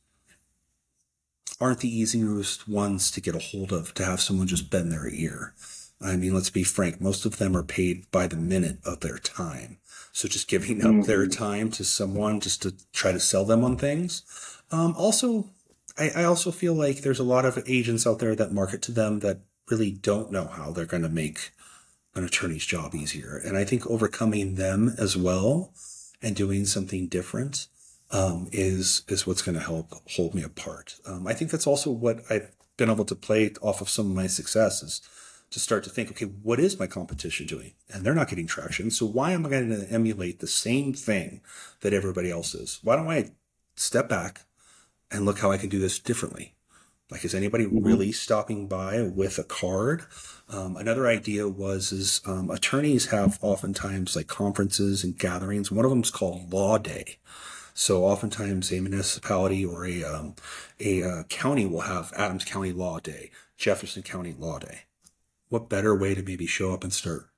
aren't 1.61 1.81
the 1.81 1.97
easiest 1.97 2.69
ones 2.69 3.11
to 3.13 3.21
get 3.21 3.37
a 3.37 3.39
hold 3.39 3.73
of 3.73 3.95
to 3.95 4.05
have 4.05 4.21
someone 4.21 4.47
just 4.47 4.69
bend 4.69 4.91
their 4.91 5.09
ear. 5.09 5.55
I 6.01 6.17
mean, 6.17 6.35
let's 6.35 6.51
be 6.51 6.65
frank, 6.65 7.01
most 7.01 7.25
of 7.25 7.39
them 7.39 7.57
are 7.57 7.63
paid 7.63 8.11
by 8.11 8.27
the 8.27 8.37
minute 8.37 8.79
of 8.85 9.01
their 9.01 9.19
time. 9.19 9.79
So 10.11 10.29
just 10.29 10.49
giving 10.49 10.83
up 10.83 10.91
mm-hmm. 10.91 11.03
their 11.03 11.27
time 11.27 11.71
to 11.73 11.85
someone 11.85 12.41
just 12.41 12.63
to 12.63 12.75
try 12.93 13.13
to 13.13 13.21
sell 13.21 13.45
them 13.45 13.65
on 13.65 13.77
things. 13.77 14.23
Um, 14.71 14.95
also, 14.97 15.51
I, 15.97 16.11
I 16.17 16.25
also 16.25 16.51
feel 16.51 16.75
like 16.75 16.99
there's 16.99 17.21
a 17.21 17.25
lot 17.25 17.45
of 17.45 17.63
agents 17.67 18.07
out 18.07 18.19
there 18.19 18.35
that 18.35 18.53
market 18.53 18.83
to 18.83 18.93
them 18.93 19.21
that 19.21 19.39
really 19.71 19.91
don't 19.91 20.33
know 20.33 20.47
how 20.47 20.71
they're 20.71 20.87
going 20.87 21.03
to 21.03 21.09
make 21.09 21.53
an 22.15 22.25
attorney's 22.25 22.67
job 22.67 22.95
easier. 22.95 23.41
And 23.45 23.57
I 23.57 23.65
think 23.65 23.87
overcoming 23.87 24.57
them 24.57 24.95
as 24.99 25.17
well 25.17 25.73
and 26.21 26.37
doing 26.37 26.67
something 26.67 27.09
different 27.09 27.69
um, 28.11 28.49
is 28.53 29.03
is 29.09 29.27
what's 29.27 29.43
going 29.43 29.57
to 29.57 29.65
help 29.65 29.89
hold 30.11 30.35
me 30.35 30.43
apart. 30.43 30.97
Um, 31.07 31.27
I 31.27 31.33
think 31.33 31.51
that's 31.51 31.67
also 31.67 31.91
what 31.91 32.21
I've 32.31 32.51
been 32.77 32.91
able 32.91 33.07
to 33.07 33.15
play 33.15 33.51
off 33.63 33.81
of 33.81 33.89
some 33.89 34.11
of 34.11 34.17
my 34.17 34.27
successes 34.27 35.01
to 35.51 35.61
start 35.61 35.85
to 35.85 35.91
think, 35.91 36.11
okay, 36.11 36.25
what 36.25 36.59
is 36.59 36.79
my 36.79 36.87
competition 36.87 37.47
doing? 37.47 37.73
And 37.91 38.05
they're 38.05 38.15
not 38.15 38.29
getting 38.29 38.47
traction. 38.47 38.91
So 38.91 39.07
why 39.07 39.33
am 39.33 39.45
I 39.45 39.51
going 39.51 39.69
to 39.69 39.87
emulate 39.91 40.41
the 40.41 40.47
same 40.47 40.95
thing 40.95 41.43
that 41.81 41.93
everybody 41.93 42.31
else 42.31 42.55
is? 42.55 42.81
Why 42.83 42.97
don't 42.97 43.11
I 43.11 43.33
step 43.77 44.09
back 44.09 44.43
and 45.11 45.27
look 45.27 45.41
how 45.41 45.51
I 45.51 45.59
can 45.59 45.69
do 45.69 45.79
this 45.79 45.99
differently? 45.99 46.55
Like, 47.13 47.25
is 47.25 47.35
anybody 47.35 47.67
mm-hmm. 47.67 47.85
really 47.85 48.11
stopping 48.11 48.67
by 48.67 49.03
with 49.03 49.39
a 49.39 49.45
card? 49.45 50.05
Um, 50.49 50.77
another 50.77 51.07
idea 51.07 51.49
was 51.49 51.93
is 51.93 52.21
um, 52.27 52.51
attorneys 52.51 53.07
have 53.07 53.39
oftentimes 53.43 54.17
like 54.17 54.27
conferences 54.27 55.05
and 55.05 55.19
gatherings. 55.19 55.71
One 55.71 55.85
of 55.85 55.91
them 55.91 56.03
is 56.03 56.11
called 56.11 56.53
Law 56.53 56.79
Day. 56.79 57.19
So 57.75 58.05
oftentimes 58.05 58.73
a 58.73 58.81
municipality 58.81 59.65
or 59.65 59.87
a 59.87 60.03
um, 60.05 60.35
a 60.81 61.03
uh, 61.03 61.23
county 61.25 61.67
will 61.67 61.83
have 61.83 62.13
Adams 62.17 62.45
County 62.45 62.73
Law 62.73 62.99
Day, 62.99 63.31
Jefferson 63.57 64.03
County 64.03 64.35
Law 64.37 64.59
Day. 64.59 64.81
What 65.49 65.69
better 65.69 65.95
way 65.95 66.15
to 66.15 66.23
maybe 66.23 66.47
show 66.47 66.73
up 66.73 66.83
and 66.83 66.93
start 66.93 67.29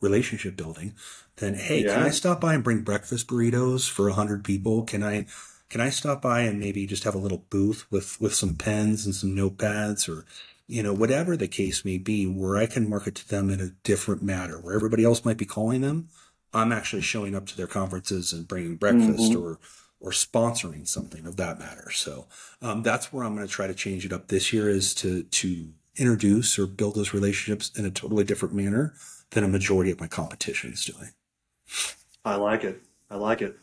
relationship 0.00 0.56
building 0.56 0.94
than 1.36 1.54
hey, 1.54 1.82
yeah. 1.82 1.94
can 1.94 2.02
I 2.02 2.10
stop 2.10 2.40
by 2.40 2.54
and 2.54 2.62
bring 2.62 2.82
breakfast 2.82 3.26
burritos 3.26 3.88
for 3.88 4.08
a 4.08 4.14
hundred 4.14 4.44
people? 4.44 4.84
Can 4.84 5.02
I 5.02 5.26
can 5.70 5.80
I 5.80 5.90
stop 5.90 6.22
by 6.22 6.40
and 6.42 6.60
maybe 6.60 6.86
just 6.86 7.04
have 7.04 7.14
a 7.14 7.18
little 7.18 7.44
booth 7.50 7.86
with, 7.90 8.20
with 8.20 8.34
some 8.34 8.54
pens 8.54 9.06
and 9.06 9.14
some 9.14 9.34
notepads 9.34 10.08
or, 10.08 10.24
you 10.66 10.82
know, 10.82 10.92
whatever 10.92 11.36
the 11.36 11.48
case 11.48 11.84
may 11.84 11.98
be, 11.98 12.26
where 12.26 12.56
I 12.56 12.66
can 12.66 12.88
market 12.88 13.14
to 13.16 13.28
them 13.28 13.50
in 13.50 13.60
a 13.60 13.70
different 13.82 14.22
matter, 14.22 14.58
where 14.58 14.74
everybody 14.74 15.04
else 15.04 15.24
might 15.24 15.36
be 15.36 15.44
calling 15.44 15.80
them. 15.80 16.08
I'm 16.52 16.70
actually 16.70 17.02
showing 17.02 17.34
up 17.34 17.46
to 17.46 17.56
their 17.56 17.66
conferences 17.66 18.32
and 18.32 18.46
bringing 18.46 18.76
breakfast 18.76 19.32
mm-hmm. 19.32 19.42
or, 19.42 19.58
or 20.00 20.12
sponsoring 20.12 20.86
something 20.86 21.26
of 21.26 21.36
that 21.36 21.58
matter. 21.58 21.90
So 21.90 22.26
um, 22.62 22.82
that's 22.82 23.12
where 23.12 23.24
I'm 23.24 23.34
going 23.34 23.46
to 23.46 23.52
try 23.52 23.66
to 23.66 23.74
change 23.74 24.06
it 24.06 24.12
up 24.12 24.28
this 24.28 24.52
year 24.52 24.68
is 24.68 24.94
to, 24.96 25.24
to 25.24 25.68
introduce 25.96 26.58
or 26.58 26.66
build 26.66 26.94
those 26.94 27.12
relationships 27.12 27.72
in 27.76 27.84
a 27.84 27.90
totally 27.90 28.24
different 28.24 28.54
manner 28.54 28.94
than 29.30 29.44
a 29.44 29.48
majority 29.48 29.90
of 29.90 30.00
my 30.00 30.06
competition 30.06 30.72
is 30.72 30.84
doing. 30.84 31.10
I 32.24 32.36
like 32.36 32.64
it. 32.64 32.80
I 33.10 33.16
like 33.16 33.42
it. 33.42 33.58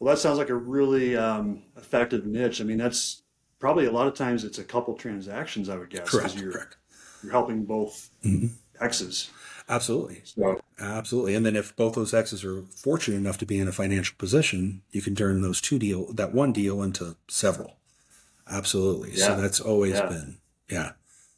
Well, 0.00 0.14
that 0.14 0.20
sounds 0.20 0.38
like 0.38 0.48
a 0.48 0.54
really 0.54 1.16
um, 1.16 1.62
effective 1.76 2.26
niche. 2.26 2.60
I 2.60 2.64
mean, 2.64 2.78
that's 2.78 3.22
probably 3.58 3.84
a 3.84 3.92
lot 3.92 4.08
of 4.08 4.14
times 4.14 4.44
it's 4.44 4.58
a 4.58 4.64
couple 4.64 4.94
transactions, 4.94 5.68
I 5.68 5.76
would 5.76 5.90
guess. 5.90 6.08
Correct. 6.08 6.36
You're, 6.36 6.52
correct. 6.52 6.78
You're 7.22 7.32
helping 7.32 7.64
both 7.64 8.08
mm-hmm. 8.24 8.46
exes. 8.82 9.30
Absolutely. 9.68 10.22
So 10.24 10.60
Absolutely. 10.80 11.34
And 11.34 11.44
then 11.44 11.54
if 11.54 11.76
both 11.76 11.94
those 11.94 12.14
exes 12.14 12.44
are 12.44 12.62
fortunate 12.62 13.18
enough 13.18 13.38
to 13.38 13.46
be 13.46 13.60
in 13.60 13.68
a 13.68 13.72
financial 13.72 14.16
position, 14.18 14.82
you 14.90 15.02
can 15.02 15.14
turn 15.14 15.42
those 15.42 15.60
two 15.60 15.78
deal 15.78 16.12
that 16.14 16.32
one 16.32 16.52
deal 16.52 16.82
into 16.82 17.16
several. 17.28 17.76
Absolutely. 18.50 19.12
Yeah. 19.12 19.26
So 19.26 19.40
that's 19.40 19.60
always 19.60 19.94
Yeah. 19.94 20.06
been 20.06 20.38
yeah. 20.68 20.92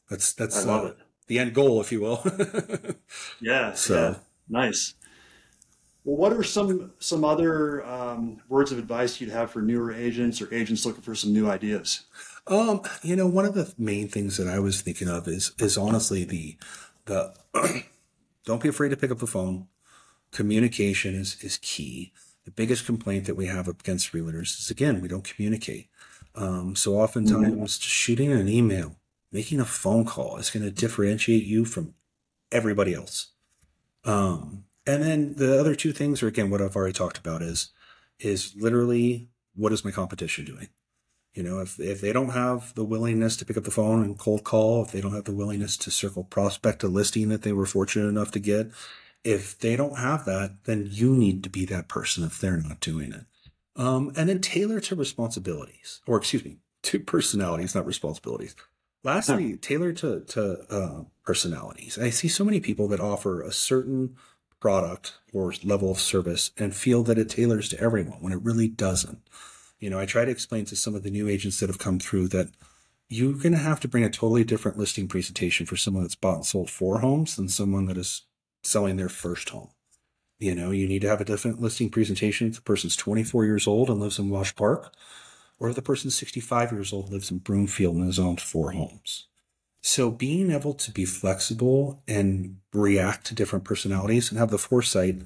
That's 0.09 0.33
that's 0.33 0.65
uh, 0.65 0.95
the 1.27 1.41
end 1.41 1.53
goal, 1.53 1.81
if 1.81 1.93
you 1.93 2.01
will. 2.01 2.25
Yeah. 3.41 3.73
So- 3.75 4.11
yeah. 4.11 4.15
nice. 4.49 4.95
Well, 6.05 6.17
what 6.17 6.33
are 6.33 6.43
some 6.43 6.93
some 6.99 7.25
other 7.25 7.87
um, 7.87 8.41
words 8.49 8.73
of 8.73 8.79
advice 8.79 9.21
you'd 9.21 9.31
have 9.31 9.51
for 9.51 9.63
newer 9.63 9.93
agents 9.93 10.43
or 10.43 10.53
agents 10.53 10.85
looking 10.85 11.03
for 11.03 11.15
some 11.15 11.33
new 11.33 11.49
ideas? 11.49 12.07
Um, 12.49 12.83
you 13.03 13.15
know, 13.15 13.29
one 13.29 13.45
of 13.45 13.55
the 13.55 13.73
main 13.79 14.09
things 14.09 14.37
that 14.37 14.49
I 14.49 14.59
was 14.59 14.83
thinking 14.83 15.09
of 15.09 15.29
is 15.29 15.53
is 15.59 15.79
honestly 15.79 16.25
the 16.25 16.57
the 17.05 17.35
don't 18.45 18.63
be 18.63 18.69
afraid 18.69 18.89
to 18.89 18.97
pick 18.97 19.13
up 19.13 19.19
the 19.19 19.27
phone. 19.27 19.69
Communication 20.33 21.15
is 21.15 21.37
is 21.43 21.59
key. 21.59 22.13
The 22.45 22.51
biggest 22.51 22.85
complaint 22.85 23.27
that 23.27 23.37
we 23.37 23.47
have 23.47 23.69
against 23.69 24.13
realtors 24.13 24.59
is 24.59 24.71
again 24.71 25.01
we 25.01 25.09
don't 25.09 25.25
communicate. 25.25 25.89
Um, 26.35 26.75
so 26.75 26.95
oftentimes 26.95 27.79
just 27.79 27.83
shooting 27.83 28.33
an 28.33 28.49
email, 28.49 28.97
making 29.31 29.61
a 29.61 29.65
phone 29.65 30.05
call 30.05 30.39
is 30.39 30.51
going 30.51 30.65
to 30.65 30.71
differentiate 30.71 31.45
you 31.45 31.65
from 31.65 31.95
everybody 32.51 32.95
else. 32.95 33.29
Um, 34.05 34.65
and 34.87 35.03
then 35.03 35.35
the 35.35 35.59
other 35.59 35.75
two 35.75 35.93
things 35.93 36.23
are 36.23 36.29
again 36.29 36.51
what 36.51 36.63
I've 36.63 36.77
already 36.77 36.93
talked 36.93 37.19
about 37.19 37.43
is 37.43 37.71
is 38.19 38.55
literally 38.57 39.29
what 39.55 39.73
is 39.73 39.85
my 39.85 39.91
competition 39.91 40.45
doing? 40.45 40.69
You 41.35 41.43
know, 41.43 41.61
if 41.61 41.81
if 41.81 42.01
they 42.01 42.13
don't 42.13 42.31
have 42.31 42.75
the 42.75 42.85
willingness 42.85 43.37
to 43.37 43.45
pick 43.45 43.57
up 43.57 43.65
the 43.65 43.71
phone 43.71 44.03
and 44.03 44.19
cold 44.19 44.45
call, 44.45 44.85
if 44.85 44.93
they 44.93 45.01
don't 45.01 45.15
have 45.15 45.25
the 45.25 45.33
willingness 45.33 45.77
to 45.79 45.91
circle 45.91 46.25
prospect 46.25 46.83
a 46.83 46.89
listing 46.89 47.29
that 47.31 47.43
they 47.43 47.53
were 47.53 47.67
fortunate 47.67 48.09
enough 48.09 48.31
to 48.33 48.39
get, 48.39 48.71
if 49.25 49.59
they 49.59 49.77
don't 49.77 49.99
have 49.99 50.25
that, 50.27 50.65
then 50.65 50.89
you 50.91 51.15
need 51.15 51.43
to 51.45 51.51
be 51.51 51.65
that 51.67 51.89
person 51.89 52.25
if 52.25 52.39
they're 52.39 52.59
not 52.59 52.81
doing 52.81 53.13
it. 53.13 53.25
Um, 53.77 54.13
and 54.17 54.29
then 54.29 54.41
tailor 54.41 54.81
to 54.81 54.95
responsibilities, 54.95 56.03
or 56.07 56.19
excuse 56.19 56.45
me, 56.45 56.59
to 56.83 57.01
personalities, 57.01 57.75
not 57.75 57.87
responsibilities. 57.87 58.55
Lastly, 59.05 59.57
tailor 59.57 59.93
to 59.95 60.21
to 60.21 60.59
uh, 60.71 61.05
personalities. 61.25 61.99
I 61.99 62.11
see 62.11 62.29
so 62.29 62.45
many 62.45 62.61
people 62.61 62.89
that 62.89 63.01
offer 63.01 63.43
a 63.43 63.53
certain 63.53 64.17
product 64.63 65.19
or 65.33 65.53
level 65.65 65.91
of 65.91 65.99
service 65.99 66.53
and 66.57 66.73
feel 66.73 67.03
that 67.03 67.19
it 67.19 67.29
tailors 67.29 67.69
to 67.69 67.81
everyone 67.81 68.19
when 68.21 68.33
it 68.33 68.41
really 68.45 68.69
doesn't. 68.69 69.19
You 69.81 69.91
know, 69.91 69.99
I 69.99 70.07
try 70.07 70.25
to 70.25 70.31
explain 70.31 70.67
to 70.67 70.77
some 70.77 70.95
of 70.95 71.03
the 71.03 71.11
new 71.11 71.29
agents 71.29 71.59
that 71.59 71.69
have 71.69 71.81
come 71.81 71.99
through 71.99 72.29
that 72.29 72.49
you're 73.09 73.33
going 73.33 73.55
to 73.55 73.59
have 73.59 73.81
to 73.81 73.89
bring 73.89 74.05
a 74.05 74.09
totally 74.09 74.45
different 74.45 74.79
listing 74.79 75.09
presentation 75.09 75.67
for 75.67 75.77
someone 75.77 76.05
that's 76.05 76.15
bought 76.15 76.37
and 76.37 76.47
sold 76.47 76.71
four 76.71 77.01
homes 77.01 77.35
than 77.35 77.49
someone 77.49 77.87
that 77.87 77.97
is 77.97 78.23
selling 78.63 78.97
their 78.97 79.09
first 79.09 79.49
home. 79.49 79.71
You 80.39 80.55
know, 80.55 80.71
you 80.71 80.87
need 80.87 81.03
to 81.03 81.09
have 81.09 81.21
a 81.21 81.25
different 81.25 81.61
listing 81.61 81.91
presentation 81.91 82.47
if 82.47 82.55
the 82.55 82.63
person's 82.63 82.95
24 82.95 83.45
years 83.45 83.67
old 83.67 83.91
and 83.91 83.99
lives 83.99 84.21
in 84.21 84.31
Wash 84.31 84.55
Park, 84.55 84.95
or 85.59 85.71
if 85.71 85.75
the 85.75 85.83
person's 85.83 86.15
65 86.15 86.71
years 86.71 86.93
old, 86.93 87.11
lives 87.11 87.33
in 87.33 87.39
Broomfield 87.39 87.97
and 87.97 88.07
has 88.07 88.21
owned 88.21 88.41
four 88.41 88.71
homes. 88.71 89.27
So 89.83 90.11
being 90.11 90.51
able 90.51 90.75
to 90.75 90.91
be 90.93 91.05
flexible 91.05 92.03
and 92.07 92.59
react 92.73 93.27
to 93.27 93.35
different 93.35 93.65
personalities 93.65 94.31
and 94.31 94.39
have 94.39 94.51
the 94.51 94.59
foresight, 94.59 95.23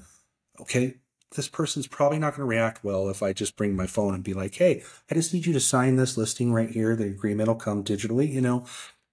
okay, 0.59 0.95
this 1.35 1.47
person's 1.47 1.87
probably 1.87 2.17
not 2.19 2.35
going 2.35 2.47
to 2.47 2.55
react 2.55 2.83
well 2.83 3.09
if 3.09 3.21
I 3.21 3.33
just 3.33 3.55
bring 3.55 3.75
my 3.75 3.85
phone 3.85 4.15
and 4.15 4.23
be 4.23 4.33
like, 4.33 4.55
hey, 4.55 4.83
I 5.11 5.13
just 5.13 5.33
need 5.33 5.45
you 5.45 5.53
to 5.53 5.59
sign 5.59 5.95
this 5.95 6.17
listing 6.17 6.51
right 6.53 6.69
here. 6.69 6.95
The 6.95 7.05
agreement 7.05 7.47
will 7.47 7.55
come 7.55 7.83
digitally. 7.83 8.31
You 8.31 8.41
know, 8.41 8.65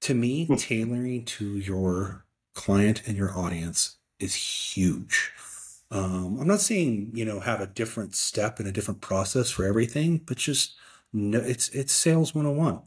to 0.03 0.15
me, 0.15 0.47
tailoring 0.57 1.25
to 1.27 1.59
your 1.59 2.25
client 2.55 3.03
and 3.07 3.17
your 3.17 3.37
audience 3.37 3.97
is 4.19 4.35
huge. 4.35 5.33
Um, 5.91 6.39
I'm 6.41 6.49
not 6.49 6.61
saying, 6.61 7.11
you 7.15 7.25
know, 7.25 7.41
have 7.41 7.61
a 7.61 7.67
different 7.67 8.15
step 8.15 8.59
and 8.59 8.69
a 8.69 8.73
different 8.73 9.01
process 9.01 9.51
for 9.51 9.65
everything, 9.65 10.19
but 10.25 10.39
just 10.39 10.75
know 11.13 11.41
it's 11.41 11.69
it's 11.71 11.93
sales 11.93 12.35
101. 12.35 12.81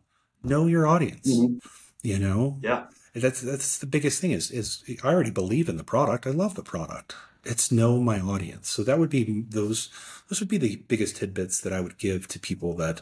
Know 0.43 0.67
your 0.67 0.87
audience. 0.87 1.27
Mhm. 1.27 1.59
You 2.03 2.19
know, 2.19 2.59
Yeah. 2.61 2.85
that's 3.13 3.41
that's 3.41 3.79
the 3.79 3.87
biggest 3.87 4.21
thing 4.21 4.31
is 4.31 4.51
is 4.51 4.83
I 5.03 5.07
already 5.07 5.31
believe 5.31 5.67
in 5.69 5.77
the 5.77 5.83
product. 5.83 6.27
I 6.27 6.31
love 6.31 6.55
the 6.55 6.63
product. 6.63 7.15
It's 7.43 7.71
know 7.71 7.99
my 8.01 8.19
audience. 8.19 8.69
So 8.69 8.83
that 8.83 8.99
would 8.99 9.09
be 9.09 9.45
those 9.49 9.89
those 10.29 10.39
would 10.39 10.49
be 10.49 10.57
the 10.57 10.77
biggest 10.87 11.15
tidbits 11.17 11.59
that 11.61 11.73
I 11.73 11.79
would 11.81 11.97
give 11.97 12.27
to 12.29 12.39
people 12.39 12.75
that 12.75 13.01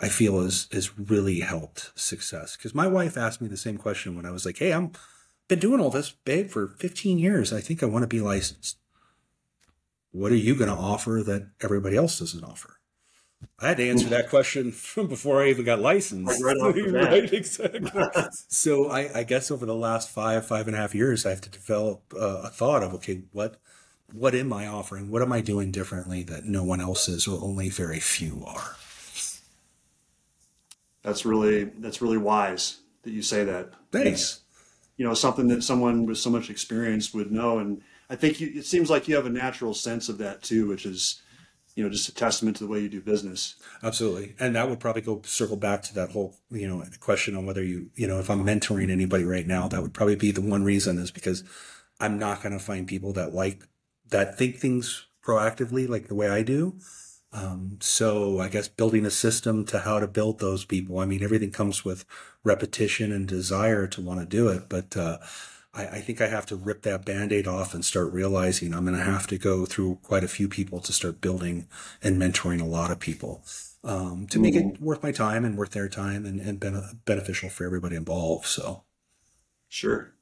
I 0.00 0.08
feel 0.08 0.40
is 0.40 0.68
is 0.70 0.98
really 0.98 1.40
helped 1.40 1.92
success. 1.98 2.56
Because 2.56 2.74
my 2.74 2.86
wife 2.86 3.16
asked 3.16 3.40
me 3.40 3.48
the 3.48 3.56
same 3.56 3.78
question 3.78 4.14
when 4.16 4.26
I 4.26 4.30
was 4.30 4.44
like, 4.46 4.58
"Hey, 4.58 4.72
I'm 4.72 4.92
been 5.48 5.58
doing 5.60 5.80
all 5.80 5.90
this, 5.90 6.10
babe, 6.10 6.50
for 6.50 6.66
15 6.68 7.18
years. 7.18 7.52
I 7.52 7.60
think 7.60 7.82
I 7.82 7.86
want 7.86 8.02
to 8.02 8.08
be 8.08 8.20
licensed. 8.20 8.78
What 10.10 10.32
are 10.32 10.36
you 10.36 10.54
going 10.56 10.70
to 10.70 10.76
offer 10.76 11.22
that 11.24 11.50
everybody 11.60 11.96
else 11.96 12.18
doesn't 12.18 12.44
offer?" 12.44 12.78
I 13.58 13.68
had 13.68 13.78
to 13.78 13.88
answer 13.88 14.08
that 14.08 14.28
question 14.28 14.70
from 14.72 15.06
before 15.08 15.42
I 15.42 15.48
even 15.48 15.64
got 15.64 15.80
licensed. 15.80 16.42
Right 16.42 16.56
off 16.56 16.74
the 16.74 16.92
bat. 16.92 17.10
right, 17.10 17.32
exactly. 17.32 17.90
So 18.48 18.90
I, 18.90 19.20
I 19.20 19.22
guess 19.24 19.50
over 19.50 19.64
the 19.64 19.74
last 19.74 20.10
five, 20.10 20.46
five 20.46 20.66
and 20.66 20.76
a 20.76 20.78
half 20.78 20.94
years, 20.94 21.24
I 21.24 21.30
have 21.30 21.40
to 21.42 21.50
develop 21.50 22.02
uh, 22.14 22.42
a 22.44 22.48
thought 22.48 22.82
of 22.82 22.94
okay, 22.94 23.22
what 23.32 23.56
what 24.12 24.34
am 24.34 24.52
I 24.52 24.66
offering? 24.66 25.10
What 25.10 25.22
am 25.22 25.32
I 25.32 25.40
doing 25.40 25.72
differently 25.72 26.22
that 26.24 26.44
no 26.44 26.62
one 26.62 26.80
else 26.80 27.08
is, 27.08 27.26
or 27.26 27.42
only 27.42 27.68
very 27.68 28.00
few 28.00 28.44
are? 28.46 28.76
That's 31.02 31.24
really 31.24 31.64
that's 31.64 32.02
really 32.02 32.18
wise 32.18 32.78
that 33.02 33.12
you 33.12 33.22
say 33.22 33.44
that. 33.44 33.72
Thanks. 33.92 34.40
You 34.96 35.06
know, 35.06 35.14
something 35.14 35.48
that 35.48 35.62
someone 35.62 36.06
with 36.06 36.18
so 36.18 36.30
much 36.30 36.50
experience 36.50 37.14
would 37.14 37.30
know, 37.30 37.58
and 37.58 37.82
I 38.10 38.16
think 38.16 38.40
you, 38.40 38.50
it 38.54 38.66
seems 38.66 38.90
like 38.90 39.08
you 39.08 39.14
have 39.14 39.26
a 39.26 39.30
natural 39.30 39.74
sense 39.74 40.08
of 40.08 40.18
that 40.18 40.42
too, 40.42 40.66
which 40.66 40.86
is, 40.86 41.22
you 41.76 41.84
know, 41.84 41.90
just 41.90 42.08
a 42.08 42.14
testament 42.14 42.56
to 42.56 42.64
the 42.64 42.70
way 42.70 42.80
you 42.80 42.88
do 42.88 43.02
business. 43.02 43.54
Absolutely, 43.82 44.34
and 44.40 44.56
that 44.56 44.68
would 44.68 44.80
probably 44.80 45.02
go 45.02 45.20
circle 45.24 45.56
back 45.56 45.82
to 45.82 45.94
that 45.94 46.10
whole 46.10 46.34
you 46.50 46.66
know 46.66 46.82
question 46.98 47.36
on 47.36 47.46
whether 47.46 47.62
you 47.62 47.90
you 47.94 48.08
know 48.08 48.18
if 48.18 48.28
I'm 48.30 48.44
mentoring 48.44 48.90
anybody 48.90 49.24
right 49.24 49.46
now, 49.46 49.68
that 49.68 49.82
would 49.82 49.94
probably 49.94 50.16
be 50.16 50.32
the 50.32 50.40
one 50.40 50.64
reason 50.64 50.98
is 50.98 51.10
because 51.10 51.44
I'm 52.00 52.18
not 52.18 52.42
going 52.42 52.54
to 52.54 52.58
find 52.58 52.88
people 52.88 53.12
that 53.12 53.34
like 53.34 53.68
that 54.08 54.36
think 54.38 54.56
things 54.56 55.06
proactively 55.22 55.88
like 55.88 56.08
the 56.08 56.14
way 56.14 56.28
I 56.28 56.42
do. 56.42 56.78
Um, 57.32 57.76
so 57.80 58.40
I 58.40 58.48
guess 58.48 58.68
building 58.68 59.04
a 59.04 59.10
system 59.10 59.66
to 59.66 59.80
how 59.80 60.00
to 60.00 60.06
build 60.06 60.38
those 60.38 60.64
people. 60.64 60.98
I 61.00 61.04
mean, 61.04 61.22
everything 61.22 61.50
comes 61.50 61.84
with 61.84 62.06
repetition 62.44 63.12
and 63.12 63.28
desire 63.28 63.86
to 63.88 64.00
want 64.00 64.20
to 64.20 64.26
do 64.26 64.48
it, 64.48 64.70
but 64.70 64.96
uh, 64.96 65.18
I, 65.76 65.86
I 65.86 66.00
think 66.00 66.20
I 66.20 66.28
have 66.28 66.46
to 66.46 66.56
rip 66.56 66.82
that 66.82 67.04
band-aid 67.04 67.46
off 67.46 67.74
and 67.74 67.84
start 67.84 68.12
realizing 68.12 68.74
I'm 68.74 68.86
going 68.86 68.96
to 68.96 69.04
have 69.04 69.26
to 69.28 69.38
go 69.38 69.66
through 69.66 69.98
quite 70.02 70.24
a 70.24 70.28
few 70.28 70.48
people 70.48 70.80
to 70.80 70.92
start 70.92 71.20
building 71.20 71.68
and 72.02 72.20
mentoring 72.20 72.60
a 72.60 72.64
lot 72.64 72.90
of 72.90 72.98
people 72.98 73.44
um, 73.84 74.26
to 74.30 74.40
make 74.40 74.56
it 74.56 74.80
worth 74.80 75.02
my 75.02 75.12
time 75.12 75.44
and 75.44 75.56
worth 75.56 75.70
their 75.70 75.88
time 75.88 76.24
and, 76.24 76.40
and 76.40 76.58
bene- 76.58 76.98
beneficial 77.04 77.48
for 77.48 77.64
everybody 77.64 77.94
involved. 77.94 78.46
So. 78.46 78.84
Sure. 79.68 80.12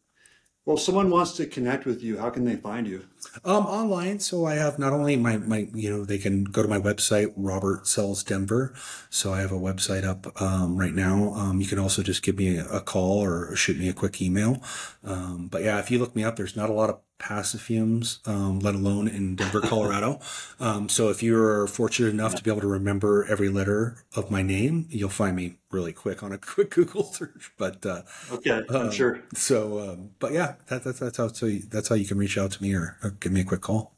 Well, 0.64 0.76
if 0.76 0.82
someone 0.82 1.10
wants 1.10 1.32
to 1.36 1.46
connect 1.46 1.84
with 1.84 2.02
you, 2.02 2.18
how 2.18 2.30
can 2.30 2.44
they 2.44 2.56
find 2.56 2.86
you? 2.86 3.04
Um, 3.44 3.66
online, 3.66 4.20
so 4.20 4.44
I 4.46 4.54
have 4.54 4.78
not 4.78 4.92
only 4.92 5.16
my 5.16 5.38
my 5.38 5.68
you 5.74 5.90
know 5.90 6.04
they 6.04 6.18
can 6.18 6.44
go 6.44 6.62
to 6.62 6.68
my 6.68 6.78
website 6.78 7.32
Robert 7.36 7.86
Sells 7.86 8.22
Denver. 8.22 8.74
So 9.10 9.32
I 9.32 9.40
have 9.40 9.52
a 9.52 9.58
website 9.58 10.04
up 10.04 10.40
um, 10.40 10.76
right 10.76 10.94
now. 10.94 11.34
Um, 11.34 11.60
you 11.60 11.66
can 11.66 11.78
also 11.78 12.02
just 12.02 12.22
give 12.22 12.36
me 12.36 12.56
a, 12.56 12.66
a 12.68 12.80
call 12.80 13.22
or 13.22 13.54
shoot 13.56 13.78
me 13.78 13.88
a 13.88 13.92
quick 13.92 14.20
email. 14.20 14.62
Um, 15.02 15.48
but 15.48 15.62
yeah, 15.62 15.78
if 15.78 15.90
you 15.90 15.98
look 15.98 16.14
me 16.16 16.24
up, 16.24 16.36
there's 16.36 16.56
not 16.56 16.70
a 16.70 16.72
lot 16.72 16.90
of 16.90 17.00
Passafiumes, 17.18 18.26
um, 18.28 18.58
let 18.58 18.74
alone 18.74 19.08
in 19.08 19.36
Denver, 19.36 19.60
Colorado. 19.62 20.20
Um, 20.60 20.88
so 20.88 21.08
if 21.08 21.22
you're 21.22 21.66
fortunate 21.66 22.10
enough 22.10 22.34
to 22.34 22.42
be 22.42 22.50
able 22.50 22.60
to 22.60 22.66
remember 22.66 23.24
every 23.24 23.48
letter 23.48 24.04
of 24.14 24.30
my 24.30 24.42
name, 24.42 24.86
you'll 24.90 25.08
find 25.08 25.36
me 25.36 25.56
really 25.70 25.92
quick 25.92 26.22
on 26.22 26.32
a 26.32 26.38
quick 26.54 26.70
Google 26.70 27.04
search. 27.04 27.52
But 27.56 27.86
uh, 27.86 28.02
Okay, 28.30 28.62
I'm 28.68 28.88
uh, 28.88 28.90
sure. 28.90 29.22
So, 29.34 29.78
um, 29.78 30.10
but 30.18 30.32
yeah, 30.32 30.56
that, 30.68 30.84
that, 30.84 30.98
that's 30.98 31.16
how 31.16 31.28
so 31.28 31.46
you, 31.46 31.60
that's 31.60 31.88
how 31.88 31.94
you 31.94 32.04
can 32.04 32.18
reach 32.18 32.36
out 32.36 32.50
to 32.52 32.62
me 32.62 32.74
or, 32.74 32.96
or 33.02 33.13
give 33.20 33.32
me 33.32 33.40
a 33.40 33.44
quick 33.44 33.60
call. 33.60 33.94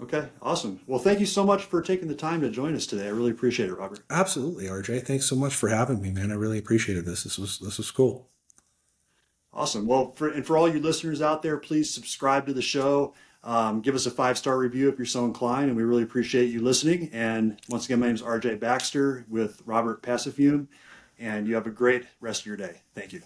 Okay, 0.00 0.28
awesome. 0.42 0.80
Well, 0.86 0.98
thank 0.98 1.20
you 1.20 1.26
so 1.26 1.44
much 1.44 1.64
for 1.64 1.80
taking 1.80 2.08
the 2.08 2.16
time 2.16 2.40
to 2.40 2.50
join 2.50 2.74
us 2.74 2.86
today. 2.86 3.06
I 3.06 3.10
really 3.10 3.30
appreciate 3.30 3.68
it, 3.68 3.74
Robert. 3.74 4.00
Absolutely, 4.10 4.64
RJ. 4.64 5.06
Thanks 5.06 5.26
so 5.26 5.36
much 5.36 5.54
for 5.54 5.68
having 5.68 6.02
me, 6.02 6.10
man. 6.10 6.32
I 6.32 6.34
really 6.34 6.58
appreciated 6.58 7.04
this. 7.04 7.22
This 7.22 7.38
was 7.38 7.58
this 7.60 7.78
was 7.78 7.90
cool. 7.90 8.28
Awesome. 9.52 9.86
Well, 9.86 10.12
for, 10.12 10.28
and 10.28 10.44
for 10.44 10.58
all 10.58 10.68
you 10.68 10.80
listeners 10.80 11.22
out 11.22 11.42
there, 11.42 11.56
please 11.58 11.94
subscribe 11.94 12.46
to 12.46 12.52
the 12.52 12.60
show. 12.60 13.14
Um, 13.44 13.82
give 13.82 13.94
us 13.94 14.06
a 14.06 14.10
five 14.10 14.36
star 14.36 14.58
review 14.58 14.88
if 14.88 14.98
you're 14.98 15.06
so 15.06 15.24
inclined, 15.24 15.68
and 15.68 15.76
we 15.76 15.84
really 15.84 16.02
appreciate 16.02 16.46
you 16.46 16.60
listening. 16.60 17.10
And 17.12 17.60
once 17.68 17.84
again, 17.84 18.00
my 18.00 18.06
name 18.06 18.16
is 18.16 18.22
RJ 18.22 18.58
Baxter 18.58 19.24
with 19.28 19.62
Robert 19.64 20.02
Passafiume, 20.02 20.66
and 21.20 21.46
you 21.46 21.54
have 21.54 21.66
a 21.66 21.70
great 21.70 22.04
rest 22.20 22.40
of 22.42 22.46
your 22.46 22.56
day. 22.56 22.80
Thank 22.94 23.12
you. 23.12 23.22